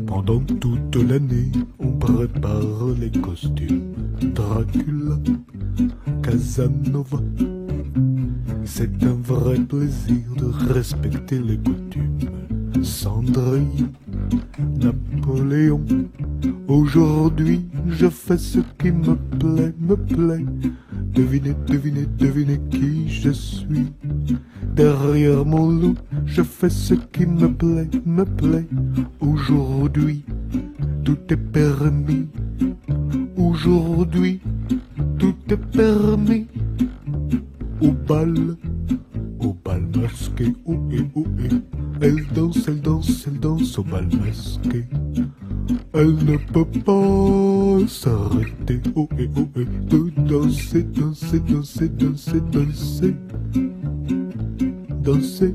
Pendant 0.07 0.41
toute 0.41 0.97
l'année, 0.97 1.53
on 1.79 1.93
prépare 1.93 2.89
les 3.01 3.11
costumes. 3.11 3.95
Dracula, 4.35 5.19
Casanova. 6.23 7.19
C'est 8.65 9.03
un 9.05 9.15
vrai 9.23 9.59
plaisir 9.59 10.25
de 10.37 10.73
respecter 10.73 11.39
les 11.39 11.57
coutumes. 11.57 12.19
Cendrillon, 12.83 13.93
Napoléon, 14.81 15.85
Aujourd'hui, 16.69 17.67
je 17.89 18.09
fais 18.09 18.37
ce 18.37 18.59
qui 18.79 18.93
me 18.93 19.15
plaît, 19.39 19.75
me 19.81 19.97
plaît. 19.97 20.45
Devinez, 21.15 21.55
devinez, 21.67 22.07
devinez 22.19 22.61
qui 22.71 23.09
je 23.09 23.31
suis. 23.31 23.93
Derrière 24.75 25.45
mon 25.45 25.71
loup, 25.71 25.95
je 26.27 26.43
fais 26.43 26.69
ce 26.69 26.95
qui 26.95 27.27
me 27.27 27.49
plaît, 27.53 27.89
me 28.05 28.25
plaît. 28.25 28.67
Aujourd'hui, 29.21 30.25
tout 31.05 31.19
est 31.31 31.37
permis. 31.37 32.29
Aujourd'hui, 33.37 34.41
tout 35.19 35.37
est 35.49 35.57
permis. 35.57 36.47
Au 37.81 37.93
bal, 37.93 38.57
au 39.41 39.57
bal 39.65 39.83
masqué, 39.97 40.55
oh 40.67 40.77
et. 40.91 41.05
Elle 42.01 42.27
danse, 42.35 42.69
elle 42.69 42.81
danse, 42.81 43.27
elle 43.27 43.41
danse 43.41 43.79
au 43.79 43.83
bal 43.83 44.09
masqué. 44.21 44.85
Elle 45.95 46.15
ne 46.25 46.37
peut 46.37 46.65
pas 46.85 47.89
s'arrêter, 47.89 48.81
oh 48.95 49.09
et 49.19 49.29
oh 49.37 49.49
et, 49.57 49.65
de 49.65 50.11
danser, 50.29 50.83
danser, 50.83 51.41
danser, 51.41 51.89
danser, 51.89 52.41
danser, 52.53 53.17
danser. 55.03 55.55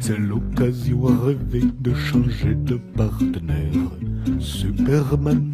C'est 0.00 0.18
l'occasion 0.18 1.06
à 1.06 1.26
rêver 1.26 1.64
de 1.80 1.94
changer 1.94 2.54
de 2.54 2.78
partenaire. 2.96 3.90
Superman, 4.38 5.52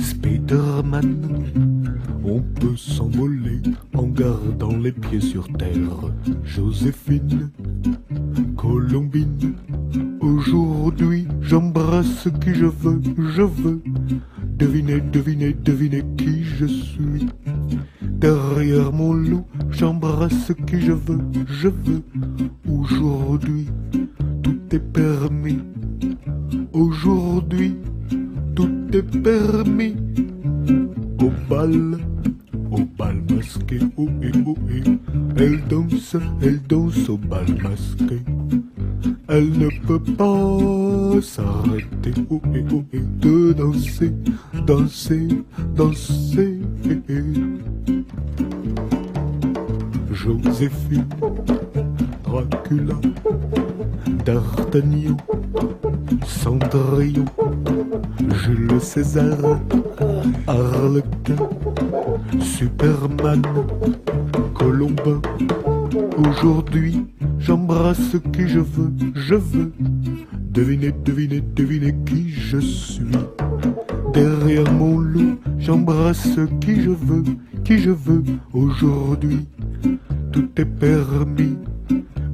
Spiderman, 0.00 1.81
on 2.24 2.40
peut 2.40 2.76
s'envoler 2.76 3.60
en 3.94 4.06
gardant 4.06 4.76
les 4.76 4.92
pieds 4.92 5.20
sur 5.20 5.46
terre. 5.54 6.10
Joséphine, 6.44 7.50
Colombine, 8.56 9.54
aujourd'hui 10.20 11.26
j'embrasse 11.40 12.28
qui 12.40 12.54
je 12.54 12.66
veux, 12.66 13.00
je 13.18 13.42
veux. 13.42 13.82
Devinez, 14.56 15.00
devinez, 15.00 15.54
devinez 15.54 16.04
qui 16.16 16.44
je 16.44 16.66
suis. 16.66 17.26
Derrière 18.00 18.92
mon 18.92 19.14
loup, 19.14 19.44
j'embrasse 19.70 20.52
qui 20.66 20.80
je 20.80 20.92
veux, 20.92 21.18
je 21.48 21.68
veux. 21.68 22.02
Aujourd'hui, 22.68 23.68
tout 24.42 24.60
est 24.70 24.92
permis. 24.92 25.58
Aujourd'hui, 26.72 27.76
tout 28.54 28.70
est 28.92 29.22
permis. 29.22 29.96
Au 31.22 31.30
bal, 31.48 31.98
au 32.72 32.84
bal 32.98 33.22
masqué, 33.30 33.78
oh 33.96 34.08
et 34.22 34.32
oh 34.44 34.56
et. 34.68 34.82
Elle 35.36 35.62
danse, 35.68 36.16
elle 36.42 36.60
danse 36.62 37.08
au 37.08 37.16
bal 37.16 37.46
masqué. 37.62 38.20
Elle 39.28 39.52
ne 39.52 39.68
peut 39.86 40.00
pas 40.00 41.22
s'arrêter, 41.22 42.12
oh 42.28 42.40
et 42.52 42.62
de 43.20 43.52
danser, 43.52 44.12
danser, 44.66 45.28
danser. 45.76 46.60
Joséphine, 50.10 51.06
Dracula, 52.24 52.94
D'Artagnan, 54.24 55.16
Cendrillon, 56.26 57.24
Jules 58.44 58.80
César, 58.80 59.60
Harlequin, 60.46 61.36
Superman, 62.40 63.42
Colombin. 64.54 65.20
Aujourd'hui, 66.18 67.06
j'embrasse 67.38 68.16
qui 68.32 68.48
je 68.48 68.60
veux, 68.60 68.92
je 69.14 69.34
veux. 69.34 69.72
Devinez, 70.50 70.92
devinez, 71.04 71.42
devinez 71.54 71.94
qui 72.06 72.28
je 72.28 72.58
suis. 72.58 73.04
Derrière 74.12 74.70
mon 74.72 74.98
loup, 74.98 75.38
j'embrasse 75.58 76.38
qui 76.60 76.82
je 76.82 76.90
veux, 76.90 77.24
qui 77.64 77.78
je 77.78 77.90
veux. 77.90 78.22
Aujourd'hui, 78.52 79.46
tout 80.32 80.48
est 80.56 80.64
permis. 80.64 81.56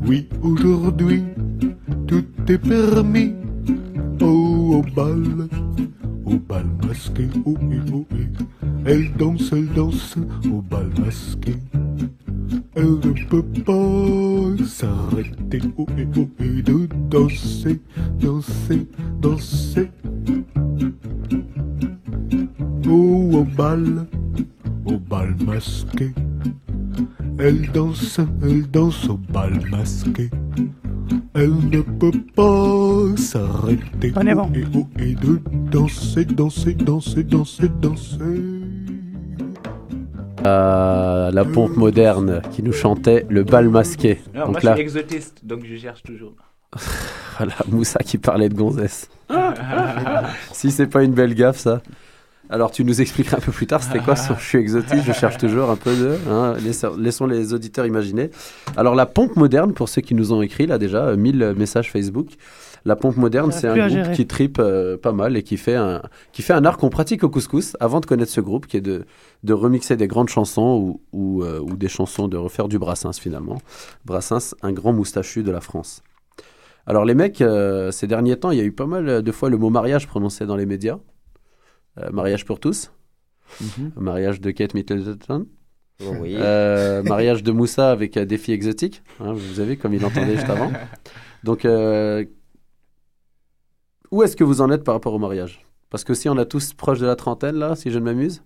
Oui, 0.06 0.28
aujourd'hui, 0.42 1.22
tout 2.06 2.24
est 2.48 2.58
permis. 2.58 3.34
Au 4.20 4.82
bal, 4.96 5.48
au 6.24 6.36
bal 6.38 6.66
masqué, 6.86 7.28
oh 7.44 7.56
et 7.70 7.80
oh. 7.92 8.04
Elle 8.84 9.12
danse, 9.14 9.52
elle 9.52 9.68
danse 9.68 10.16
au 10.52 10.60
bal 10.60 10.88
masqué. 10.98 11.54
Elle 12.74 12.84
ne 12.84 13.26
peut 13.28 13.44
pas 13.64 14.64
s'arrêter, 14.64 15.60
oh 15.76 15.86
et 15.96 16.06
oh 16.16 16.28
de 16.38 16.88
danser, 17.10 17.80
danser, 18.20 18.86
danser. 19.20 19.90
Oh, 22.88 23.30
au 23.34 23.44
bal, 23.44 24.06
au 24.84 24.98
bal 24.98 25.36
masqué. 25.46 26.12
Elle 27.38 27.70
danse, 27.72 28.20
elle 28.42 28.68
danse 28.70 29.08
au 29.08 29.18
bal 29.32 29.60
masqué. 29.70 30.30
Elle 31.34 31.54
ne 31.70 31.80
peut 31.82 32.10
pas 32.34 33.16
s'arrêter. 33.16 34.12
On 34.16 34.26
est 34.26 34.34
bon. 34.34 34.50
Oh 34.52 34.56
et 34.56 34.64
oh 34.74 34.86
et 34.98 35.14
de 35.14 35.40
danser, 35.70 36.24
danser, 36.24 36.74
danser, 36.74 37.22
danser, 37.24 37.68
danser. 37.80 38.16
Euh, 40.46 41.30
la 41.30 41.44
pompe 41.44 41.76
moderne 41.76 42.42
qui 42.52 42.62
nous 42.62 42.72
chantait 42.72 43.26
le 43.28 43.42
bal 43.42 43.68
masqué. 43.68 44.20
Non, 44.34 44.46
Donc 44.46 44.50
moi, 44.52 44.60
là, 44.62 44.70
je 44.70 44.76
suis 44.76 44.82
exotiste, 44.82 45.44
donc 45.44 45.64
je 45.64 45.76
cherche 45.76 46.02
toujours. 46.02 46.34
voilà, 47.38 47.54
Moussa 47.68 47.98
qui 48.00 48.18
parlait 48.18 48.48
de 48.48 48.54
gonzesse. 48.54 49.10
si 50.52 50.70
c'est 50.70 50.86
pas 50.86 51.02
une 51.02 51.12
belle 51.12 51.34
gaffe, 51.34 51.58
ça. 51.58 51.82
Alors, 52.50 52.70
tu 52.70 52.84
nous 52.84 53.00
expliqueras 53.00 53.36
un 53.36 53.40
peu 53.40 53.52
plus 53.52 53.66
tard, 53.66 53.82
c'était 53.82 53.98
quoi 53.98 54.16
son 54.16 54.34
je 54.36 54.44
suis 54.44 54.58
exotiste, 54.58 55.04
je 55.04 55.12
cherche 55.12 55.36
toujours 55.36 55.70
un 55.70 55.76
peu 55.76 55.94
de. 55.94 56.16
hein, 56.30 56.54
laissons, 56.98 57.26
les 57.26 57.52
auditeurs 57.52 57.84
imaginer. 57.86 58.30
Alors, 58.76 58.94
la 58.94 59.06
pompe 59.06 59.36
moderne, 59.36 59.74
pour 59.74 59.88
ceux 59.88 60.00
qui 60.00 60.14
nous 60.14 60.32
ont 60.32 60.40
écrit, 60.40 60.66
là 60.66 60.78
déjà, 60.78 61.06
euh, 61.08 61.16
1000 61.16 61.54
messages 61.56 61.90
Facebook. 61.92 62.28
La 62.84 62.96
pompe 62.96 63.16
moderne, 63.16 63.52
c'est 63.52 63.66
un 63.66 63.76
groupe 63.76 63.90
gérer. 63.90 64.14
qui 64.14 64.26
tripe 64.26 64.58
euh, 64.60 64.96
pas 64.96 65.12
mal 65.12 65.36
et 65.36 65.42
qui 65.42 65.56
fait, 65.58 65.74
un, 65.74 66.00
qui 66.32 66.40
fait 66.42 66.52
un 66.54 66.64
art 66.64 66.78
qu'on 66.78 66.88
pratique 66.90 67.22
au 67.24 67.28
couscous 67.28 67.76
avant 67.80 68.00
de 68.00 68.06
connaître 68.06 68.30
ce 68.30 68.40
groupe, 68.40 68.66
qui 68.66 68.76
est 68.78 68.80
de, 68.80 69.04
de 69.42 69.52
remixer 69.52 69.96
des 69.96 70.06
grandes 70.06 70.28
chansons 70.28 70.76
ou, 70.80 71.00
ou, 71.12 71.42
euh, 71.42 71.58
ou 71.60 71.76
des 71.76 71.88
chansons, 71.88 72.28
de 72.28 72.36
refaire 72.38 72.68
du 72.68 72.78
Brassens 72.78 73.18
finalement. 73.20 73.60
Brassens, 74.06 74.54
un 74.62 74.72
grand 74.72 74.92
moustachu 74.92 75.42
de 75.42 75.50
la 75.50 75.60
France. 75.60 76.02
Alors 76.86 77.04
les 77.04 77.14
mecs, 77.14 77.42
euh, 77.42 77.90
ces 77.90 78.06
derniers 78.06 78.36
temps, 78.36 78.52
il 78.52 78.58
y 78.58 78.62
a 78.62 78.64
eu 78.64 78.72
pas 78.72 78.86
mal 78.86 79.22
de 79.22 79.32
fois 79.32 79.50
le 79.50 79.58
mot 79.58 79.68
mariage 79.68 80.06
prononcé 80.06 80.46
dans 80.46 80.56
les 80.56 80.64
médias. 80.64 80.98
Euh, 82.00 82.10
mariage 82.10 82.44
pour 82.44 82.60
tous. 82.60 82.90
Mhm. 83.60 83.92
Mariage 83.96 84.40
de 84.40 84.50
Kate 84.50 84.74
Middleton. 84.74 85.46
Oh 86.04 86.12
oui. 86.20 86.36
Euh, 86.38 87.02
mariage 87.02 87.42
de 87.42 87.50
Moussa 87.50 87.90
avec 87.90 88.16
euh, 88.16 88.24
des 88.24 88.38
filles 88.38 88.54
exotiques. 88.54 89.02
Hein, 89.20 89.32
vous 89.32 89.58
avez 89.60 89.76
comme 89.76 89.94
il 89.94 90.04
entendait 90.04 90.36
juste 90.36 90.48
avant. 90.50 90.70
Donc, 91.44 91.64
euh, 91.64 92.24
où 94.10 94.22
est-ce 94.22 94.36
que 94.36 94.44
vous 94.44 94.60
en 94.60 94.70
êtes 94.70 94.84
par 94.84 94.94
rapport 94.94 95.12
au 95.14 95.18
mariage? 95.18 95.64
Parce 95.90 96.04
que 96.04 96.14
si 96.14 96.28
on 96.28 96.36
a 96.36 96.44
tous 96.44 96.72
proche 96.74 96.98
de 96.98 97.06
la 97.06 97.16
trentaine, 97.16 97.56
là, 97.56 97.74
si 97.74 97.90
je 97.90 97.98
ne 97.98 98.04
m'amuse. 98.04 98.42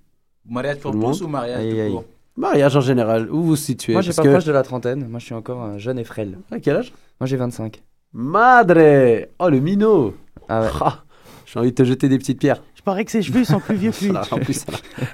Mariage 0.46 0.78
pour 0.78 0.92
tous 0.92 1.22
ou 1.22 1.28
mariage 1.28 1.60
Aïe, 1.60 1.80
aïe. 1.80 1.98
Mariage 2.36 2.76
en 2.76 2.80
général, 2.80 3.30
où 3.30 3.36
vous 3.36 3.42
vous 3.48 3.56
situez? 3.56 3.92
Moi, 3.92 4.02
j'ai 4.02 4.12
pas 4.12 4.22
que- 4.22 4.28
proche 4.30 4.44
de 4.44 4.52
la 4.52 4.62
trentaine. 4.62 5.06
Moi, 5.08 5.18
je 5.20 5.26
suis 5.26 5.34
encore 5.34 5.60
un 5.62 5.76
jeune 5.78 5.98
et 5.98 6.04
frêle. 6.04 6.38
À 6.50 6.58
quel 6.60 6.76
âge? 6.76 6.92
Moi, 7.20 7.26
j'ai 7.26 7.36
25. 7.36 7.82
Madre 8.14 9.26
Oh, 9.38 9.48
le 9.50 9.60
minot 9.60 10.14
Ah 10.48 10.62
ouais. 10.62 10.68
Ah, 10.80 11.04
J'ai 11.46 11.58
envie 11.58 11.70
de 11.70 11.74
te 11.74 11.84
jeter 11.84 12.08
des 12.08 12.18
petites 12.18 12.38
pierres. 12.40 12.62
Je 12.82 12.84
parais 12.84 13.04
que 13.04 13.12
ses 13.12 13.22
cheveux 13.22 13.44
sont 13.44 13.60
plus 13.60 13.76
vieux 13.76 13.92
que 13.92 14.04
lui. 14.06 14.12
En 14.32 14.38
plus. 14.38 14.64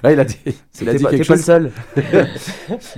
Ouais, 0.03 0.13
il 0.13 0.19
a 0.19 0.25
dit, 0.25 0.37
il 0.81 0.89
a 0.89 0.93
dit 0.95 1.03
pas, 1.03 1.11
quelque 1.11 1.21
t'es 1.21 1.27
pas 1.27 1.35
le 1.35 1.39
chose. 1.39 1.45
seul. 1.45 1.71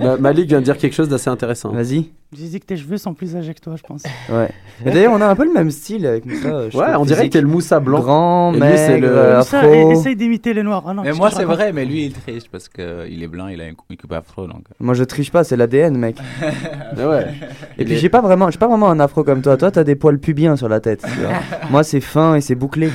Ma- 0.00 0.16
Malik 0.16 0.48
vient 0.48 0.60
de 0.60 0.64
dire 0.64 0.78
quelque 0.78 0.94
chose 0.94 1.10
d'assez 1.10 1.28
intéressant. 1.28 1.72
Vas-y. 1.72 2.10
J'ai 2.34 2.46
dit 2.48 2.60
que 2.60 2.64
tes 2.64 2.78
cheveux 2.78 2.96
sont 2.96 3.12
plus 3.12 3.36
âgés 3.36 3.52
que 3.52 3.60
toi, 3.60 3.74
je 3.76 3.82
pense. 3.82 4.02
Ouais. 4.30 4.48
Mais 4.84 4.92
D'ailleurs, 4.92 5.12
on 5.12 5.20
a 5.20 5.26
un 5.26 5.34
peu 5.36 5.44
le 5.44 5.52
même 5.52 5.70
style 5.70 6.06
avec 6.06 6.24
Moussa. 6.24 6.48
euh, 6.48 6.70
je 6.72 6.78
Ouais, 6.78 6.94
on 6.96 7.04
dirait 7.04 7.26
y 7.28 7.36
a 7.36 7.40
le 7.42 7.46
Moussa 7.46 7.78
blanc. 7.78 8.00
Grand, 8.00 8.52
lui, 8.52 8.60
c'est 8.76 8.98
le- 8.98 9.08
euh, 9.08 9.40
afro. 9.40 9.58
et- 9.70 9.90
essaye 9.92 10.16
d'imiter 10.16 10.54
les 10.54 10.62
noirs. 10.62 10.82
Ah 10.86 10.94
non, 10.94 11.02
Mais 11.02 11.12
moi, 11.12 11.28
que 11.28 11.36
c'est 11.36 11.44
vrai, 11.44 11.72
mais 11.74 11.84
lui, 11.84 12.06
il 12.06 12.12
triche 12.12 12.44
parce 12.50 12.68
qu'il 12.70 13.22
est 13.22 13.26
blanc, 13.28 13.48
il 13.48 13.60
a 13.60 13.66
une, 13.68 13.74
coupe 13.76 14.12
afro. 14.12 14.46
Donc... 14.46 14.62
Moi, 14.80 14.94
je 14.94 15.04
triche 15.04 15.30
pas, 15.30 15.44
c'est 15.44 15.56
l'ADN, 15.56 15.96
mec. 15.98 16.16
Mais 16.96 17.04
ouais. 17.04 17.26
Et 17.76 17.82
Il 17.82 17.84
puis, 17.84 17.94
est- 17.94 17.98
j'ai 17.98 18.08
pas 18.08 18.22
vraiment, 18.22 18.50
j'ai 18.50 18.58
pas 18.58 18.68
vraiment 18.68 18.88
un 18.90 18.98
afro 19.00 19.24
comme 19.24 19.42
toi. 19.42 19.56
Toi, 19.58 19.70
t'as 19.70 19.84
des 19.84 19.94
poils 19.94 20.18
pubiens 20.18 20.56
sur 20.56 20.70
la 20.70 20.80
tête. 20.80 21.02
tu 21.02 21.20
vois. 21.20 21.30
Moi, 21.70 21.82
c'est 21.84 22.00
fin 22.00 22.36
et 22.36 22.40
c'est 22.40 22.54
bouclé. 22.54 22.88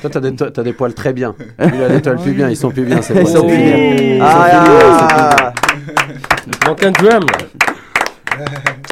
Toi, 0.00 0.10
t'as 0.10 0.20
des, 0.20 0.34
t'as 0.34 0.62
des 0.64 0.72
poils 0.72 0.94
très 0.94 1.12
bien. 1.12 1.36
Lui, 1.60 1.70
il 1.74 1.82
a 1.82 1.88
des 1.90 2.00
poils 2.00 2.16
plus 2.18 2.32
bien. 2.32 2.48
Ils 2.48 2.56
sont 2.56 2.70
plus 2.70 2.84
bien, 2.84 3.00
ces 3.02 3.14
Ils 3.14 3.26
sont 3.28 3.48
C'est- 3.48 3.56
pubiens. 3.56 4.18
Ah, 4.20 4.48
plus 4.50 4.72
bien, 4.72 4.80
ah, 5.12 5.52
c'est 6.44 6.66
manque 6.68 6.82
un 6.82 6.90
drum 6.90 7.24
là. 7.26 7.38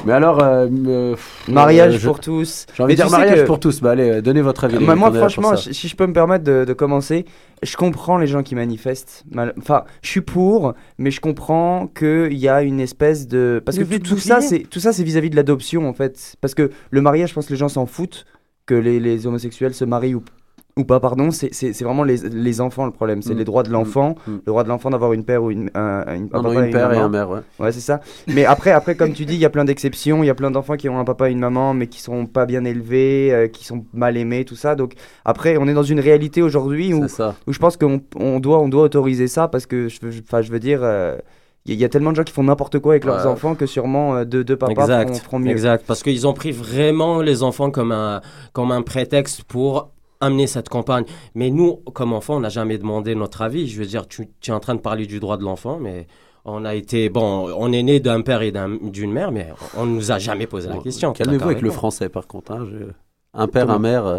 Mais 0.07 0.12
alors, 0.12 0.42
euh, 0.42 0.68
euh, 0.86 1.16
Mariage 1.49 1.94
euh, 1.96 1.99
je- 1.99 2.07
pour 2.07 2.20
tous. 2.20 2.66
J'ai 2.74 2.82
envie 2.82 2.94
de 2.94 3.03
dire 3.03 3.11
mariage 3.11 3.40
que- 3.40 3.46
pour 3.46 3.61
tous. 3.61 3.80
Bah 3.80 3.90
allez, 3.90 4.22
donnez 4.22 4.40
votre 4.42 4.64
avis. 4.64 4.78
les 4.78 4.84
Moi, 4.84 5.12
franchement, 5.12 5.57
si, 5.57 5.88
je 5.88 5.96
peux 5.96 6.07
me 6.07 6.12
permettre 6.12 6.44
de, 6.44 6.64
de 6.64 6.72
commencer, 6.72 7.24
je 7.62 7.76
comprends 7.76 8.16
les 8.16 8.26
gens 8.26 8.42
qui 8.42 8.55
manifestent. 8.55 9.24
Mal- 9.30 9.53
Enfin, 9.59 9.84
je 10.03 10.09
suis 10.09 10.20
pour, 10.20 10.74
mais 10.99 11.11
je 11.11 11.20
comprends 11.20 11.88
qu'il 11.88 12.34
y 12.34 12.49
a 12.49 12.62
une 12.62 12.80
espèce 12.80 13.26
de. 13.28 13.61
Parce 13.64 13.76
que 13.76 13.84
tout, 13.99 14.18
ça, 14.18 14.40
c'est 14.40 14.61
tout 14.61 14.80
ça, 14.80 14.92
c'est 14.92 15.03
vis-à-vis 15.03 15.30
de 15.30 15.36
l'adoption, 15.36 15.88
en 15.88 15.92
fait. 15.92 16.36
Parce 16.40 16.55
que 16.55 16.70
le 16.90 17.01
mariage, 17.01 17.30
je 17.30 17.34
pense 17.34 17.46
que 17.46 17.53
les 17.53 17.59
gens 17.59 17.68
s'en 17.68 17.86
foutent 17.86 18.24
que 18.66 18.74
les, 18.74 19.01
les 19.01 19.26
homosexuels 19.26 19.74
se 19.74 19.84
marient 19.84 20.14
ou, 20.14 20.22
ou 20.79 20.85
pas, 20.85 21.01
pardon, 21.01 21.31
c'est- 21.31 21.83
vraiment 21.83 22.05
les, 22.05 22.16
les 22.29 22.61
enfants 22.61 22.87
le 22.87 22.93
problème. 22.93 23.20
C'est 23.20 23.35
Mm. 23.35 23.39
les 23.39 23.45
droits 23.45 23.62
de 23.64 23.70
l'enfant, 23.70 24.14
Mm. 24.26 24.33
le 24.37 24.43
droit 24.47 24.62
de 24.64 24.68
l'enfant 24.68 24.91
d'avoir 24.91 25.12
une 25.12 25.24
père 25.24 25.43
ou 25.43 25.51
une, 25.51 25.70
un, 25.74 26.05
Non, 26.33 26.43
non, 26.43 26.53
une 26.62 26.70
père 26.70 26.93
et 26.93 26.97
un 26.99 27.09
mère, 27.09 27.29
ouais. 27.29 27.41
Ouais, 27.59 27.72
c'est 27.72 27.81
ça. 27.81 28.01
Mais 28.29 28.45
après, 28.45 28.70
après, 28.70 28.95
comme 28.95 29.12
tu 29.12 29.26
dis, 29.26 29.35
il 29.35 29.41
y 29.41 29.45
a 29.45 29.51
plein 29.51 29.64
d'exceptions. 29.64 30.22
Il 30.22 30.26
y 30.26 30.31
a 30.31 30.35
plein 30.35 30.51
d'enfants 30.51 30.76
qui 30.76 30.89
ont 30.89 30.99
un 30.99 31.05
papa 31.05 31.29
et 31.29 31.33
une 31.33 31.41
maman, 31.41 31.74
mais 31.74 31.89
qui 31.89 32.01
sont 32.01 32.26
pas 32.26 32.47
bien 32.47 32.64
élevés, 32.64 33.31
euh, 33.33 33.49
qui 33.49 33.64
sont 33.64 33.85
mal 33.93 34.16
aimés, 34.16 34.45
tout 34.45 34.57
ça. 34.57 34.74
Donc 34.76 34.93
après, 35.24 35.57
on 35.59 35.66
est 35.68 35.74
dans 35.74 35.83
une 35.83 36.01
réalité 36.01 36.41
aujourd'hui 36.43 36.95
où, 36.95 37.05
où 37.47 37.53
je 37.53 37.59
pense 37.59 37.76
qu'on 37.76 38.01
on 38.16 38.41
doit, 38.41 38.61
on 38.61 38.68
doit 38.68 38.85
autoriser 38.85 39.26
ça 39.29 39.49
parce 39.49 39.66
que 39.66 39.89
je 39.89 39.99
veux, 40.01 40.11
je- 40.12 40.53
veux 40.53 40.61
dire. 40.61 40.81
euh, 40.83 41.16
il 41.66 41.72
y, 41.72 41.74
a- 41.74 41.76
il 41.76 41.81
y 41.81 41.85
a 41.85 41.89
tellement 41.91 42.12
de 42.12 42.16
gens 42.16 42.22
qui 42.22 42.33
font 42.33 42.45
n'importe 42.45 42.79
quoi 42.79 42.93
avec 42.93 43.05
leurs 43.05 43.26
enfants 43.26 43.55
que 43.55 43.66
sûrement 43.66 44.14
euh, 44.16 44.24
deux, 44.24 44.43
deux 44.45 44.57
papas 44.57 44.72
exact, 44.85 45.09
feront, 45.16 45.20
feront 45.24 45.39
mieux. 45.41 45.51
Exact, 45.51 45.85
parce 45.87 46.03
qu'ils 46.03 46.26
ont 46.26 46.33
pris 46.33 46.51
vraiment 46.53 47.20
les 47.20 47.43
enfants 47.43 47.70
comme 47.70 47.93
un, 47.93 48.22
comme 48.55 48.70
un 48.72 48.81
prétexte 48.81 49.43
pour 49.43 49.91
amener 50.21 50.47
cette 50.47 50.69
campagne. 50.69 51.05
Mais 51.35 51.51
nous, 51.51 51.77
comme 51.95 52.12
enfants, 52.12 52.37
on 52.37 52.41
n'a 52.41 52.49
jamais 52.49 52.79
demandé 52.79 53.14
notre 53.14 53.43
avis. 53.43 53.69
Je 53.69 53.79
veux 53.79 53.87
dire, 53.87 54.07
tu, 54.09 54.29
tu 54.41 54.51
es 54.51 54.55
en 54.55 54.61
train 54.61 54.75
de 54.75 54.81
parler 54.81 55.07
du 55.07 55.21
droit 55.21 55.37
de 55.37 55.45
l'enfant, 55.45 55.79
mais 55.81 56.07
on 56.45 56.64
a 56.64 56.75
été, 56.75 57.09
bon, 57.09 57.53
on 57.57 57.73
est 57.73 57.83
né 57.83 58.01
d'un 58.01 58.21
père 58.23 58.43
et 58.43 58.53
d'un- 58.53 58.79
d'une 58.83 59.12
mère, 59.12 59.33
mais 59.33 59.49
on 59.77 59.87
ne 59.87 59.93
nous 59.95 60.12
a 60.12 60.19
jamais 60.19 60.47
posé 60.47 60.69
la 60.69 60.75
question. 60.83 61.12
Calmez-vous 61.12 61.45
avec 61.51 61.62
le 61.62 61.69
français, 61.77 62.09
par 62.09 62.27
contre. 62.27 62.53
hein, 62.53 62.66
je- 62.71 62.87
Un 63.41 63.47
père, 63.47 63.70
un 63.70 63.78
mère, 63.78 64.05
euh, 64.07 64.18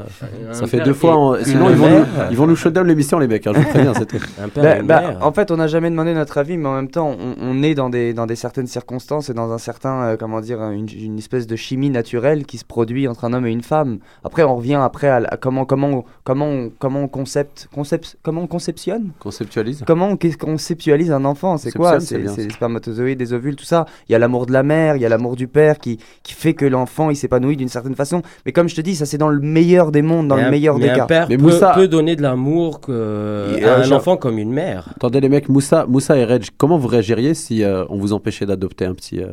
Un 0.49 0.53
ça 0.53 0.65
fait 0.65 0.79
deux 0.79 0.93
fois. 0.93 1.15
en- 1.15 1.35
Sinon, 1.43 1.69
ils 1.69 1.75
vont, 1.75 1.89
nous, 1.89 2.05
ils 2.31 2.37
vont 2.37 2.47
nous 2.47 2.55
shutdown 2.55 2.87
l'émission, 2.87 3.19
les 3.19 3.27
mecs. 3.27 3.45
hein, 3.47 3.51
je 3.53 3.59
vous 3.59 3.67
préviens, 3.69 3.93
c'est 3.93 4.05
tout. 4.05 4.17
Bah, 4.55 4.81
bah, 4.81 5.03
en 5.21 5.31
fait, 5.33 5.51
on 5.51 5.57
n'a 5.57 5.67
jamais 5.67 5.89
demandé 5.89 6.13
notre 6.13 6.37
avis, 6.37 6.57
mais 6.57 6.67
en 6.69 6.75
même 6.75 6.89
temps, 6.89 7.15
on, 7.19 7.35
on 7.41 7.61
est 7.61 7.75
dans 7.75 7.89
des, 7.89 8.13
dans 8.13 8.25
des 8.25 8.35
certaines 8.35 8.67
circonstances 8.67 9.29
et 9.29 9.33
dans 9.33 9.51
un 9.51 9.57
certain, 9.57 10.01
euh, 10.03 10.17
comment 10.17 10.39
dire, 10.41 10.61
une, 10.71 10.87
une 10.97 11.17
espèce 11.17 11.47
de 11.47 11.55
chimie 11.55 11.89
naturelle 11.89 12.45
qui 12.45 12.57
se 12.57 12.65
produit 12.65 13.07
entre 13.07 13.25
un 13.25 13.33
homme 13.33 13.45
et 13.45 13.51
une 13.51 13.61
femme. 13.63 13.99
Après, 14.23 14.43
on 14.43 14.55
revient 14.55 14.79
après 14.81 15.07
à, 15.09 15.19
la- 15.19 15.27
à 15.29 15.37
comment, 15.37 15.65
comment, 15.65 16.05
comment, 16.23 16.45
on- 16.47 16.71
comment 16.79 17.01
on 17.01 17.07
concept, 17.09 17.67
concept, 17.73 18.17
comment 18.23 18.41
on 18.43 18.47
conceptionne? 18.47 19.11
Conceptualise. 19.19 19.83
Comment 19.85 20.07
on 20.09 20.17
conceptualise 20.17 21.11
un 21.11 21.25
enfant? 21.25 21.57
C'est 21.57 21.71
quoi? 21.71 21.99
C'est 21.99 22.17
les 22.17 22.49
spermatozoïdes, 22.49 23.17
des 23.19 23.33
ovules, 23.33 23.55
tout 23.55 23.65
ça. 23.65 23.85
Il 24.07 24.13
y 24.13 24.15
a 24.15 24.19
l'amour 24.19 24.45
de 24.45 24.53
la 24.53 24.63
mère, 24.63 24.95
il 24.95 25.01
y 25.01 25.05
a 25.05 25.09
l'amour 25.09 25.35
du 25.35 25.47
père 25.47 25.79
qui, 25.79 25.99
qui 26.23 26.33
fait 26.33 26.53
que 26.53 26.65
l'enfant 26.65 27.09
il 27.09 27.15
s'épanouit 27.15 27.57
d'une 27.57 27.67
certaine 27.69 27.95
façon. 27.95 28.21
Mais 28.45 28.51
comme 28.51 28.69
je 28.69 28.75
te 28.75 28.81
dis, 28.81 28.95
ça 28.95 29.05
c'est 29.09 29.17
dans 29.17 29.29
le 29.29 29.39
meilleur 29.39 29.91
des 29.91 30.01
mondes, 30.01 30.27
dans 30.29 30.35
Mais 30.37 30.45
le 30.45 30.51
meilleur 30.51 30.77
mais 30.77 30.85
des 30.85 30.89
un 30.91 30.95
cas. 30.95 31.05
père 31.05 31.27
peut, 31.27 31.37
peut 31.75 31.87
donner 31.87 32.15
de 32.15 32.21
l'amour 32.21 32.79
que- 32.81 33.63
à 33.65 33.77
un 33.79 33.83
genre- 33.83 33.97
enfant 33.97 34.17
comme 34.17 34.37
une 34.37 34.51
mère. 34.51 34.89
Attendez, 34.95 35.19
les 35.19 35.29
mecs, 35.29 35.49
Moussa, 35.49 35.85
Moussa 35.87 36.17
et 36.17 36.23
Reg, 36.25 36.45
comment 36.57 36.77
vous 36.77 36.87
réagiriez 36.87 37.33
si 37.33 37.63
euh, 37.63 37.83
on 37.89 37.97
vous 37.97 38.13
empêchait 38.13 38.45
d'adopter 38.45 38.85
un 38.85 38.93
petit. 38.93 39.19
euh, 39.21 39.27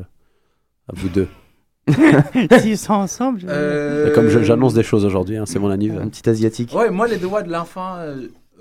à 0.88 0.92
vous 0.94 1.08
deux 1.08 1.28
S'ils 2.60 2.78
sont 2.78 2.94
ensemble. 2.94 3.40
je- 3.40 3.46
Euh, 3.48 4.12
Comme 4.14 4.28
j'annonce 4.28 4.74
des 4.74 4.82
choses 4.82 5.04
aujourd'hui, 5.04 5.36
hein, 5.36 5.44
c'est 5.46 5.58
mon 5.60 5.70
anniversaire. 5.70 6.04
Un 6.04 6.08
petit 6.08 6.28
asiatique. 6.28 6.72
Ouais, 6.74 6.90
moi, 6.90 7.06
les 7.06 7.16
droits 7.18 7.42
de 7.42 7.50
l'enfant, 7.52 7.94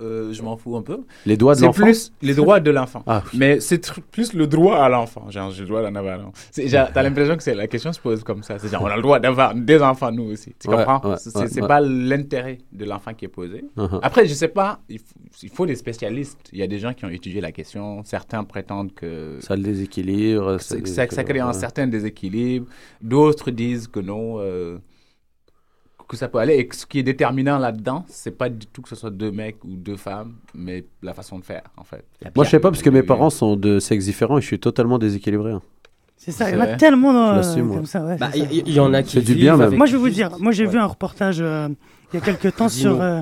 euh, 0.01 0.33
je 0.33 0.41
m'en 0.41 0.57
fous 0.57 0.75
un 0.75 0.81
peu. 0.81 1.01
Les 1.25 1.37
droits 1.37 1.53
de 1.55 1.59
C'est 1.59 1.65
l'enfant 1.65 1.83
plus 1.83 2.11
les 2.21 2.33
droits 2.33 2.59
de 2.59 2.71
l'enfant. 2.71 3.03
Ah, 3.07 3.23
Mais 3.33 3.59
c'est 3.59 3.91
plus 4.11 4.33
le 4.33 4.47
droit 4.47 4.77
à 4.77 4.89
l'enfant. 4.89 5.29
Genre, 5.29 5.51
j'ai 5.51 5.61
le 5.63 5.67
droit 5.69 5.81
d'en 5.81 5.95
avoir 5.95 6.19
un. 6.19 6.31
C'est- 6.51 6.67
T'as 6.69 7.03
l'impression 7.03 7.35
que 7.37 7.43
c'est 7.43 7.55
la 7.55 7.67
question 7.67 7.91
se 7.93 7.99
pose 7.99 8.23
comme 8.23 8.43
ça. 8.43 8.59
C'est 8.59 8.69
genre, 8.69 8.81
on 8.83 8.87
a 8.87 8.95
le 8.95 9.01
droit 9.01 9.19
d'avoir 9.19 9.53
des 9.55 9.81
enfants, 9.81 10.11
nous 10.11 10.31
aussi. 10.31 10.53
Tu 10.59 10.67
Ouais, 10.69 10.77
comprends? 10.85 11.09
ouais, 11.11 11.15
C'est 11.17 11.35
ouais, 11.37 11.47
c'est 11.47 11.61
pas 11.61 11.79
l'intérêt 11.81 12.57
de 12.71 12.85
l'enfant 12.85 13.13
qui 13.13 13.25
est 13.25 13.29
posé. 13.29 13.63
Uh-huh. 13.77 13.99
Après, 14.01 14.25
je 14.25 14.33
sais 14.33 14.47
pas, 14.47 14.79
il 14.89 14.99
faut, 14.99 15.15
il 15.43 15.49
faut 15.49 15.65
des 15.65 15.75
spécialistes. 15.75 16.49
Il 16.53 16.59
y 16.59 16.63
a 16.63 16.67
des 16.67 16.79
gens 16.79 16.93
qui 16.93 17.05
ont 17.05 17.09
étudié 17.09 17.41
la 17.41 17.51
question. 17.51 18.03
Certains 18.03 18.43
prétendent 18.43 18.93
que. 18.93 19.37
Ça 19.39 19.55
le 19.55 19.63
déséquilibre. 19.63 20.57
Ça, 20.59 21.07
crée 21.23 21.39
un 21.39 21.53
certain 21.53 21.87
déséquilibre. 21.87 22.67
D'autres 23.01 23.51
disent 23.51 23.87
que 23.87 23.99
non, 23.99 24.37
euh, 24.39 24.77
que 26.07 26.17
ça 26.17 26.27
peut 26.27 26.37
aller. 26.39 26.55
Et 26.55 26.67
que 26.67 26.75
ce 26.75 26.85
qui 26.85 26.99
est 26.99 27.03
déterminant 27.03 27.57
là-dedans, 27.57 28.05
c'est 28.07 28.37
pas 28.37 28.49
du 28.49 28.65
tout 28.67 28.81
que 28.81 28.89
ce 28.89 28.95
soit 28.95 29.09
deux 29.11 29.31
mecs 29.31 29.63
ou 29.63 29.75
deux 29.75 29.97
femmes, 29.97 30.35
mais 30.53 30.85
la 31.01 31.13
façon 31.13 31.39
de 31.39 31.43
faire, 31.45 31.63
en 31.77 31.83
fait. 31.83 32.05
Moi, 32.35 32.45
je 32.45 32.49
sais 32.51 32.59
pas, 32.59 32.69
parce 32.71 32.81
que 32.83 32.89
mes 32.89 33.03
parents 33.03 33.29
sont 33.29 33.55
de 33.55 33.79
sexe 33.79 34.05
différent 34.05 34.37
et 34.37 34.41
je 34.41 34.47
suis 34.47 34.59
totalement 34.59 34.97
déséquilibré. 34.97 35.51
hein. 35.51 35.61
C'est 36.17 36.31
ça, 36.31 36.49
il 36.49 36.53
y 36.53 36.57
en 36.57 36.61
a 36.61 36.65
vrai. 36.65 36.77
tellement 36.77 37.11
Je 37.11 37.17
dans- 37.17 37.35
l'assume, 37.35 37.67
comme 37.69 37.79
ouais. 37.81 37.85
ça. 37.85 38.03
Ouais, 38.05 38.17
Bah, 38.17 38.29
c'est 38.31 38.39
ça. 38.39 38.45
il 38.49 38.53
y, 38.53 38.59
il 38.61 38.73
y 38.73 38.79
en 38.79 38.93
a 38.93 39.03
qui 39.03 39.11
C'est 39.11 39.19
du 39.21 39.33
vivent 39.33 39.37
bien, 39.43 39.57
même. 39.57 39.67
avec 39.67 39.77
Moi, 39.77 39.85
je 39.85 39.91
vais 39.91 39.97
vous 39.97 40.09
dire, 40.09 40.31
moi 40.39 40.51
j'ai 40.53 40.65
Ouais. 40.65 40.71
vu 40.71 40.77
un 40.79 40.85
reportage 40.85 41.37
euh, 41.41 41.67
il 42.13 42.19
y 42.19 42.21
a 42.21 42.25
quelques 42.25 42.55
temps 42.55 42.69
sur, 42.69 42.91
Dis-nous. 42.93 43.01
euh, 43.03 43.21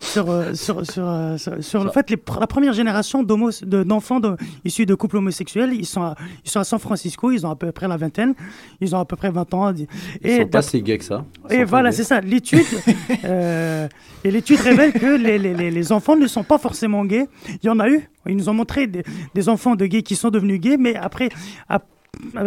sur, 0.00 0.56
sur, 0.56 1.08
euh, 1.08 1.36
sur, 1.36 1.62
sur 1.62 1.84
le 1.84 1.90
fait 1.90 2.08
les 2.10 2.16
la 2.40 2.46
première 2.46 2.72
génération 2.72 3.22
d'enfants 3.22 4.18
de- 4.20 4.36
issus 4.64 4.86
de 4.86 4.94
couples 4.94 5.18
homosexuels, 5.18 5.72
ils 5.74 5.84
sont, 5.86 6.02
à, 6.02 6.14
ils 6.44 6.50
sont 6.50 6.60
à 6.60 6.64
San 6.64 6.78
Francisco, 6.78 7.30
ils 7.30 7.46
ont 7.46 7.50
à 7.50 7.56
peu 7.56 7.70
près 7.70 7.86
la 7.86 7.96
vingtaine, 7.96 8.34
ils 8.80 8.94
ont 8.96 8.98
à 8.98 9.04
peu 9.04 9.16
près 9.16 9.30
20 9.30 9.52
ans. 9.54 9.72
Ils 9.74 9.86
Et 10.22 10.38
sont 10.38 10.46
pas 10.48 10.62
si 10.62 10.82
gays 10.82 10.98
que 10.98 11.04
ça. 11.04 11.24
Et 11.50 11.64
voilà, 11.64 11.92
c'est 11.92 12.04
ça. 12.04 12.20
L'étude, 12.20 12.64
euh, 13.24 13.88
et 14.24 14.30
l'étude 14.30 14.60
révèle 14.60 14.92
que 14.92 15.16
les, 15.16 15.38
les, 15.38 15.54
les, 15.54 15.70
les 15.70 15.92
enfants 15.92 16.16
ne 16.16 16.26
sont 16.26 16.44
pas 16.44 16.58
forcément 16.58 17.04
gays. 17.04 17.26
Il 17.62 17.66
y 17.66 17.68
en 17.70 17.78
a 17.78 17.88
eu. 17.88 18.08
Ils 18.26 18.36
nous 18.36 18.48
ont 18.48 18.54
montré 18.54 18.86
des, 18.86 19.02
des 19.34 19.48
enfants 19.48 19.76
de 19.76 19.86
gays 19.86 20.02
qui 20.02 20.16
sont 20.16 20.30
devenus 20.30 20.60
gays, 20.60 20.76
mais 20.78 20.94
après, 20.96 21.28
ap- 21.68 21.84
euh, 21.84 21.86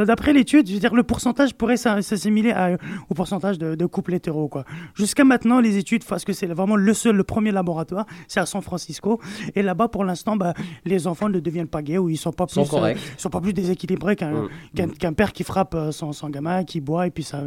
d'après 0.05 0.33
l'étude, 0.33 0.67
je 0.67 0.73
veux 0.73 0.79
dire, 0.79 0.93
le 0.93 1.03
pourcentage 1.03 1.53
pourrait 1.53 1.77
s'a- 1.77 2.01
s'assimiler 2.01 2.51
à- 2.51 2.77
au 3.09 3.13
pourcentage 3.13 3.57
de, 3.57 3.75
de 3.75 3.85
couples 3.85 4.13
hétéros, 4.13 4.47
quoi. 4.47 4.65
Jusqu'à 4.95 5.23
maintenant, 5.23 5.59
les 5.59 5.77
études, 5.77 6.03
parce 6.05 6.25
que 6.25 6.33
c'est 6.33 6.47
vraiment 6.47 6.75
le 6.75 6.93
seul, 6.93 7.15
le 7.15 7.23
premier 7.23 7.51
laboratoire, 7.51 8.05
c'est 8.27 8.39
à 8.39 8.45
San 8.45 8.61
Francisco. 8.61 9.19
Et 9.55 9.61
là-bas, 9.63 9.87
pour 9.87 10.03
l'instant, 10.03 10.35
bah, 10.35 10.53
les 10.85 11.07
enfants 11.07 11.29
ne 11.29 11.39
deviennent 11.39 11.67
pas 11.67 11.81
gays 11.81 11.97
ou 11.97 12.09
ils 12.09 12.17
sont 12.17 12.31
pas 12.31 12.45
plus, 12.45 12.53
Sont 12.65 12.87
ils 12.87 12.97
sont 13.17 13.29
pas 13.29 13.41
plus 13.41 13.53
déséquilibrés 13.53 14.15
qu'un 14.15 14.31
Mm. 14.33 14.49
qu'un 14.75 14.87
qu'un 14.89 15.13
père 15.13 15.31
qui 15.33 15.43
frappe 15.43 15.75
euh, 15.75 15.91
son, 15.91 16.11
son 16.13 16.29
gamin, 16.29 16.63
qui 16.63 16.81
boit, 16.81 17.07
et 17.07 17.11
puis 17.11 17.23
sa, 17.23 17.41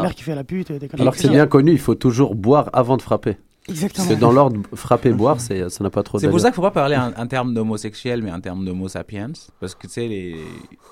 mère 0.00 0.14
qui 0.14 0.22
fait 0.22 0.34
la 0.34 0.44
pute. 0.44 0.72
Des 0.72 0.88
Alors 0.98 1.14
que 1.14 1.20
c'est 1.20 1.28
bien 1.28 1.46
connu, 1.46 1.72
il 1.72 1.78
faut 1.78 1.94
toujours 1.94 2.34
boire 2.34 2.70
avant 2.72 2.96
de 2.96 3.02
frapper. 3.02 3.36
Exactement. 3.70 4.06
Parce 4.06 4.16
que 4.16 4.20
dans 4.20 4.32
l'ordre, 4.32 4.60
frapper, 4.74 5.12
boire, 5.12 5.40
c'est- 5.40 5.68
ça 5.70 5.82
n'a 5.84 5.90
pas 5.90 6.02
trop 6.02 6.18
C'est 6.18 6.28
pour 6.28 6.40
ça 6.40 6.48
qu'il 6.50 6.52
ne 6.52 6.56
faut 6.56 6.62
pas 6.62 6.70
parler 6.70 6.96
en, 6.96 7.12
en 7.16 7.26
termes 7.26 7.54
d'homosexuel, 7.54 8.22
mais 8.22 8.30
en 8.32 8.40
termes 8.40 8.64
d'homo 8.64 8.88
sapiens. 8.88 9.32
Parce 9.60 9.74
que 9.74 9.86
tu 9.86 9.92
sais, 9.94 10.08
les... 10.08 10.36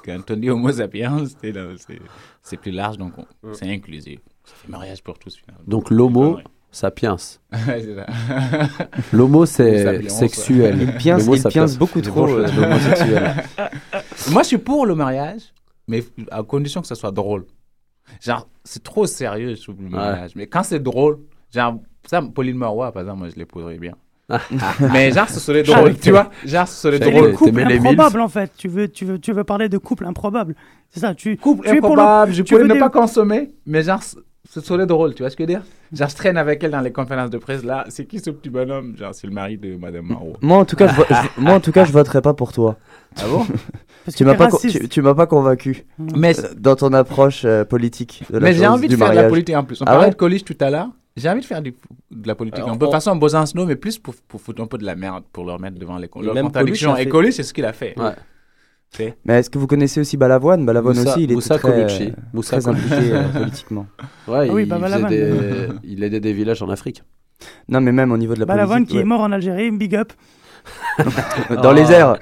quand 0.05 0.31
on 0.31 0.37
dit 0.37 0.51
homo 0.51 0.71
sapiens, 0.73 1.25
c'est 1.41 1.53
là, 1.53 1.67
c'est- 1.77 1.99
c'est 2.43 2.57
plus 2.57 2.71
large, 2.73 2.97
donc 2.99 3.13
on- 3.19 3.53
c'est 3.53 3.71
inclusif. 3.71 4.21
Ça 4.45 4.55
fait 4.57 4.69
mariage 4.71 5.03
pour 5.03 5.19
tous, 5.19 5.37
finalement. 5.37 5.63
Donc 5.67 5.91
l'homo, 5.91 6.39
sapiens. 6.71 7.17
C'est. 7.53 7.97
L'homo, 9.13 9.39
Homo 9.39 9.47
c'est 9.47 9.85
sapiens, 9.85 10.09
sexuel. 10.09 10.79
Il 11.05 11.29
il 11.35 11.41
sapiens. 11.41 11.67
beaucoup 11.79 12.01
C'est 12.03 12.11
trop, 12.11 12.29
euh. 12.29 12.47
Moi, 14.31 14.43
je 14.43 14.49
suis 14.49 14.59
pour 14.59 14.87
le 14.87 14.95
mariage, 14.95 15.53
mais 15.87 16.05
à 16.31 16.43
condition 16.43 16.81
que 16.81 16.87
ça 16.87 16.95
soit 16.95 17.11
drôle. 17.13 17.47
Genre, 18.21 18.49
c'est 18.65 18.83
trop 18.83 19.07
sérieux, 19.07 19.55
je 19.55 19.63
trouve, 19.63 19.83
le 19.83 19.89
mariage. 19.91 20.33
Mais 20.35 20.47
quand 20.47 20.63
c'est 20.63 20.81
drôle, 20.83 21.19
genre, 21.55 21.79
ça, 22.09 22.23
Pauline 22.23 22.57
Marois, 22.57 22.93
par 22.93 23.03
exemple, 23.03 23.19
moi, 23.21 23.29
je 23.29 23.37
l'épouserais 23.37 23.79
bien. 23.79 23.95
mais 24.93 25.11
genre, 25.11 25.29
ce 25.29 25.41
serait 25.41 25.63
drôle, 25.63 25.97
tu 25.99 26.11
vois. 26.11 26.31
Genre, 26.45 26.69
ce 26.69 26.75
serait 26.75 26.99
drôle. 26.99 27.33
couple 27.33 27.61
les 27.67 27.77
improbable 27.79 28.21
en 28.21 28.29
fait. 28.29 28.51
Tu 28.59 28.69
veux, 28.69 28.87
tu 28.89 29.07
veux, 29.07 29.19
tu 29.19 29.33
veux 29.33 29.45
parler 29.45 29.71
de 29.71 29.79
couple 29.79 30.05
improbable. 30.05 30.55
C'est 30.91 31.01
ça. 31.01 31.15
Tu, 31.15 31.39
Couple 31.39 31.67
tu 31.67 31.77
es 31.77 31.81
pour 31.81 31.97
le- 31.97 32.03
improbable, 32.03 32.33
je 32.35 32.43
tu 32.43 32.53
pourrais 32.55 32.67
ne 32.69 32.75
des- 32.75 32.79
pas 32.79 32.91
consommer, 32.91 33.49
mais 33.65 33.83
genre, 33.83 34.03
ce- 34.03 34.61
serait 34.61 34.87
drôle, 34.87 35.15
tu 35.15 35.23
vois 35.23 35.31
ce 35.31 35.37
que 35.37 35.45
je 35.45 35.49
veux 35.49 35.55
dire? 35.55 35.63
Genre, 35.95 36.09
je 36.11 36.15
traîne 36.15 36.37
avec 36.37 36.63
elle 36.63 36.73
dans 36.73 36.81
les 36.83 36.93
conférences 36.93 37.31
de 37.31 37.39
presse, 37.39 37.65
là, 37.65 37.85
c'est 37.89 38.05
qui 38.05 38.19
ce 38.19 38.29
petit 38.29 38.51
bonhomme? 38.51 38.97
Genre, 38.99 39.15
c'est 39.15 39.27
le 39.27 39.33
mari 39.33 39.57
de 39.57 39.77
Madame 39.77 40.05
Maro. 40.07 40.35
Moi, 40.43 40.59
en 40.59 40.65
tout 40.67 40.77
cas, 40.77 40.89
je, 40.89 40.95
je- 41.15 41.41
moi, 41.41 41.55
en 41.55 41.61
tout 41.61 41.73
cas, 41.73 41.85
je 41.87 41.93
voterai 41.93 42.21
pas 42.21 42.35
pour 42.35 42.53
toi. 42.53 42.77
Ah 43.17 43.23
bon? 43.31 43.47
Parce 44.05 44.15
Tu 44.17 44.25
m'as 44.27 44.35
pas, 44.35 44.49
tu, 44.51 44.89
tu 44.89 45.01
m'as 45.03 45.15
pas 45.15 45.27
convaincu 45.27 45.85
Mais, 45.99 46.39
euh, 46.39 46.49
dans 46.57 46.77
ton 46.77 46.93
approche 46.93 47.45
euh, 47.47 47.65
politique. 47.65 48.25
De 48.31 48.39
la 48.39 48.49
mais 48.49 48.55
j'ai 48.55 48.67
envie 48.67 48.89
de 48.89 48.97
faire 48.97 49.11
de 49.11 49.17
la 49.17 49.29
politique 49.29 49.55
en 49.57 49.65
plus. 49.65 49.81
On 49.83 49.85
Ah 49.87 49.93
parlait 49.93 50.05
ouais 50.07 50.11
de 50.11 50.17
Coluche 50.17 50.45
tout 50.45 50.57
à 50.61 50.71
l'heure. 50.71 50.89
J'ai 51.19 51.29
envie 51.29 51.41
de 51.41 51.45
faire 51.47 51.61
du- 51.63 51.75
de 52.11 52.27
la 52.29 52.35
politique 52.35 52.61
Alors, 52.61 52.71
un 52.71 52.77
peu 52.79 52.87
on- 52.87 52.91
façon 52.93 53.15
Besancenot, 53.17 53.67
mais 53.67 53.77
plus 53.77 53.99
pour, 53.99 54.15
pour 54.27 54.41
foutre 54.41 54.63
un 54.63 54.67
peu 54.67 54.79
de 54.79 54.85
la 54.85 54.95
merde, 54.95 55.25
pour 55.33 55.45
leur 55.45 55.61
mettre 55.61 55.79
devant 55.79 55.99
les 55.99 56.09
leurs 56.23 56.35
Même 56.35 56.45
contradictions. 56.47 56.97
Et 56.97 57.09
Coluche, 57.09 57.35
c'est 57.35 57.43
ce 57.43 57.53
qu'il 57.53 57.65
a 57.65 57.73
fait. 57.73 57.95
Ouais. 57.99 58.13
Mais 59.27 59.35
est-ce 59.41 59.51
que 59.51 59.59
vous 59.59 59.67
connaissez 59.67 60.01
aussi 60.01 60.17
Balavoine? 60.17 60.65
Balavoine 60.65 60.97
Moussa- 60.97 61.11
aussi, 61.13 61.25
il 61.25 61.33
Moussa 61.35 61.57
était 61.57 61.63
très, 61.69 61.73
Colucci. 61.77 62.05
euh, 62.05 62.21
Moussa 62.33 62.57
très 62.59 62.71
Colucci. 62.73 62.95
impliqué 62.95 63.13
euh, 63.13 63.29
politiquement. 63.41 63.87
Ouais, 64.27 64.47
Ah 64.51 64.53
oui, 64.55 64.63
il, 64.63 64.69
bah, 64.69 64.77
faisait 64.77 64.89
Balavoine. 64.89 65.11
des... 65.11 65.69
il 65.85 66.03
aidait 66.05 66.21
des 66.21 66.33
villages 66.33 66.63
en 66.63 66.71
Afrique. 66.71 67.03
Non, 67.69 67.81
mais 67.83 67.93
même 67.93 68.11
au 68.13 68.17
niveau 68.17 68.35
de 68.35 68.41
la 68.41 68.47
Balavoine 68.47 68.79
politique. 68.81 68.97
qui 68.97 69.03
est 69.03 69.05
mort 69.05 69.21
en 69.21 69.31
Algérie, 69.31 69.71
big 69.73 69.95
up. 69.95 70.13
Dans 71.63 71.73
les 71.73 71.91
airs. 71.93 72.17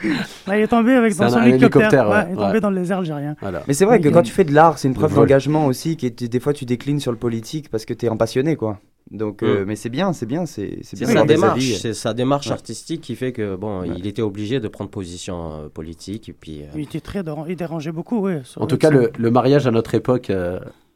Là, 0.47 0.59
il 0.59 0.63
est 0.63 0.67
tombé 0.69 0.93
avec 0.95 1.17
dans 1.17 1.31
son 1.31 1.43
hélicoptère. 1.43 1.83
hélicoptère, 1.93 2.09
Ouais, 2.09 2.15
ouais, 2.15 2.27
il 2.29 2.33
est 2.33 2.37
tombé 2.37 2.53
ouais. 2.53 2.61
dans 2.61 2.71
les 2.71 2.93
airs 2.93 2.99
algériens. 2.99 3.37
Voilà. 3.41 3.63
Mais 3.67 3.75
c'est 3.75 3.85
vrai 3.85 4.01
que 4.01 4.09
quand 4.09 4.23
tu 4.23 4.33
fais 4.33 4.45
de 4.45 4.53
l'art, 4.53 4.79
c'est 4.79 4.89
une 4.89 4.95
preuve 4.95 5.15
d'engagement 5.15 5.67
aussi, 5.67 5.97
qui 5.97 6.07
est- 6.07 6.25
des 6.25 6.41
fois 6.41 6.53
tu 6.53 6.65
déclines 6.65 7.01
sur 7.01 7.13
le 7.13 7.19
politique 7.19 7.71
parce 7.71 7.85
que 7.85 7.95
tu 7.95 8.07
es 8.07 8.09
un 8.09 8.17
passionné, 8.17 8.57
quoi. 8.57 8.79
Donc, 9.13 9.45
euh, 9.45 9.65
mais 9.67 9.77
c'est 9.77 9.89
bien, 9.89 10.13
c'est 10.13 10.27
bien, 10.27 10.47
c'est 10.47 10.81
bien 10.95 11.07
sa 11.07 11.25
démarche, 11.25 11.75
c'est 11.81 11.95
sa 11.95 12.13
démarche 12.13 12.49
Ouais. 12.49 12.53
artistique 12.55 13.03
qui 13.03 13.15
fait 13.15 13.31
que 13.31 13.55
bon, 13.55 13.85
il 13.85 14.05
était 14.07 14.21
obligé 14.23 14.59
de 14.59 14.67
prendre 14.67 14.91
position 14.91 15.53
euh, 15.53 15.69
politique 15.69 16.29
et 16.29 16.33
puis. 16.33 16.63
euh, 16.63 16.67
Il 16.75 16.83
était 16.83 17.01
très 17.01 17.23
il 17.49 17.55
dérangeait 17.57 17.93
beaucoup, 17.93 18.27
oui. 18.27 18.33
En 18.57 18.67
tout 18.67 18.77
cas, 18.77 18.91
le, 18.91 19.13
le 19.17 19.31
mariage 19.31 19.67
à 19.69 19.71
notre 19.71 19.95
époque, 19.95 20.31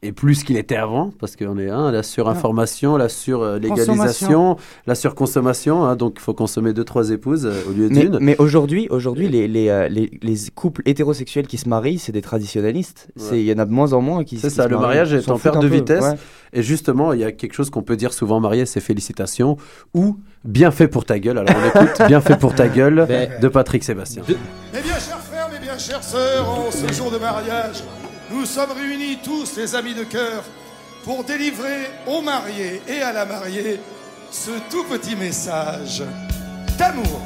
est 0.03 0.11
plus 0.13 0.43
qu'il 0.43 0.57
était 0.57 0.75
avant, 0.77 1.11
parce 1.19 1.35
qu'on 1.35 1.59
est 1.59 1.69
hein, 1.69 1.91
la 1.91 2.01
surinformation, 2.01 2.97
la 2.97 3.07
surlégalisation, 3.07 4.57
la 4.87 4.95
surconsommation. 4.95 5.83
Hein, 5.85 5.95
donc, 5.95 6.13
il 6.17 6.21
faut 6.21 6.33
consommer 6.33 6.73
deux, 6.73 6.83
trois 6.83 7.11
épouses 7.11 7.45
euh, 7.45 7.61
au 7.69 7.71
lieu 7.73 7.87
d'une. 7.89 8.17
mais 8.19 8.35
aujourd'hui, 8.39 8.87
aujourd'hui 8.89 9.27
les, 9.27 9.47
les, 9.47 9.69
euh, 9.69 9.87
les, 9.89 10.09
les 10.23 10.35
couples 10.55 10.81
hétérosexuels 10.85 11.45
qui 11.47 11.57
se 11.57 11.69
marient, 11.69 11.99
c'est 11.99 12.11
des 12.11 12.21
traditionnalistes. 12.21 13.09
C'est- 13.15 13.39
Il 13.39 13.45
y 13.45 13.53
en 13.53 13.59
a 13.59 13.65
de 13.65 13.71
moins 13.71 13.93
en 13.93 14.01
moins 14.01 14.23
qui 14.23 14.39
C'est 14.39 14.49
qui 14.49 14.55
ça, 14.55 14.63
se 14.63 14.69
le 14.69 14.75
marient. 14.75 14.87
mariage 14.87 15.13
est 15.13 15.29
en 15.29 15.37
perte 15.37 15.61
de 15.61 15.67
peu, 15.67 15.75
vitesse. 15.75 16.03
ouais. 16.03 16.15
Et 16.53 16.63
justement, 16.63 17.13
il 17.13 17.19
y 17.19 17.23
a 17.23 17.31
quelque 17.31 17.53
chose 17.53 17.69
qu'on 17.69 17.83
peut 17.83 17.95
dire 17.95 18.11
souvent 18.11 18.39
marié, 18.39 18.65
c'est 18.65 18.81
félicitations 18.81 19.55
ou 19.93 20.17
bien 20.43 20.71
fait 20.71 20.87
pour 20.87 21.05
ta 21.05 21.19
gueule. 21.19 21.37
Alors 21.37 21.53
on 21.55 21.79
écoute 21.79 22.01
bien 22.07 22.21
fait 22.21 22.37
pour 22.37 22.53
ta 22.55 22.67
gueule 22.67 23.07
de 23.41 23.47
Patrick 23.47 23.83
Sébastien. 23.83 24.23
Mes 24.27 24.81
bien 24.81 24.93
chers 24.99 25.19
frères, 25.19 25.47
mes 25.53 25.59
bien 25.63 25.77
chères 25.77 26.03
sœurs, 26.03 26.49
en 26.49 26.71
ce 26.71 26.91
jour 26.91 27.09
de 27.11 27.17
mariage, 27.19 27.83
nous 28.31 28.45
sommes 28.45 28.71
réunis 28.71 29.19
tous 29.23 29.55
les 29.57 29.75
amis 29.75 29.93
de 29.93 30.03
cœur 30.03 30.43
pour 31.03 31.23
délivrer 31.23 31.89
aux 32.07 32.21
mariés 32.21 32.81
et 32.87 33.01
à 33.01 33.11
la 33.11 33.25
mariée 33.25 33.79
ce 34.31 34.51
tout 34.69 34.83
petit 34.85 35.15
message 35.15 36.03
d'amour. 36.77 37.21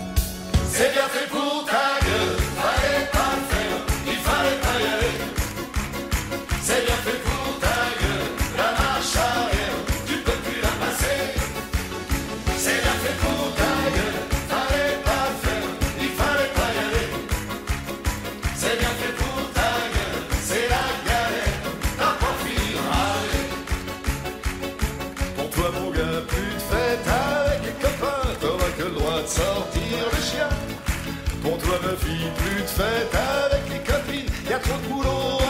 procurou. 34.65 35.44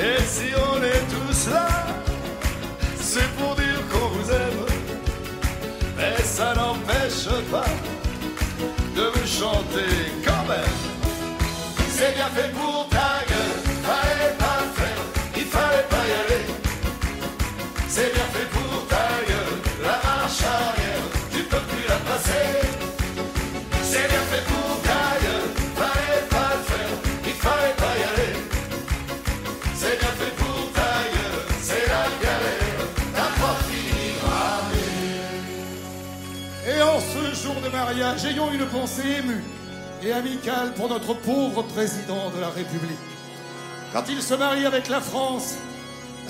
Et 0.00 0.22
si 0.22 0.54
on 0.54 0.80
est 0.80 1.04
tous 1.10 1.50
là, 1.50 1.66
c'est 3.00 3.28
pour 3.36 3.56
dire 3.56 3.82
qu'on 3.90 4.08
vous 4.08 4.30
aime. 4.30 4.64
Mais 5.96 6.22
ça 6.22 6.54
n'empêche 6.54 7.26
pas 7.50 7.66
de 8.94 9.02
vous 9.12 9.26
chanter 9.26 9.90
quand 10.24 10.44
même. 10.48 10.76
C'est 11.90 12.14
bien 12.14 12.28
fait 12.36 12.52
pour 12.52 12.88
ta 12.90 13.24
gueule, 13.28 13.60
fallait 13.82 14.36
pas 14.38 14.60
faire, 14.76 15.02
il 15.36 15.44
fallait 15.44 15.88
pas 15.90 16.04
y 16.06 16.12
aller. 16.22 16.44
C'est 17.88 18.14
bien 18.14 18.28
fait 18.34 18.47
ayons 37.96 38.52
une 38.52 38.66
pensée 38.66 39.18
émue 39.18 39.42
et 40.02 40.12
amicale 40.12 40.74
pour 40.74 40.88
notre 40.88 41.14
pauvre 41.14 41.62
président 41.62 42.30
de 42.34 42.40
la 42.40 42.48
République. 42.48 42.98
Quand 43.92 44.04
il 44.08 44.22
se 44.22 44.34
marie 44.34 44.66
avec 44.66 44.88
la 44.88 45.00
France, 45.00 45.54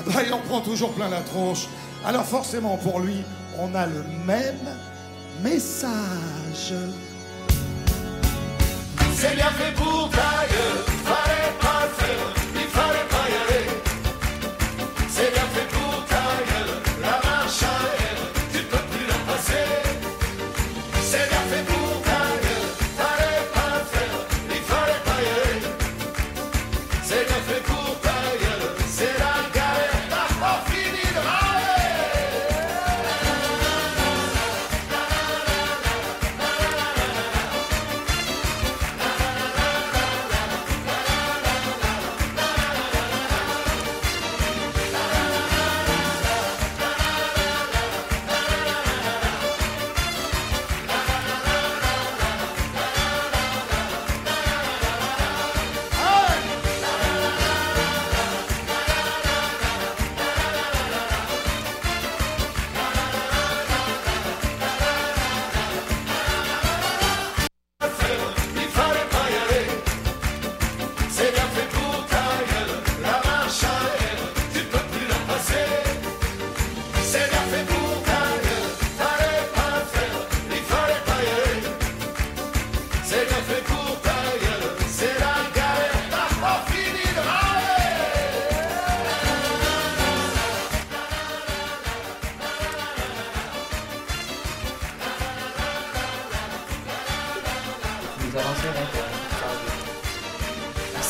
ben, 0.07 0.23
il 0.27 0.33
en 0.33 0.39
prend 0.39 0.61
toujours 0.61 0.93
plein 0.93 1.09
la 1.09 1.21
tronche. 1.21 1.67
Alors 2.05 2.25
forcément, 2.25 2.77
pour 2.77 3.01
lui, 3.01 3.25
on 3.59 3.75
a 3.75 3.87
le 3.87 4.05
même 4.25 4.77
message. 5.43 6.75
C'est 9.15 9.35
bien 9.35 9.51
fait 9.51 9.75
pour 9.75 10.09
ta 10.11 10.47
gueule, 10.49 11.38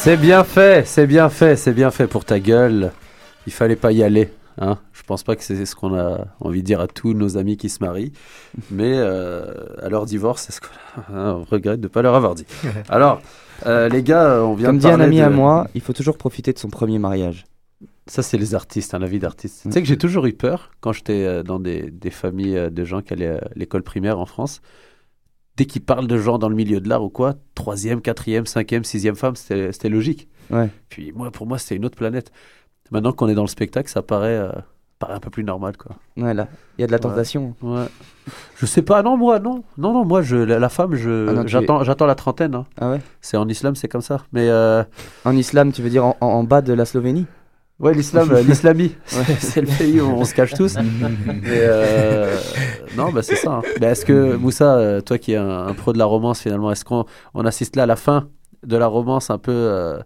C'est 0.09 0.17
bien 0.17 0.43
fait, 0.43 0.87
c'est 0.87 1.07
bien 1.07 1.29
fait, 1.29 1.55
c'est 1.55 1.75
bien 1.75 1.91
fait 1.91 2.07
pour 2.07 2.25
ta 2.25 2.41
gueule. 2.41 2.93
Il 3.47 3.53
fallait 3.53 3.77
pas 3.77 3.93
y 3.93 4.03
aller. 4.03 4.31
Hein 4.57 4.79
Je 4.95 5.03
pense 5.03 5.23
pas 5.23 5.37
que 5.37 5.43
c'est 5.43 5.67
ce 5.67 5.77
qu'on 5.77 5.95
a 5.99 6.29
envie 6.41 6.63
de 6.63 6.67
dire 6.67 6.81
à 6.81 6.87
tous 6.87 7.13
nos 7.13 7.37
amis 7.37 7.59
qui 7.59 7.69
se 7.69 7.85
marient, 7.85 8.15
mais 8.71 8.95
euh, 8.97 9.53
à 9.83 9.91
leur 9.91 10.07
divorce, 10.07 10.45
c'est 10.47 10.53
ce 10.53 10.63
qu'on 10.63 11.15
on 11.15 11.45
regrette 11.45 11.81
de 11.81 11.89
ne 11.89 11.93
pas 11.93 12.01
leur 12.01 12.15
avoir 12.15 12.35
dit. 12.35 12.47
Alors, 12.89 13.21
euh, 13.67 13.91
les 13.91 14.03
gars, 14.03 14.43
on 14.43 14.55
vient 14.55 14.69
Comme 14.69 14.77
de 14.79 14.81
dit 14.81 14.89
un 14.89 14.99
ami 14.99 15.19
de- 15.19 15.25
à 15.25 15.29
moi, 15.29 15.69
il 15.75 15.83
faut 15.83 15.93
toujours 15.93 16.17
profiter 16.17 16.55
de 16.55 16.59
son 16.59 16.71
premier 16.71 16.99
mariage. 16.99 17.45
Ça, 18.07 18.23
c'est 18.23 18.39
les 18.39 18.55
artistes, 18.55 18.95
hein, 18.95 19.01
la 19.01 19.09
vie 19.09 19.19
d'artiste. 19.19 19.65
Tu 19.65 19.73
sais 19.73 19.83
que 19.83 19.89
j'ai 19.89 19.99
toujours 19.99 20.25
eu 20.25 20.33
peur 20.33 20.71
quand 20.81 20.95
j'étais 20.95 21.27
euh, 21.27 21.43
dans 21.43 21.61
des, 21.61 21.91
des 21.91 22.11
familles 22.11 22.71
de 22.71 22.85
gens 22.87 23.03
qui 23.03 23.13
allaient 23.13 23.41
à 23.41 23.49
l'école 23.57 23.83
primaire 23.83 24.19
en 24.19 24.25
France. 24.25 24.63
Dès 25.59 25.65
qu'ils 25.67 25.83
parlent 25.83 26.07
de 26.07 26.17
gens 26.17 26.39
dans 26.39 26.49
le 26.49 26.55
milieu 26.55 26.81
de 26.81 26.89
l'art 26.89 27.03
ou 27.03 27.11
quoi, 27.11 27.35
troisième, 27.57 28.01
quatrième, 28.01 28.47
cinquième, 28.47 28.85
sixième 28.85 29.17
femme, 29.17 29.35
c'était 29.37 29.89
logique. 29.89 30.29
Ouais. 30.51 30.71
Puis 30.89 31.13
moi, 31.15 31.31
pour 31.33 31.47
moi, 31.49 31.59
c'était 31.59 31.75
une 31.75 31.85
autre 31.85 31.97
planète. 31.97 32.31
Maintenant 32.93 33.11
qu'on 33.13 33.29
est 33.29 33.35
dans 33.35 33.43
le 33.43 33.49
spectacle, 33.49 33.91
ça 33.91 34.01
paraît, 34.01 34.37
euh, 34.39 34.53
paraît 35.01 35.15
un 35.15 35.19
peu 35.21 35.31
plus 35.31 35.43
normal, 35.43 35.77
quoi. 35.77 35.97
Ouais, 36.17 36.33
là, 36.33 36.47
il 36.79 36.83
y 36.83 36.85
a 36.85 36.87
de 36.87 36.93
la 36.93 37.01
tentation. 37.01 37.55
Ouais. 37.61 37.87
Je 38.57 38.67
sais 38.67 38.83
pas, 38.83 39.03
non, 39.03 39.17
moi, 39.17 39.41
non. 39.41 39.65
Non, 39.77 39.93
non, 39.93 40.05
moi, 40.05 40.23
je, 40.23 40.37
la, 40.37 40.61
la 40.61 40.69
femme, 40.69 40.95
je, 40.95 41.37
Ah 41.37 41.83
j'attends, 41.83 42.07
la 42.07 42.15
trentaine. 42.15 42.55
hein. 42.55 42.65
Ah 42.81 42.91
ouais? 42.93 43.01
C'est 43.21 43.37
en 43.37 43.49
islam, 43.49 43.75
c'est 43.75 43.89
comme 43.89 44.01
ça. 44.01 44.23
Mais 44.33 44.49
euh, 44.49 44.85
En 45.25 45.37
islam, 45.37 45.73
tu 45.73 45.83
veux 45.83 45.91
dire 45.91 46.05
en 46.21 46.45
bas 46.45 46.63
de 46.63 46.73
la 46.73 46.85
Slovénie? 46.85 47.27
Ouais, 47.81 47.95
l'islam, 47.95 48.29
l'islamie. 48.49 48.97
C'est- 49.07 49.41
C'est 49.41 49.61
le 49.61 49.68
pays 49.79 50.01
où 50.01 50.07
on 50.09 50.24
se 50.24 50.35
cache 50.35 50.55
tous. 50.55 50.74
Mais 51.26 51.41
euh, 51.47 52.37
non, 52.97 53.11
bah 53.12 53.22
c'est 53.22 53.37
ça. 53.37 53.51
hein. 53.53 53.62
Mais 53.81 53.87
est-ce 53.87 54.05
que, 54.05 54.35
Moussa, 54.37 54.76
euh, 54.79 55.01
toi 55.01 55.18
qui 55.18 55.33
es 55.33 55.37
un, 55.37 55.66
un 55.68 55.74
pro 55.74 55.93
de 55.93 55.99
la 55.99 56.05
romance 56.05 56.41
finalement, 56.41 56.72
est-ce 56.72 56.85
qu'on 56.85 57.05
on 57.35 57.45
assiste 57.45 57.76
là 57.76 57.85
à 57.85 57.87
la 57.87 57.97
fin 57.97 58.29
de 58.66 58.76
la 58.76 58.89
romance 58.89 59.31
un 59.31 59.39
peu 59.39 59.53
euh, 59.53 60.01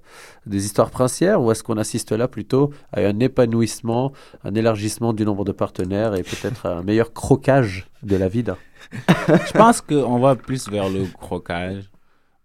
des 0.45 0.67
histoires 0.67 0.91
princières 0.91 1.41
ou 1.41 1.51
est-ce 1.51 1.63
qu'on 1.63 1.79
assiste 1.79 2.13
là 2.13 2.29
plutôt 2.29 2.69
à 2.93 3.01
un 3.01 3.19
épanouissement, 3.21 4.13
un 4.45 4.55
élargissement 4.55 5.15
du 5.15 5.25
nombre 5.25 5.47
de 5.47 5.53
partenaires 5.53 6.15
et 6.15 6.23
peut-être 6.23 6.67
un 6.67 6.83
meilleur 6.83 7.15
croquage 7.15 7.89
de 8.03 8.17
la 8.17 8.29
vie 8.29 8.45
Je 9.47 9.53
pense 9.53 9.81
qu'on 9.81 10.19
va 10.19 10.35
plus 10.37 10.69
vers 10.69 10.91
le 10.91 11.07
croquage. 11.19 11.85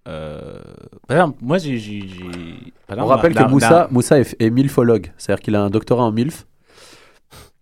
Euh, 0.08 0.60
par 1.08 1.18
exemple, 1.18 1.38
moi, 1.42 1.58
j'ai. 1.58 1.78
j'ai- 1.78 2.08
j'ai- 2.08 2.74
par 2.88 2.98
On 3.00 3.06
rappelle 3.08 3.34
dans- 3.34 3.46
que 3.46 3.52
Moussa, 3.52 3.88
dans- 3.88 3.94
Moussa 3.94 4.20
est, 4.20 4.36
est 4.42 4.50
milfologue, 4.50 5.12
c'est-à-dire 5.18 5.44
qu'il 5.44 5.56
a 5.56 5.62
un 5.64 5.70
doctorat 5.70 6.04
en 6.06 6.12
milf. 6.12 6.46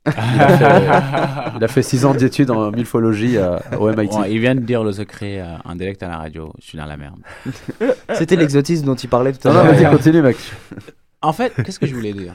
Il 0.08 0.12
a 0.14 0.58
fait, 0.58 1.52
il 1.58 1.64
a 1.64 1.68
fait 1.68 1.82
six 1.82 2.06
ans 2.06 2.14
d'études 2.14 2.52
en 2.52 2.70
milfologie 2.70 3.40
à- 3.40 3.60
au 3.80 3.90
MIT. 3.90 4.14
Ouais, 4.16 4.32
il 4.32 4.40
vient 4.40 4.54
de 4.54 4.60
dire 4.60 4.84
le 4.84 4.92
secret 4.92 5.40
euh, 5.42 5.56
en 5.66 5.76
direct 5.76 6.04
à 6.04 6.08
la 6.08 6.18
radio. 6.18 6.54
Je 6.62 6.68
suis 6.68 6.78
dans 6.78 6.86
la 6.86 6.96
merde. 6.98 7.16
C'était 8.14 8.36
l'exotisme 8.36 8.86
dont 8.86 8.94
il 8.94 9.10
parlait 9.10 9.34
tout 9.34 9.48
à 9.48 9.52
Non, 9.52 9.58
non, 9.60 9.64
l'heure. 9.66 9.74
vas-y, 9.74 9.90
continue, 9.92 10.22
mec. 10.22 10.38
En 11.24 11.34
fait, 11.34 11.52
qu'est-ce 11.64 11.80
que 11.80 11.88
je 11.88 11.96
voulais 11.96 12.14
dire? 12.14 12.34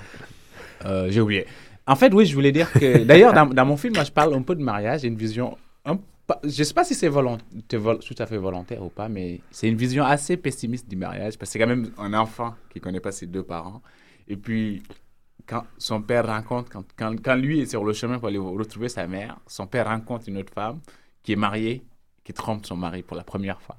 Euh, 0.85 1.07
J'ai 1.11 1.21
oublié. 1.21 1.47
En 1.87 1.95
fait, 1.95 2.13
oui, 2.13 2.27
je 2.27 2.35
voulais 2.35 2.51
dire 2.51 2.73
que. 2.73 3.05
D'ailleurs, 3.05 3.33
dans, 3.33 3.47
dans 3.47 3.65
mon 3.67 3.77
film, 3.77 3.95
moi, 3.95 4.03
je 4.03 4.11
parle 4.11 4.35
un 4.35 4.43
peu 4.43 4.57
de 4.57 4.63
mariage. 4.65 5.03
J'ai 5.03 5.09
une 5.09 5.17
vision. 5.17 5.57
Un, 5.85 5.97
je 6.45 6.62
sais 6.62 6.74
pas 6.74 6.85
si 6.85 6.95
c'est 6.95 7.11
tout 7.11 8.14
à 8.18 8.26
fait 8.26 8.37
volontaire 8.37 8.83
ou 8.83 8.89
pas, 8.89 9.09
mais 9.09 9.41
c'est 9.51 9.68
une 9.68 9.76
vision 9.76 10.05
assez 10.05 10.37
pessimiste 10.37 10.89
du 10.89 10.97
mariage 10.97 11.39
parce 11.39 11.49
que 11.51 11.53
c'est 11.53 11.59
quand 11.59 11.66
même 11.66 11.91
un 11.99 12.14
enfant 12.14 12.55
qui 12.70 12.81
connaît 12.81 13.01
pas 13.01 13.12
ses 13.12 13.26
deux 13.26 13.43
parents. 13.43 13.83
Et 14.28 14.37
puis, 14.37 14.83
quand 15.47 15.64
son 15.78 16.03
père 16.03 16.26
rencontre, 16.26 16.70
quand, 16.70 16.85
quand, 16.97 17.14
quand 17.22 17.35
lui 17.35 17.61
est 17.61 17.66
sur 17.66 17.85
le 17.85 17.93
chemin 17.93 18.18
pour 18.18 18.28
aller 18.28 18.39
retrouver 18.39 18.89
sa 18.89 19.07
mère, 19.07 19.39
son 19.47 19.66
père 19.66 19.87
rencontre 19.87 20.28
une 20.28 20.39
autre 20.39 20.53
femme 20.53 20.81
qui 21.22 21.33
est 21.33 21.37
mariée, 21.37 21.83
qui 22.24 22.33
trompe 22.33 22.66
son 22.66 22.76
mari 22.76 23.03
pour 23.03 23.16
la 23.16 23.24
première 23.24 23.61
fois 23.61 23.76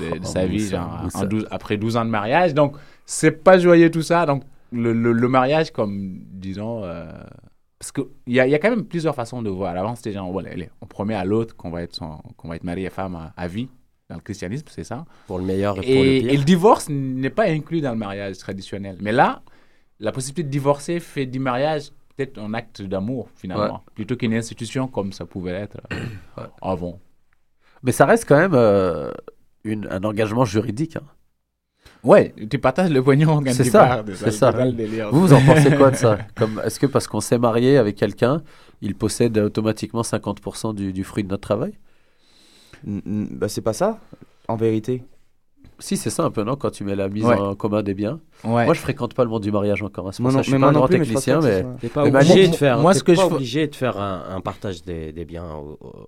de, 0.00 0.18
de 0.18 0.24
sa 0.24 0.44
Oh, 0.44 0.48
vie, 0.48 0.58
Moussa, 0.62 0.76
genre, 0.76 0.94
en 1.00 1.02
Moussa. 1.04 1.26
12 1.26 1.48
après 1.50 1.76
12 1.76 1.96
ans 1.96 2.04
de 2.04 2.10
mariage. 2.10 2.54
Donc, 2.54 2.76
c'est 3.06 3.42
pas 3.42 3.58
joyeux 3.58 3.90
tout 3.90 4.02
ça. 4.02 4.26
Donc, 4.26 4.44
le, 4.72 4.92
le, 4.92 5.12
le 5.12 5.28
mariage, 5.28 5.72
comme 5.72 6.18
disons, 6.30 6.84
euh, 6.84 7.10
parce 7.78 7.92
qu'il 7.92 8.04
y 8.26 8.40
a, 8.40 8.46
il 8.46 8.50
y 8.50 8.54
a 8.54 8.58
quand 8.58 8.70
même 8.70 8.84
plusieurs 8.84 9.14
façons 9.14 9.40
de 9.42 9.50
voir. 9.50 9.76
Avant, 9.76 9.94
c'était 9.94 10.12
genre, 10.12 10.30
voilà, 10.32 10.50
allez, 10.50 10.68
on 10.80 10.86
promet 10.86 11.14
à 11.14 11.24
l'autre 11.24 11.54
qu'on 11.56 11.70
va 11.70 11.82
être, 11.82 11.94
son- 11.94 12.18
qu'on 12.36 12.48
va 12.48 12.56
être 12.56 12.64
marié 12.64 12.86
et 12.86 12.90
femme 12.90 13.14
à, 13.14 13.32
à 13.36 13.46
vie. 13.48 13.68
Dans 14.08 14.16
le 14.16 14.22
christianisme, 14.22 14.66
c'est 14.70 14.84
ça? 14.84 15.04
Pour 15.26 15.38
le 15.38 15.44
meilleur 15.44 15.78
et 15.78 15.94
pour 15.94 16.02
le 16.02 16.20
pire. 16.20 16.30
et 16.32 16.36
le 16.38 16.44
divorce 16.44 16.88
n'est 16.88 17.28
pas 17.30 17.44
inclus 17.48 17.80
dans 17.82 17.90
le 17.90 17.96
mariage 17.98 18.38
traditionnel. 18.38 18.96
Mais 19.02 19.12
là, 19.12 19.42
la 20.00 20.12
possibilité 20.12 20.44
de 20.44 20.48
divorcer 20.48 20.98
fait 20.98 21.26
du 21.26 21.38
mariage 21.38 21.90
peut-être 22.16 22.38
un 22.38 22.54
acte 22.54 22.80
d'amour, 22.82 23.28
finalement, 23.36 23.74
Ouais. 23.74 23.92
plutôt 23.94 24.16
qu'une 24.16 24.32
institution 24.34 24.88
comme 24.88 25.12
ça 25.12 25.26
pouvait 25.26 25.52
être 25.52 25.76
euh, 25.92 26.46
avant. 26.62 26.98
Mais 27.82 27.92
ça 27.92 28.06
reste 28.06 28.24
quand 28.26 28.38
même 28.38 28.54
euh, 28.54 29.12
une, 29.62 29.86
un 29.90 30.02
engagement 30.02 30.44
juridique. 30.46 30.96
hein. 30.96 31.02
Ouais, 32.04 32.34
tu 32.50 32.58
partages 32.58 32.90
le 32.90 33.02
pognon 33.02 33.42
quand 33.42 33.52
C'est 33.52 33.64
tu 33.64 33.70
ça, 33.70 33.86
pars, 33.86 34.04
c'est 34.14 34.30
ça. 34.30 34.52
le 34.64 34.72
délire. 34.72 35.10
Vous, 35.10 35.20
vous 35.20 35.32
en 35.32 35.40
pensez 35.44 35.74
quoi 35.74 35.90
de 35.90 35.96
ça 35.96 36.18
Comme, 36.36 36.60
Est-ce 36.64 36.78
que 36.78 36.86
parce 36.86 37.06
qu'on 37.08 37.20
s'est 37.20 37.38
marié 37.38 37.76
avec 37.76 37.96
quelqu'un, 37.96 38.42
il 38.82 38.94
possède 38.94 39.36
automatiquement 39.38 40.02
50% 40.02 40.74
du, 40.74 40.92
du 40.92 41.04
fruit 41.04 41.24
de 41.24 41.28
notre 41.28 41.42
travail? 41.42 41.72
N- 42.86 43.02
n- 43.04 43.28
Bah, 43.32 43.48
c'est 43.48 43.60
pas 43.62 43.72
ça, 43.72 43.98
en 44.46 44.56
vérité. 44.56 45.02
Si, 45.80 45.96
c'est 45.96 46.10
ça 46.10 46.24
un 46.24 46.30
peu, 46.30 46.42
non 46.42 46.56
Quand 46.56 46.70
tu 46.70 46.82
mets 46.84 46.96
la 46.96 47.08
mise 47.08 47.24
Ouais. 47.24 47.36
en 47.36 47.54
commun 47.54 47.82
des 47.84 47.94
biens. 47.94 48.18
Ouais. 48.44 48.64
Moi, 48.64 48.74
je 48.74 48.80
fréquente 48.80 49.14
pas 49.14 49.22
le 49.24 49.30
monde 49.30 49.42
du 49.42 49.52
mariage 49.52 49.82
encore. 49.82 50.08
hein. 50.08 50.12
C'est 50.12 50.22
pour 50.22 50.24
Moi 50.24 50.32
ça 50.32 50.36
non- 50.38 50.40
que 50.40 50.44
je 50.46 50.50
suis 50.50 50.58
mais 50.58 50.60
pas 50.64 50.68
un 50.68 50.72
grand 50.72 50.86
plus, 50.88 50.98
mais 50.98 51.04
technicien, 51.06 51.40
mais... 51.40 51.64
T'es 51.80 51.88
pas 51.88 52.04
mais 52.04 52.14
obligé 52.16 52.48
de 52.48 52.54
faire, 52.56 52.78
moi, 52.80 52.94
ce 52.94 53.02
que 53.04 53.12
pas 53.12 53.22
je 53.22 53.26
obligé 53.34 53.66
de 53.68 53.74
faire 53.76 53.96
un, 54.00 54.24
un 54.30 54.40
partage 54.40 54.82
des, 54.82 55.12
des 55.12 55.24
biens, 55.24 55.46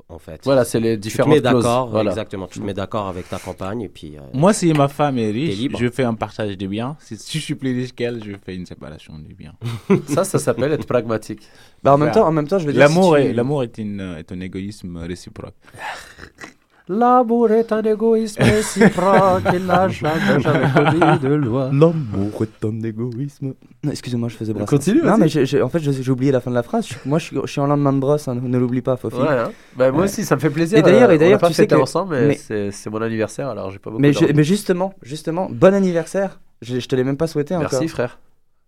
en 0.09 0.18
fait. 0.18 0.41
Voilà, 0.45 0.64
c'est 0.64 0.81
les 0.81 0.95
Tu 0.95 0.99
te 0.99 1.03
différentes 1.03 1.33
mets 1.35 1.41
d'accord, 1.41 1.89
voilà. 1.89 2.11
exactement. 2.11 2.47
Tu 2.49 2.59
te 2.61 2.64
mets 2.64 2.75
d'accord 2.75 3.07
avec 3.09 3.29
ta 3.29 3.39
compagne 3.39 3.83
et 3.83 3.89
puis. 3.89 4.16
euh, 4.16 4.21
Moi, 4.33 4.53
si 4.53 4.73
ma 4.73 4.89
femme 4.89 5.18
est 5.18 5.31
riche, 5.31 5.68
je 5.79 5.89
fais 5.89 6.05
un 6.05 6.14
partage 6.14 6.57
des 6.59 6.66
biens. 6.68 6.97
Si, 7.01 7.16
si 7.16 7.39
je 7.39 7.45
suis 7.45 7.55
plus 7.55 7.73
riche 7.73 7.95
qu'elle, 7.95 8.23
je 8.25 8.33
fais 8.45 8.55
une 8.57 8.66
séparation 8.66 9.14
des 9.18 9.35
biens. 9.35 9.55
Ça, 10.09 10.25
ça 10.25 10.39
s'appelle 10.39 10.73
être 10.73 10.87
pragmatique. 10.87 11.43
Bah, 11.83 11.95
en 11.95 11.99
même 11.99 12.11
temps, 12.12 12.27
en 12.27 12.33
même 12.33 12.47
temps, 12.49 12.59
je 12.59 12.66
veux 12.66 12.73
dire. 12.73 12.81
L'amour 12.81 13.16
si 13.16 13.23
tu- 13.23 13.29
est, 13.29 13.33
l'amour 13.33 13.62
est, 13.62 13.79
une, 13.79 14.01
est 14.18 14.31
un 14.33 14.41
égoïsme 14.41 14.97
réciproque. 14.99 15.55
L'amour 16.93 17.53
est 17.53 17.70
un 17.70 17.82
égoïsme 17.82 18.43
réciproque, 18.43 19.45
il 19.55 19.64
n'a 19.64 19.86
jamais, 19.88 20.41
jamais 20.41 20.66
commis 20.74 21.18
de 21.20 21.34
loi. 21.34 21.66
L'amour 21.72 22.43
est 22.43 22.64
un 22.66 22.80
égoïsme. 22.82 23.53
Excusez-moi, 23.88 24.28
je 24.28 24.36
faisais 24.36 24.53
brasser. 24.53 24.66
Continue, 24.68 25.03
Non, 25.03 25.16
mais 25.16 25.62
en 25.62 25.68
fait, 25.68 25.78
j'ai 25.78 26.11
oublié 26.11 26.32
la 26.32 26.41
fin 26.41 26.51
de 26.51 26.57
la 26.57 26.64
phrase. 26.64 26.88
Je- 26.88 26.95
moi, 27.09 27.20
je 27.20 27.30
suis, 27.47 27.61
en 27.61 27.66
lendemain 27.68 27.93
de 27.93 28.01
brosse, 28.01 28.26
hein, 28.26 28.36
ne 28.43 28.59
l'oublie 28.59 28.80
pas, 28.82 28.97
Fofi. 28.97 29.18
Ouais, 29.18 29.28
hein. 29.28 29.53
Bah, 29.76 29.93
moi 29.93 30.01
Ouais. 30.01 30.05
aussi, 30.07 30.24
ça 30.24 30.34
me 30.34 30.41
fait 30.41 30.51
plaisir. 30.51 30.78
Et 30.78 30.82
d'ailleurs, 30.82 31.11
euh, 31.11 31.12
et 31.12 31.18
d'ailleurs, 31.18 31.36
a 31.36 31.38
pas 31.41 31.47
tu 31.47 31.55
sais 31.55 31.68
que- 31.68 31.76
ensemble, 31.76 32.16
mais, 32.16 32.26
mais- 32.26 32.34
c'est 32.34 32.72
c'est 32.72 32.91
mon 32.91 33.01
anniversaire, 33.01 33.49
alors 33.51 33.70
j'ai 33.70 33.78
pas 33.78 33.91
beaucoup 33.91 34.03
Mais, 34.03 34.12
je- 34.12 34.32
mais 34.34 34.43
justement, 34.43 34.93
justement, 35.03 35.49
bon 35.49 35.72
anniversaire. 35.72 36.41
Je, 36.61 36.80
je 36.80 36.88
te 36.88 36.97
l'ai 36.97 37.05
même 37.05 37.16
pas 37.16 37.28
souhaité 37.28 37.57
Merci, 37.57 37.76
encore. 37.76 37.88
frère. 37.88 38.18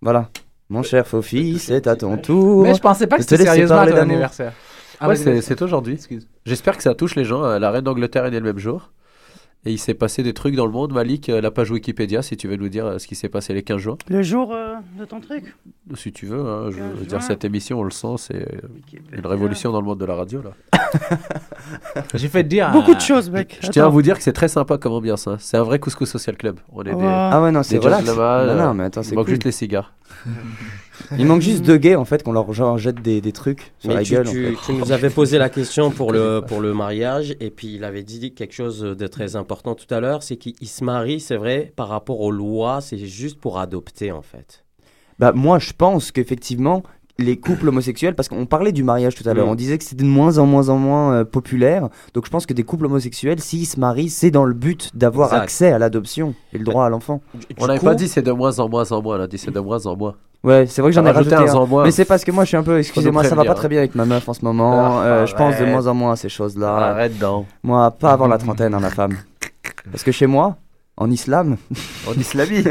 Voilà. 0.01 0.29
Mon 0.71 0.85
cher 0.85 1.09
Fofi, 1.09 1.59
c'est 1.59 1.89
à 1.89 1.97
ton 1.97 2.17
tour. 2.19 2.63
Mais 2.63 2.75
je 2.75 2.81
pensais 2.81 3.09
pas 3.09 3.17
que 3.17 3.23
c'était 3.23 3.37
laisser 3.39 3.49
sérieusement 3.51 3.77
parler 3.79 3.93
ton 3.93 3.99
anniversaire. 3.99 4.53
Ah, 5.01 5.09
ouais, 5.09 5.17
c'est 5.17 5.63
aujourd'hui. 5.63 5.99
J'espère 6.47 6.77
que 6.77 6.83
ça 6.83 6.95
touche 6.95 7.15
les 7.17 7.25
gens. 7.25 7.45
Euh, 7.45 7.59
La 7.59 7.71
reine 7.71 7.85
d'Angleterre 7.85 8.25
est 8.27 8.31
née 8.31 8.39
le 8.41 8.45
même 8.47 8.59
jour. 8.59 8.91
Et 9.65 9.71
il 9.71 9.79
s'est 9.79 9.95
passé 9.95 10.25
des 10.25 10.33
trucs 10.35 10.57
dans 10.57 10.67
le 10.67 10.73
monde. 10.73 10.93
Malik, 10.93 11.29
euh, 11.29 11.41
la 11.41 11.53
page 11.53 11.71
Wikipédia, 11.71 12.21
si 12.23 12.37
tu 12.37 12.49
veux 12.49 12.57
nous 12.57 12.69
dire 12.69 12.85
euh, 12.85 12.99
ce 12.99 13.07
qui 13.07 13.15
s'est 13.15 13.29
passé 13.29 13.55
les 13.55 13.63
15 13.63 13.79
jours. 13.79 13.97
Le 14.09 14.21
jour 14.21 14.53
euh, 14.53 14.75
de 14.99 15.05
ton 15.05 15.21
truc? 15.21 15.55
Si 15.95 16.11
tu 16.13 16.27
veux, 16.27 16.41
hein, 16.41 16.71
je 16.73 16.79
15 16.79 16.95
veux 16.99 17.07
dire, 17.07 17.23
cette 17.23 17.45
émission, 17.45 17.79
on 17.79 17.85
le 17.85 17.93
sent, 17.93 18.15
c'est 18.17 18.45
une 19.13 19.25
révolution 19.25 19.71
dans 19.71 19.81
le 19.81 19.87
monde 19.87 20.01
de 20.01 20.05
la 20.05 20.17
radio. 20.17 20.43
là. 20.43 20.51
J'ai 22.15 22.27
fait 22.27 22.43
dire. 22.43 22.73
Beaucoup 22.73 22.95
de 22.95 23.01
choses, 23.01 23.31
mec. 23.31 23.61
Je 23.63 23.69
tiens 23.69 23.87
à 23.87 23.89
vous 23.89 24.03
dire 24.03 24.17
que 24.17 24.25
c'est 24.25 24.33
très 24.33 24.49
sympa 24.49 24.79
comme 24.79 24.95
ambiance. 24.95 25.29
hein. 25.29 25.37
C'est 25.39 25.57
un 25.57 25.63
vrai 25.63 25.79
couscous 25.79 26.11
social 26.11 26.37
club. 26.37 26.59
On 26.73 26.83
est 26.83 26.93
des. 26.95 27.05
Ah 27.05 27.41
ouais, 27.41 27.53
non, 27.53 27.63
c'est 27.63 27.79
relax. 27.79 28.05
Non, 28.05 28.55
non, 28.57 28.75
mais 28.75 28.85
attends, 28.85 29.03
il 29.03 29.05
c'est 29.05 29.15
manque 29.15 29.27
cool. 29.27 29.35
juste 29.35 29.45
les 29.45 29.53
cigares. 29.53 29.95
Il 31.19 31.27
manque 31.27 31.43
juste 31.43 31.63
deux 31.63 31.77
gays 31.77 31.95
en 31.97 32.05
fait 32.05 32.23
qu'on 32.23 32.33
leur 32.33 32.53
genre, 32.53 32.79
jette 32.79 33.03
des, 33.03 33.21
des 33.21 33.33
trucs 33.33 33.73
sur 33.79 33.89
Mais 33.89 33.95
la 33.97 34.03
tu, 34.03 34.13
gueule. 34.13 34.29
tu- 34.29 34.47
en 34.47 34.51
fait. 34.61 34.67
tu 34.67 34.73
nous 34.79 34.93
avais 34.93 35.11
posé 35.11 35.39
la 35.39 35.49
question 35.51 35.91
pour 35.91 36.13
le, 36.13 36.43
pour 36.47 36.61
le 36.61 36.73
mariage 36.75 37.35
et 37.41 37.51
puis 37.51 37.75
il 37.75 37.85
avait 37.85 38.03
dit 38.03 38.33
quelque 38.35 38.55
chose 38.55 38.81
de 38.81 39.07
très 39.07 39.37
important 39.37 39.75
tout 39.75 39.93
à 39.95 40.01
l'heure, 40.01 40.23
c'est 40.23 40.37
qu'il 40.37 40.69
se 40.69 40.85
marie, 40.85 41.21
c'est 41.21 41.37
vrai, 41.37 41.73
par 41.77 41.89
rapport 41.89 42.21
aux 42.21 42.31
lois, 42.31 42.81
c'est 42.81 42.99
juste 42.99 43.39
pour 43.41 43.59
adopter 43.59 44.13
en 44.13 44.23
fait. 44.23 44.65
Bah 45.19 45.33
moi 45.33 45.59
je 45.59 45.73
pense 45.77 46.11
qu'effectivement 46.11 46.83
les 47.19 47.39
couples 47.39 47.69
homosexuels, 47.69 48.15
parce 48.15 48.29
qu'on 48.29 48.47
parlait 48.47 48.73
du 48.73 48.83
mariage 48.85 49.15
tout 49.15 49.29
à 49.29 49.35
l'heure, 49.35 49.47
Mm. 49.47 49.51
on 49.51 49.55
disait 49.55 49.79
que 49.79 49.85
c'était 49.85 50.03
de 50.03 50.09
moins 50.09 50.39
en 50.39 50.47
moins 50.47 50.69
en 50.71 50.77
moins 50.79 51.13
euh, 51.13 51.25
populaire, 51.25 51.89
donc 52.15 52.25
je 52.27 52.31
pense 52.31 52.47
que 52.47 52.55
des 52.55 52.63
couples 52.63 52.87
homosexuels, 52.87 53.41
s'ils 53.41 53.67
se 53.67 53.79
marient, 53.79 54.09
c'est 54.11 54.31
dans 54.31 54.45
le 54.45 54.55
but 54.55 54.91
d'avoir 54.95 55.29
Exact. 55.29 55.43
accès 55.43 55.73
à 55.73 55.79
l'adoption 55.79 56.35
et 56.53 56.59
le 56.59 56.65
droit 56.65 56.87
à 56.87 56.89
l'enfant. 56.89 57.21
On 57.59 57.67
n'avait 57.67 57.79
pas 57.81 57.95
dit 57.95 58.09
c'est 58.09 58.23
de 58.23 58.33
moins 58.33 58.59
en 58.59 58.69
moins 58.69 58.91
en 58.93 59.03
moins, 59.03 59.19
on 59.19 59.23
a 59.23 59.27
dit 59.27 59.39
c'est 59.39 59.51
de 59.51 59.61
moins 59.61 59.85
en 59.87 59.97
moins. 59.97 60.15
Ouais, 60.43 60.67
c'est 60.67 60.83
vrai 60.83 60.91
que 60.91 60.95
j'en 60.97 61.07
ai 61.07 61.11
rajouté 61.13 61.37
un 61.37 61.47
un. 61.47 61.55
en 61.55 61.67
moins. 61.69 61.85
Mais 61.85 61.93
c'est 61.93 62.05
parce 62.05 62.25
que 62.25 62.33
moi 62.33 62.43
je 62.45 62.49
suis 62.49 62.57
un 62.57 62.65
peu, 62.65 62.79
excusez-moi, 62.79 63.23
ça 63.25 63.35
va 63.37 63.45
pas 63.45 63.55
très 63.55 63.69
bien 63.69 63.79
avec 63.79 63.95
ma 63.95 64.05
meuf 64.05 64.29
en 64.29 64.35
ce 64.35 64.45
moment. 64.45 64.99
Ah, 64.99 65.03
euh, 65.05 65.27
je 65.27 65.35
pense 65.37 65.57
de 65.61 65.65
moins 65.67 65.87
en 65.87 65.95
moins 65.95 66.13
à 66.13 66.17
ces 66.17 66.29
choses-là. 66.29 66.75
Arrête 66.75 67.17
donc. 67.19 67.47
Moi, 67.63 67.91
pas 67.93 68.11
avant 68.13 68.27
la 68.27 68.39
trentaine, 68.39 68.75
hein, 68.75 68.81
la 68.81 68.91
femme. 68.91 69.17
Parce 69.91 70.03
que 70.03 70.11
chez 70.11 70.27
moi, 70.27 70.57
en 70.97 71.11
islam, 71.11 71.57
En 72.07 72.13
islamie, 72.15 72.63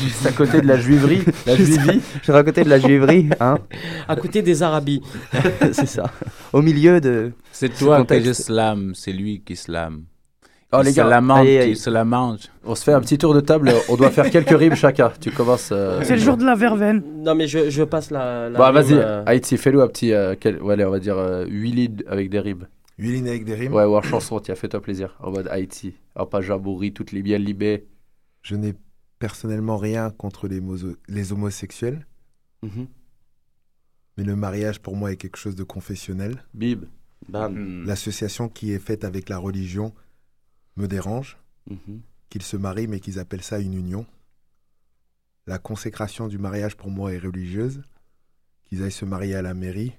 juste 0.00 0.26
à 0.26 0.32
côté 0.32 0.60
de 0.60 0.66
la 0.66 0.78
juiverie, 0.78 1.22
la 1.46 1.56
juivie. 1.56 2.00
je 2.18 2.22
suis 2.24 2.32
à 2.40 2.42
côté 2.44 2.62
de 2.64 2.68
la 2.68 2.78
juiverie, 2.78 3.28
hein. 3.40 3.58
À 4.08 4.16
côté 4.16 4.42
des 4.42 4.62
Arabies. 4.62 5.00
c'est 5.72 5.86
ça. 5.86 6.04
Au 6.52 6.60
milieu 6.62 7.00
de. 7.00 7.32
C'est 7.52 7.72
ce 7.72 7.78
toi 7.84 8.04
je 8.24 8.32
slame, 8.32 8.92
c'est 8.94 9.12
lui 9.12 9.42
qui 9.44 9.56
slame. 9.56 10.02
Oh, 10.72 10.78
il 10.82 10.84
les 10.84 10.92
se 10.92 10.96
gars, 10.98 11.06
aïe, 11.40 11.58
aïe. 11.58 11.70
il 11.70 11.76
se 11.76 11.90
la 11.90 12.04
mange. 12.04 12.42
On 12.64 12.76
se 12.76 12.84
fait 12.84 12.92
un 12.92 13.00
petit 13.00 13.18
tour 13.18 13.34
de 13.34 13.40
table. 13.40 13.72
On 13.88 13.96
doit 13.96 14.10
faire 14.10 14.30
quelques 14.30 14.56
rimes 14.56 14.76
chacun. 14.76 15.10
Tu 15.20 15.32
commences. 15.32 15.70
euh, 15.72 15.98
C'est 16.04 16.14
le 16.14 16.22
jour 16.22 16.36
de 16.36 16.44
la 16.44 16.54
verveine. 16.54 17.02
Non, 17.24 17.34
mais 17.34 17.48
je, 17.48 17.70
je 17.70 17.82
passe 17.82 18.12
la. 18.12 18.48
la 18.48 18.56
Bon, 18.56 18.64
rime, 18.66 18.74
vas-y, 18.74 18.94
euh, 18.94 19.24
Haïti, 19.26 19.56
fais-nous 19.56 19.80
un 19.80 19.88
petit. 19.88 20.12
euh, 20.12 20.36
quel- 20.38 20.62
ouais, 20.62 20.74
allez, 20.74 20.84
on 20.84 20.90
va 20.92 21.00
dire 21.00 21.16
8 21.48 21.72
lignes 21.72 21.96
avec 22.06 22.30
des 22.30 22.38
rimes. 22.38 22.68
8 23.00 23.12
lignes 23.12 23.28
avec 23.28 23.44
des 23.44 23.54
rimes 23.54 23.72
Ouais, 23.72 23.84
ou 23.84 23.96
en 23.96 24.02
chanson, 24.02 24.40
tiens, 24.40 24.54
fais-toi 24.54 24.82
plaisir. 24.82 25.16
En 25.20 25.30
mode 25.30 25.48
Haïti. 25.48 25.94
En 26.14 26.26
pas 26.26 26.42
jabouri, 26.42 26.92
toutes 26.92 27.12
les 27.12 27.22
bien 27.22 27.38
libées. 27.38 27.88
Je 28.42 28.56
n'ai 28.56 28.74
personnellement 29.18 29.78
rien 29.78 30.10
contre 30.10 30.48
les, 30.48 31.32
homosexuels. 31.32 32.06
Mhm. 32.62 32.86
Mais 34.16 34.24
le 34.24 34.36
mariage, 34.36 34.80
pour 34.80 34.96
moi, 34.96 35.12
est 35.12 35.16
quelque 35.16 35.38
chose 35.38 35.56
de 35.56 35.62
confessionnel. 35.64 36.44
Bim. 36.52 36.80
Bam. 37.28 37.84
L'association 37.86 38.48
qui 38.50 38.72
est 38.72 38.78
faite 38.78 39.04
avec 39.04 39.30
la 39.30 39.38
religion 39.38 39.94
me 40.76 40.86
dérange. 40.86 41.38
Mhm. 41.70 42.02
Qu'ils 42.28 42.42
se 42.42 42.58
marient, 42.58 42.86
mais 42.86 43.00
qu'ils 43.00 43.18
appellent 43.18 43.42
ça 43.42 43.60
une 43.60 43.74
union. 43.74 44.04
La 45.46 45.58
consécration 45.58 46.28
du 46.28 46.36
mariage, 46.36 46.76
pour 46.76 46.90
moi, 46.90 47.14
est 47.14 47.18
religieuse. 47.18 47.82
Qu'ils 48.64 48.82
aillent 48.82 48.92
se 48.92 49.06
marier 49.06 49.34
à 49.34 49.42
la 49.42 49.54
mairie. 49.54 49.94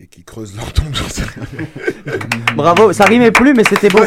Et 0.00 0.06
qu'ils 0.08 0.24
creusent 0.24 0.56
leur 0.56 0.72
tombe, 0.72 0.92
j'en 0.92 1.08
sais 1.08 1.22
rien. 1.22 2.18
Bravo, 2.56 2.92
ça 2.92 3.04
rimait 3.04 3.30
plus, 3.30 3.54
mais 3.54 3.62
c'était 3.64 3.88
beau. 3.88 4.00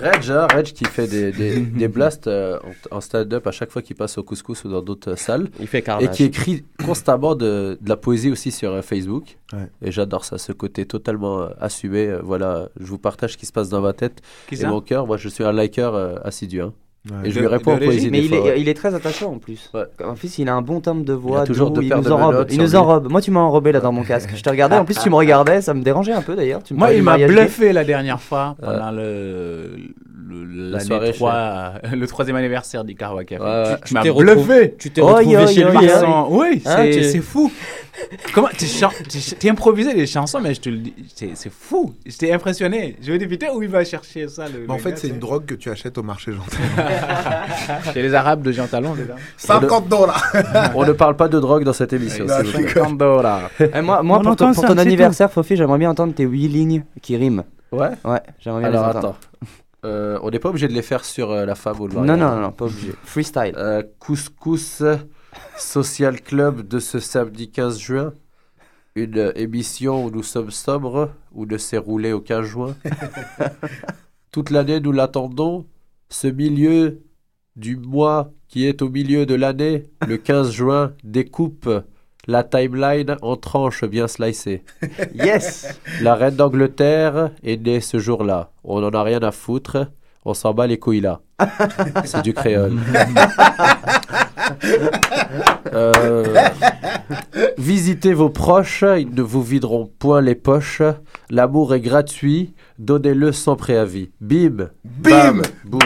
Reg, 0.00 0.30
hein, 0.30 0.46
Reg 0.54 0.64
qui 0.66 0.84
fait 0.84 1.06
des, 1.06 1.32
des, 1.32 1.60
des 1.60 1.88
blasts 1.88 2.28
euh, 2.28 2.58
en, 2.90 3.00
stand-up 3.00 3.46
à 3.46 3.50
chaque 3.50 3.70
fois 3.70 3.82
qu'il 3.82 3.96
passe 3.96 4.16
au 4.18 4.22
couscous 4.22 4.64
ou 4.64 4.68
dans 4.70 4.80
d'autres 4.82 5.12
euh, 5.12 5.16
salles. 5.16 5.50
Il 5.58 5.66
fait 5.66 5.78
Et 5.78 5.82
carnage. 5.82 6.14
qui 6.14 6.24
écrit 6.24 6.64
constamment 6.84 7.34
de, 7.34 7.76
de 7.80 7.88
la 7.88 7.96
poésie 7.96 8.30
aussi 8.30 8.50
sur 8.52 8.70
euh, 8.72 8.82
Facebook. 8.82 9.38
Ouais. 9.52 9.68
Et 9.82 9.90
j'adore 9.90 10.24
ça, 10.24 10.38
ce 10.38 10.52
côté 10.52 10.86
totalement 10.86 11.40
euh, 11.42 11.48
assumé. 11.60 12.06
Euh, 12.06 12.20
voilà, 12.22 12.68
je 12.78 12.86
vous 12.86 12.98
partage 12.98 13.32
ce 13.32 13.36
qui 13.36 13.46
se 13.46 13.52
passe 13.52 13.68
dans 13.70 13.80
ma 13.80 13.92
tête 13.92 14.22
Qui 14.48 14.54
et 14.54 14.58
ça 14.58 14.68
mon 14.68 14.80
cœur. 14.80 15.06
Moi, 15.06 15.16
je 15.16 15.28
suis 15.28 15.44
un 15.44 15.52
liker 15.52 15.90
euh, 15.94 16.16
assidu. 16.22 16.60
hein. 16.62 16.72
Ouais. 17.10 17.28
Et 17.28 17.30
je 17.30 17.36
De- 17.36 17.40
lui 17.40 17.46
réponds 17.46 17.74
en 17.74 17.78
poésie. 17.78 18.10
Mais 18.10 18.20
des 18.20 18.26
il 18.26 18.34
est, 18.34 18.40
ouais. 18.40 18.60
il 18.60 18.68
est 18.68 18.74
très 18.74 18.94
attachant 18.94 19.32
en 19.32 19.38
plus. 19.38 19.70
En 20.04 20.14
plus, 20.14 20.38
il 20.38 20.48
a 20.48 20.54
un 20.54 20.62
bon 20.62 20.80
timbre 20.80 21.04
de 21.04 21.12
voix. 21.12 21.38
Il 21.40 21.42
a 21.42 21.46
toujours 21.46 21.70
doux, 21.70 21.80
deux 21.80 21.86
il 21.88 21.94
nous 21.94 22.12
enrobe. 22.12 22.46
Il 22.50 22.58
nous 22.58 22.76
enrobe. 22.76 23.10
Moi, 23.10 23.20
tu 23.20 23.30
m'as 23.30 23.40
enrobé 23.40 23.72
là 23.72 23.80
dans 23.80 23.92
mon 23.92 24.02
casque. 24.04 24.30
Je 24.34 24.42
te 24.42 24.48
regardais. 24.50 24.76
En 24.76 24.84
plus, 24.84 24.98
tu 24.98 25.08
me 25.10 25.14
regardais. 25.14 25.60
Ça 25.62 25.74
me 25.74 25.82
dérangeait 25.82 26.12
un 26.12 26.22
peu 26.22 26.36
d'ailleurs. 26.36 26.60
Moi, 26.70 26.92
il 26.92 27.02
m'a 27.02 27.16
bluffé 27.18 27.72
la 27.72 27.84
dernière 27.84 28.20
fois 28.20 28.56
pendant 28.60 28.90
le, 28.90 29.70
le, 30.28 30.70
La 30.72 30.80
soirée 30.80 31.12
3, 31.12 31.72
le 31.92 32.06
troisième 32.06 32.36
anniversaire 32.36 32.84
d'Icarwa 32.84 33.24
Café. 33.24 33.42
Ouais, 33.42 33.48
ouais. 33.48 33.74
Tu, 33.76 33.80
Tu 33.82 33.88
tu 33.88 33.94
m'as 33.94 34.02
t'es 34.02 34.12
bluffé. 34.12 34.74
tu 34.78 34.90
t'es 34.90 35.00
retrouvé 35.00 35.46
chez 35.46 35.64
lui, 35.64 35.90
hein. 35.90 36.26
Oui, 36.28 36.62
Hein, 36.66 36.76
c'est, 36.76 36.90
tu- 36.90 37.04
c'est 37.04 37.20
fou. 37.20 37.50
Comment 38.32 38.48
tu 38.56 39.48
improvisais 39.48 39.94
des 39.94 40.06
chansons, 40.06 40.40
mais 40.40 40.54
je 40.54 40.60
te 40.60 40.68
le 40.68 40.78
dis, 40.78 40.94
c'est, 41.14 41.30
c'est 41.34 41.50
fou. 41.52 41.94
J'étais 42.06 42.32
impressionné. 42.32 42.96
Je 43.02 43.12
me 43.12 43.18
dis 43.18 43.26
putain 43.26 43.48
où 43.54 43.62
il 43.62 43.68
va 43.68 43.84
chercher 43.84 44.28
ça. 44.28 44.46
Le, 44.46 44.66
Mais 44.68 44.74
en 44.74 44.78
fait, 44.78 44.90
gars, 44.90 44.96
c'est 44.96 45.08
une 45.08 45.18
drogue 45.18 45.44
que 45.46 45.54
tu 45.54 45.68
achètes 45.70 45.98
au 45.98 46.02
marché 46.02 46.32
gentil. 46.32 46.56
C'est 47.92 48.02
les 48.02 48.14
Arabes 48.14 48.42
de 48.42 48.52
Jean 48.52 48.66
Talon, 48.66 48.94
déjà. 48.94 49.14
50 49.36 49.88
dollars 49.88 50.32
On 50.74 50.84
ne 50.84 50.92
parle 50.92 51.16
pas 51.16 51.28
de 51.28 51.38
drogue 51.40 51.64
dans 51.64 51.72
cette 51.72 51.92
émission. 51.92 52.24
Non, 52.26 52.34
s'il 52.38 52.46
vous 52.46 52.62
plaît. 52.62 52.68
50 52.74 52.98
dollars. 52.98 53.50
Eh, 53.60 53.80
moi, 53.80 54.02
pour, 54.22 54.36
ton, 54.36 54.78
anniversaire, 54.78 55.30
Fofi, 55.30 55.56
j'aimerais 55.56 55.78
bien 55.78 55.90
entendre 55.90 56.14
tes 56.14 56.24
8 56.24 56.48
lignes 56.48 56.84
qui 57.02 57.16
riment. 57.16 57.44
Ouais 57.72 57.90
Ouais, 58.04 58.20
j'aimerais 58.38 58.60
bien 58.60 58.68
Alors 58.70 58.84
les 58.84 58.96
entendre. 58.96 59.08
attends. 59.08 59.48
Euh, 59.84 60.18
on 60.22 60.30
n'est 60.30 60.38
pas 60.38 60.48
obligé 60.48 60.66
de 60.66 60.72
les 60.72 60.82
faire 60.82 61.04
sur 61.04 61.30
euh, 61.30 61.46
la 61.46 61.54
femme 61.54 61.80
ou 61.80 61.86
le 61.86 61.94
Non, 61.94 62.04
non, 62.04 62.16
non, 62.16 62.40
non, 62.40 62.52
pas 62.52 62.64
obligé. 62.64 62.92
Freestyle. 63.04 63.54
Euh, 63.56 63.82
couscous 63.98 64.82
Social 65.56 66.20
Club 66.20 66.66
de 66.66 66.78
ce 66.78 66.98
samedi 66.98 67.50
15 67.50 67.78
juin. 67.78 68.14
Une 68.96 69.32
émission 69.36 70.04
où 70.04 70.10
nous 70.10 70.24
sommes 70.24 70.50
sobres, 70.50 71.10
où 71.32 71.46
ne 71.46 71.56
s'est 71.56 71.78
roulé 71.78 72.12
aucun 72.12 72.42
joint. 72.42 72.74
Toute 74.32 74.50
l'année, 74.50 74.80
nous 74.80 74.90
l'attendons. 74.90 75.66
Ce 76.08 76.26
milieu 76.26 77.02
du 77.54 77.76
mois 77.76 78.32
qui 78.48 78.66
est 78.66 78.82
au 78.82 78.88
milieu 78.88 79.26
de 79.26 79.34
l'année, 79.34 79.84
le 80.06 80.16
15 80.16 80.50
juin, 80.50 80.94
découpe 81.04 81.68
la 82.28 82.44
timeline 82.44 83.16
en 83.22 83.36
tranches 83.36 83.84
bien 83.84 84.06
slicées. 84.06 84.62
Yes 85.14 85.80
La 86.02 86.14
reine 86.14 86.36
d'Angleterre 86.36 87.30
est 87.42 87.56
née 87.56 87.80
ce 87.80 87.98
jour-là. 87.98 88.50
On 88.62 88.80
n'en 88.80 88.90
a 88.90 89.02
rien 89.02 89.22
à 89.22 89.32
foutre. 89.32 89.88
On 90.24 90.34
s'en 90.34 90.52
bat 90.52 90.66
les 90.66 90.78
couilles 90.78 91.00
là. 91.00 91.20
C'est 92.04 92.22
du 92.22 92.34
créole. 92.34 92.76
Euh, 95.74 96.24
visitez 97.58 98.14
vos 98.14 98.30
proches, 98.30 98.82
ils 98.98 99.14
ne 99.14 99.20
vous 99.20 99.42
videront 99.42 99.90
point 99.98 100.22
les 100.22 100.34
poches. 100.34 100.82
L'amour 101.28 101.74
est 101.74 101.80
gratuit, 101.80 102.54
donnez-le 102.78 103.30
sans 103.32 103.56
préavis. 103.56 104.10
Bim, 104.20 104.70
bam, 104.84 105.42
boum. 105.64 105.80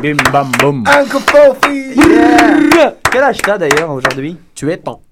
Bim 0.00 0.16
bam 0.32 0.52
boum. 0.60 0.84
Uncle 0.86 1.18
Fofi 1.18 1.94
Yeah 1.96 2.94
Quel 3.10 3.22
âge 3.22 3.38
t'as 3.38 3.58
d'ailleurs 3.58 3.90
aujourd'hui? 3.90 4.36
Tu 4.54 4.70
es 4.70 4.76
temps. 4.76 5.02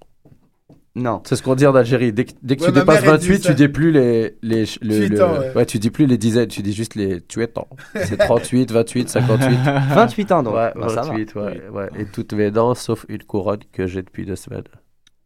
Non. 0.99 1.23
C'est 1.25 1.37
ce 1.37 1.43
qu'on 1.43 1.55
dit 1.55 1.67
en 1.67 1.75
Algérie. 1.75 2.13
Dès 2.13 2.25
que, 2.25 2.33
dès 2.43 2.57
que 2.57 2.63
Ouais, 2.63 2.69
tu 2.69 2.73
dépasses 2.75 3.03
mère, 3.03 3.15
elle 3.15 3.21
dit 3.21 3.29
28, 3.29 3.43
ça. 3.43 3.49
tu 3.51 3.55
dis 3.55 3.69
plus 3.69 3.93
les. 3.93 4.35
les 4.43 4.65
le- 4.83 4.95
28 4.95 5.09
le- 5.09 5.25
ans, 5.25 5.33
ouais. 5.55 5.67
tu 5.67 5.79
dis 5.79 5.91
plus 5.91 6.07
les 6.07 6.19
dizaines, 6.19 6.49
tu 6.49 6.63
dis 6.63 6.73
juste 6.73 6.95
les. 6.97 7.21
Tu 7.21 7.43
es 7.43 7.47
temps. 7.47 7.69
C'est 7.95 8.17
38, 8.17 8.73
28, 8.73 9.09
58. 9.09 9.59
28 9.95 10.33
ans 10.33 10.43
donc. 10.43 10.55
Ouais, 10.55 10.73
Bah, 10.75 10.89
ça 10.89 11.03
va. 11.03 11.03
28, 11.09 11.35
ouais, 11.37 11.63
ouais. 11.73 11.89
Et 11.99 12.05
toutes 12.07 12.33
mes 12.33 12.51
dents, 12.51 12.75
sauf 12.75 13.07
une 13.09 13.23
couronne 13.23 13.61
que 13.73 13.87
j'ai 13.87 14.03
depuis 14.03 14.27
deux 14.27 14.37
semaines. 14.37 14.65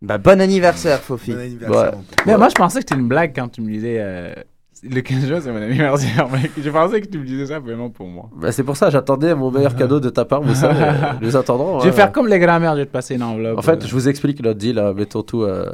Bah, 0.03 0.19
bon 0.19 0.41
anniversaire, 0.41 0.99
Fofi. 1.01 1.33
Bon 1.33 1.39
anniversaire, 1.41 1.93
Ouais. 1.95 1.99
Mais 2.27 2.37
moi, 2.37 2.49
je 2.49 2.55
pensais 2.55 2.81
que 2.83 2.87
c'était 2.89 3.01
une 3.01 3.09
blague 3.09 3.33
quand 3.35 3.49
tu 3.49 3.61
me 3.63 3.71
disais 3.71 3.97
euh, 4.01 4.35
le 4.83 5.01
15 5.01 5.27
juin, 5.27 5.41
c'est 5.41 5.53
mon 5.53 5.63
anniversaire. 5.63 6.29
mec. 6.29 6.51
je 6.61 6.71
pensais 6.71 7.01
que 7.01 7.07
tu 7.07 7.19
me 7.19 7.25
disais 7.25 7.47
ça 7.47 7.61
vraiment 7.61 7.89
pour 7.89 8.09
moi. 8.09 8.29
Bah, 8.35 8.51
c'est 8.51 8.65
pour 8.65 8.77
ça, 8.77 8.91
j'attendais 8.91 9.33
mon 9.35 9.51
meilleur 9.53 9.77
cadeau 9.77 10.01
de 10.01 10.09
ta 10.09 10.25
part, 10.25 10.43
Moussa. 10.43 10.73
mais 10.73 11.19
nous 11.27 11.37
attendrons. 11.37 11.79
Je 11.79 11.85
vais 11.85 11.91
hein. 11.91 11.93
faire 11.93 12.13
comme 12.13 12.27
les 12.27 12.41
grands-mères, 12.41 12.73
je 12.73 12.81
vais 12.81 12.87
te 12.87 12.91
passer 12.91 13.15
une 13.15 13.23
enveloppe. 13.23 13.59
En 13.59 13.63
fait, 13.63 13.87
je 13.87 13.93
vous 13.93 14.09
explique 14.09 14.43
notre 14.43 14.59
deal, 14.59 14.81
hein, 14.81 14.93
mettons 14.93 15.23
tout 15.23 15.43
euh, 15.43 15.73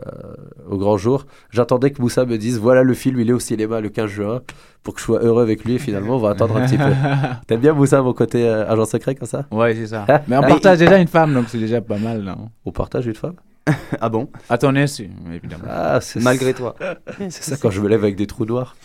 au 0.68 0.76
grand 0.76 0.98
jour. 0.98 1.26
J'attendais 1.50 1.90
que 1.90 2.02
Moussa 2.02 2.26
me 2.26 2.36
dise 2.36 2.58
voilà 2.58 2.82
le 2.82 2.92
film, 2.92 3.18
il 3.18 3.30
est 3.30 3.32
au 3.32 3.40
cinéma 3.40 3.80
le 3.80 3.88
15 3.88 4.10
juin, 4.10 4.42
pour 4.82 4.92
que 4.92 5.00
je 5.00 5.06
sois 5.06 5.20
heureux 5.20 5.42
avec 5.42 5.64
lui. 5.64 5.76
Et 5.76 5.78
finalement, 5.78 6.16
on 6.16 6.20
va 6.20 6.30
attendre 6.30 6.58
un 6.58 6.66
petit 6.66 6.76
peu. 6.76 6.84
T'aimes 7.46 7.60
bien 7.60 7.72
Moussa, 7.72 8.02
mon 8.02 8.12
côté 8.12 8.46
euh, 8.46 8.70
agent 8.70 8.84
secret 8.84 9.14
comme 9.14 9.28
ça? 9.28 9.46
Ouais, 9.50 9.74
c'est 9.74 9.86
ça. 9.86 10.04
Mais 10.28 10.36
on 10.36 10.42
partage 10.42 10.78
déjà 10.78 10.98
une 10.98 11.08
femme, 11.08 11.32
donc 11.32 11.46
c'est 11.48 11.58
déjà 11.58 11.80
pas 11.80 11.98
mal, 11.98 12.20
non? 12.20 12.50
On 12.66 12.72
partage 12.72 13.06
une 13.06 13.14
femme? 13.14 13.36
Ah 14.00 14.08
bon 14.08 14.28
insu, 14.76 15.10
évidemment. 15.32 15.64
Ah, 15.68 16.00
c'est 16.00 16.20
Malgré 16.20 16.54
toi. 16.54 16.74
C'est 17.18 17.42
ça 17.42 17.56
quand 17.56 17.70
je 17.70 17.80
me 17.80 17.88
lève 17.88 18.02
avec 18.02 18.16
des 18.16 18.26
trous 18.26 18.44
noirs. 18.44 18.76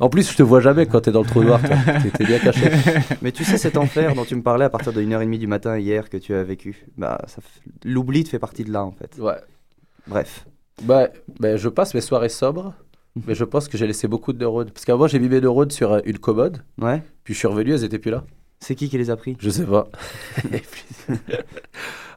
En 0.00 0.08
plus, 0.08 0.30
je 0.30 0.36
te 0.36 0.42
vois 0.42 0.60
jamais 0.60 0.86
quand 0.86 1.00
t'es 1.00 1.12
dans 1.12 1.22
le 1.22 1.26
trou 1.28 1.42
noir. 1.42 1.60
T'es- 2.18 2.24
bien 2.24 2.38
caché. 2.38 2.70
Mais 3.22 3.32
tu 3.32 3.44
sais 3.44 3.58
cet 3.58 3.76
enfer 3.76 4.14
dont 4.14 4.24
tu 4.24 4.34
me 4.36 4.42
parlais 4.42 4.64
à 4.64 4.70
partir 4.70 4.92
de 4.92 5.00
1h30 5.02 5.38
du 5.38 5.46
matin 5.46 5.78
hier 5.78 6.08
que 6.10 6.16
tu 6.16 6.34
as 6.34 6.42
vécu 6.42 6.86
Bah, 6.96 7.20
ça 7.26 7.40
f- 7.40 7.60
l'oubli 7.84 8.24
te 8.24 8.28
fait 8.30 8.38
partie 8.38 8.64
de 8.64 8.72
là 8.72 8.84
en 8.84 8.92
fait. 8.92 9.16
Ouais. 9.18 9.36
Bref. 10.06 10.46
Bah, 10.82 11.08
bah, 11.38 11.56
je 11.56 11.68
passe 11.68 11.94
mes 11.94 12.00
soirées 12.00 12.28
sobres, 12.28 12.74
mais 13.26 13.34
je 13.34 13.44
pense 13.44 13.68
que 13.68 13.78
j'ai 13.78 13.86
laissé 13.86 14.08
beaucoup 14.08 14.32
de 14.32 14.38
neurones. 14.38 14.70
Parce 14.70 14.84
qu'avant, 14.84 15.06
j'ai 15.06 15.18
mis 15.20 15.28
mes 15.28 15.40
neurones 15.40 15.70
sur 15.70 15.92
euh, 15.92 16.00
une 16.04 16.18
commode, 16.18 16.62
Ouais. 16.80 17.02
puis 17.22 17.32
je 17.34 17.38
suis 17.38 17.48
revenu, 17.48 17.72
elles 17.74 17.84
étaient 17.84 17.98
plus 18.00 18.10
là. 18.10 18.24
C'est 18.60 18.74
qui 18.74 18.88
qui 18.88 18.96
les 18.98 19.10
a 19.10 19.16
pris? 19.16 19.36
Je 19.40 19.50
sais 19.50 19.64
pas. 19.64 19.88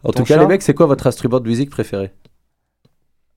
En 0.04 0.12
Ton 0.12 0.20
tout 0.20 0.24
cas, 0.26 0.36
chat 0.36 0.42
les 0.42 0.48
mecs, 0.48 0.62
c'est 0.62 0.74
quoi 0.74 0.86
votre 0.86 1.08
instrument 1.08 1.40
de 1.40 1.48
musique 1.48 1.70
préféré? 1.70 2.12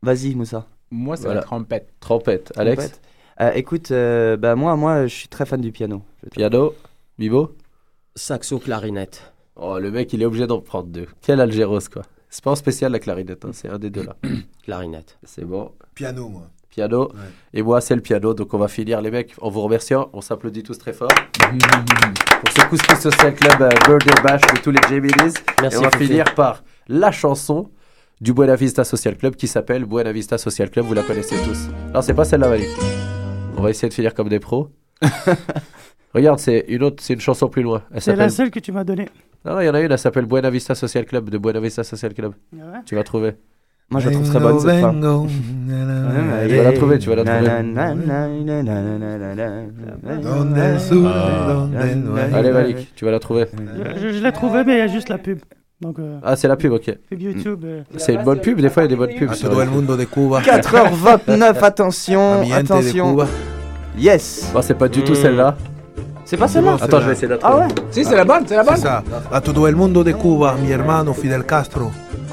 Vas-y, 0.02 0.34
Moussa. 0.34 0.66
Moi, 0.90 1.16
c'est 1.16 1.24
Voilà. 1.24 1.40
la 1.40 1.46
trompette. 1.46 1.92
Trompette. 2.00 2.52
Alex? 2.56 2.84
Trompette. 2.84 3.00
Euh, 3.40 3.52
écoute, 3.54 3.90
euh, 3.90 4.36
bah 4.36 4.54
moi, 4.54 4.76
moi, 4.76 5.06
je 5.06 5.14
suis 5.14 5.28
très 5.28 5.46
fan 5.46 5.60
du 5.60 5.72
piano. 5.72 6.02
Piano? 6.30 6.74
Bibo 7.18 7.54
Saxo, 8.14 8.58
clarinette. 8.58 9.32
Oh, 9.56 9.78
le 9.78 9.90
mec, 9.90 10.12
il 10.12 10.22
est 10.22 10.26
obligé 10.26 10.46
d'en 10.46 10.60
prendre 10.60 10.88
deux. 10.88 11.06
Quel 11.22 11.40
Algéros, 11.40 11.78
quoi? 11.92 12.02
C'est 12.28 12.44
pas 12.44 12.50
en 12.50 12.56
spécial 12.56 12.92
la 12.92 12.98
clarinette, 12.98 13.44
hein, 13.44 13.50
c'est 13.52 13.68
un 13.68 13.78
des 13.78 13.90
deux 13.90 14.02
là. 14.04 14.16
Clarinette. 14.62 15.18
C'est 15.22 15.44
bon. 15.44 15.72
Piano, 15.94 16.28
moi. 16.28 16.50
Piano. 16.70 17.08
Ouais. 17.12 17.18
Et 17.54 17.62
moi, 17.62 17.80
c'est 17.80 17.94
le 17.96 18.00
piano. 18.00 18.32
Donc, 18.32 18.54
on 18.54 18.58
va 18.58 18.68
finir, 18.68 19.00
les 19.00 19.10
mecs, 19.10 19.34
en 19.40 19.50
vous 19.50 19.60
remerciant. 19.60 20.08
On 20.12 20.20
s'applaudit 20.20 20.62
tous 20.62 20.78
très 20.78 20.92
fort. 20.92 21.10
Pour 22.40 22.52
ce 22.52 22.68
Couscous 22.68 22.98
Social 23.00 23.34
Club 23.34 23.60
euh, 23.60 23.68
Burger 23.86 24.14
Bash 24.22 24.40
de 24.42 24.60
tous 24.60 24.70
les 24.70 24.80
Jamilis. 24.88 25.34
Merci, 25.60 25.76
Et 25.76 25.78
on 25.78 25.82
va 25.82 25.90
finir 25.98 26.24
par 26.34 26.62
la 26.88 27.10
chanson 27.12 27.70
du 28.20 28.32
Buena 28.32 28.54
Vista 28.56 28.84
Social 28.84 29.16
Club 29.16 29.34
qui 29.36 29.46
s'appelle 29.48 29.84
Buena 29.84 30.12
Vista 30.12 30.38
Social 30.38 30.70
Club. 30.70 30.86
Vous 30.86 30.94
la 30.94 31.02
connaissez 31.02 31.36
tous. 31.44 31.68
Non, 31.92 32.00
c'est 32.02 32.14
pas 32.14 32.24
celle-là, 32.24 32.48
Malik. 32.48 32.68
On 33.56 33.62
va 33.62 33.70
essayer 33.70 33.88
de 33.88 33.94
finir 33.94 34.14
comme 34.14 34.28
des 34.28 34.40
pros. 34.40 34.70
Regarde, 36.14 36.38
c'est 36.40 36.64
une 36.68 36.82
autre, 36.82 37.02
c'est 37.02 37.14
une 37.14 37.20
chanson 37.20 37.48
plus 37.48 37.62
loin. 37.62 37.82
Elle 37.92 38.00
C'est 38.00 38.10
la 38.12 38.16
s'appelle. 38.16 38.30
seule 38.32 38.50
que 38.50 38.58
tu 38.58 38.72
m'as 38.72 38.84
donnée. 38.84 39.08
Non, 39.44 39.54
non, 39.54 39.60
il 39.60 39.66
y 39.66 39.68
en 39.68 39.74
a 39.74 39.80
une, 39.80 39.92
elle 39.92 39.98
s'appelle 39.98 40.26
Buena 40.26 40.50
Vista 40.50 40.74
Social 40.74 41.04
Club 41.04 41.30
de 41.30 41.38
Buena 41.38 41.60
Vista 41.60 41.84
Social 41.84 42.12
Club. 42.14 42.34
Ouais? 42.52 42.60
Tu 42.84 42.94
vas 42.94 43.04
trouver. 43.04 43.34
Moi, 43.90 44.00
je 44.00 44.06
la 44.08 44.12
trouve 44.14 44.28
très 44.28 44.38
bonne 44.40 44.60
cette 44.60 44.80
femme. 44.80 45.00
Tu 46.48 46.56
vas 46.56 46.62
la 46.62 46.72
trouver, 46.72 46.98
tu 46.98 47.08
vas 47.08 47.16
la 47.16 47.24
trouver. 47.24 47.50
Allez, 52.34 52.52
Malik, 52.52 52.94
tu 52.94 53.04
vas 53.04 53.10
la 53.10 53.18
trouver. 53.18 53.46
Je, 53.96 54.12
je 54.12 54.22
l'ai 54.22 54.32
trouvé, 54.32 54.64
mais 54.64 54.74
il 54.74 54.78
y 54.78 54.82
a 54.82 54.86
juste 54.86 55.08
la 55.08 55.18
pub. 55.18 55.38
Donc, 55.80 55.98
euh, 55.98 56.18
Ah, 56.22 56.36
c'est 56.36 56.46
la 56.48 56.56
pub, 56.56 56.72
ok. 56.72 56.94
pub 57.08 57.20
YouTube. 57.22 57.64
euh, 57.64 57.82
C'est 57.96 58.12
une 58.14 58.22
bonne 58.22 58.40
pub, 58.40 58.60
des 58.60 58.68
fois 58.68 58.82
il 58.82 58.84
y 58.84 58.88
a 58.88 58.90
des 58.90 58.96
bonnes 58.96 59.14
pubs. 59.18 59.30
A 59.30 59.34
sur- 59.34 59.48
todo 59.48 59.62
el 59.62 59.70
mundo 59.70 59.96
de 59.96 60.04
Cuba. 60.04 60.40
4h29, 60.42 61.62
attention, 61.64 62.44
de 62.46 62.52
attention. 62.52 63.10
Cuba. 63.12 63.26
Yes 63.98 64.50
Bon, 64.52 64.60
c'est 64.60 64.74
pas 64.74 64.88
du 64.88 65.02
tout 65.02 65.14
celle-là. 65.14 65.56
C'est 66.26 66.36
pas 66.36 66.48
celle-là 66.48 66.76
Attends, 66.80 67.00
je 67.00 67.06
vais 67.06 67.12
essayer 67.12 67.28
d'être. 67.28 67.44
Ah 67.44 67.56
ouais 67.56 67.68
Si, 67.90 68.04
c'est 68.04 68.14
la 68.14 68.24
bonne, 68.24 68.42
c'est 68.46 68.56
la 68.56 68.62
bonne. 68.62 68.74
Esa, 68.74 69.02
a 69.32 69.40
todo 69.40 69.66
el 69.66 69.74
mundo 69.74 70.04
de 70.04 70.12
Cuba, 70.12 70.54
mi 70.62 70.70
hermano 70.70 71.14
Fidel 71.14 71.44
Castro, 71.44 71.90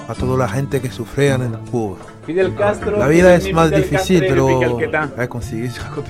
a 0.08 0.14
toda 0.14 0.38
la 0.38 0.48
gente 0.48 0.80
que 0.82 0.90
sufrían 0.90 1.42
en 1.42 1.52
Cuba. 1.72 1.98
Fidel 2.26 2.56
Castro. 2.56 2.98
La 2.98 3.08
vida 3.08 3.34
es 3.36 3.44
Fidel 3.44 3.56
más 3.56 3.70
Castro, 3.72 3.90
difícil, 3.90 4.20
Fidel 4.20 4.30
pero 4.30 4.60
Calquetá. 4.60 5.02
hay 5.04 5.10
que 5.24 5.30
conseguir 5.30 5.72
ya 5.72 5.90
con 5.90 6.04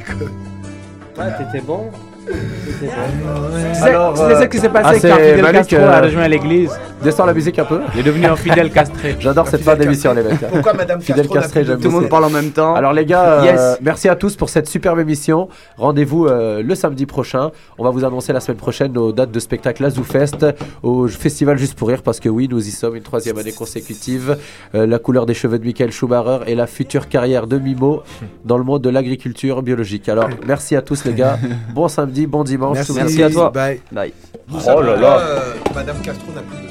Ouais, 1.18 1.32
t'étais 1.38 1.62
bon. 1.66 1.90
T'étais 2.28 2.88
bon. 3.24 3.52
Tu 3.52 3.76
sais- 3.76 3.92
tu 4.14 4.36
sais 4.36 4.42
ce 4.44 4.46
qui 4.50 4.60
s'est 4.60 4.70
passé 4.70 4.90
ah, 4.90 5.00
c'est 5.00 5.10
quand 5.10 5.16
Fidel 5.16 5.42
Malik, 5.42 5.62
Castro 5.62 5.78
euh, 5.80 5.92
a 5.94 6.02
rejoint 6.02 6.28
l'église 6.28 6.80
Descends 7.04 7.26
la 7.26 7.34
musique 7.34 7.58
un 7.60 7.64
peu. 7.64 7.80
Il 7.94 8.00
est 8.00 8.04
devenu 8.04 8.26
un 8.26 8.36
fidèle 8.36 8.72
castré. 8.72 9.16
J'adore 9.20 9.48
cette 9.48 9.62
fin 9.62 9.76
d'émission, 9.76 10.14
les 10.14 10.24
mecs. 10.24 10.40
Pourquoi 10.52 10.74
Madame 10.74 11.00
Fidèle 11.00 11.28
castré, 11.28 11.64
Tout 11.64 11.78
le 11.84 11.90
monde 11.90 12.10
parle 12.10 12.26
en 12.26 12.30
même 12.30 12.50
temps. 12.52 12.74
Alors 12.76 12.92
les 12.92 13.06
gars, 13.06 13.42
euh, 13.42 13.44
Yes. 13.44 13.78
merci 13.82 14.10
à 14.10 14.16
tous 14.16 14.36
pour 14.36 14.50
cette 14.50 14.68
superbe 14.68 15.00
émission. 15.00 15.48
Rendez-vous 15.78 16.26
euh, 16.26 16.62
le 16.64 16.76
samedi 16.76 17.06
prochain. 17.06 17.52
On 17.78 17.84
va 17.84 17.92
vous 17.92 18.04
annoncer 18.04 18.34
la 18.34 18.40
semaine 18.40 18.58
prochaine 18.58 18.92
nos 18.94 19.12
dates 19.12 19.32
de 19.32 19.40
spectacle 19.40 19.86
à 19.86 19.90
ZooFest, 19.92 20.48
au 20.82 21.08
Festival 21.08 21.58
Juste 21.58 21.76
pour 21.76 21.88
Rire, 21.90 22.02
parce 22.02 22.20
que 22.20 22.30
oui, 22.30 22.48
nous 22.50 22.68
y 22.68 22.72
sommes 22.72 22.96
une 22.96 23.04
troisième 23.04 23.38
année 23.38 23.52
consécutive. 23.54 24.36
Euh, 24.76 24.88
la 24.88 24.98
couleur 25.00 25.26
des 25.28 25.34
cheveux 25.36 25.60
de 25.60 25.66
Michael 25.66 25.92
Schumacher 25.92 26.40
et 26.48 26.56
la 26.56 26.66
future 26.68 27.08
carrière 27.10 27.46
de 27.48 27.58
Mimo 27.60 28.02
dans 28.44 28.58
le 28.58 28.64
monde 28.64 28.82
de 28.82 28.90
l'agriculture 28.90 29.62
biologique. 29.62 30.10
Alors 30.10 30.30
merci 30.48 30.76
à 30.76 30.82
tous 30.82 31.06
les 31.06 31.14
gars. 31.14 31.38
Bon 31.74 31.88
samedi, 31.88 32.26
bon 32.28 32.44
dimanche. 32.44 32.80
Merci. 32.96 33.22
À 33.24 33.30
toi. 33.30 33.52
Bye. 33.52 33.82
Bye. 33.92 34.14
Oh 34.52 34.82
là 34.82 34.96
là. 34.96 35.20
euh, 35.20 35.40
Madame 35.76 35.98
Castro 36.02 36.32
n'a 36.34 36.42
plus 36.42 36.67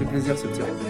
fait 0.00 0.06
plaisir 0.06 0.38
ce 0.38 0.46
petit. 0.46 0.89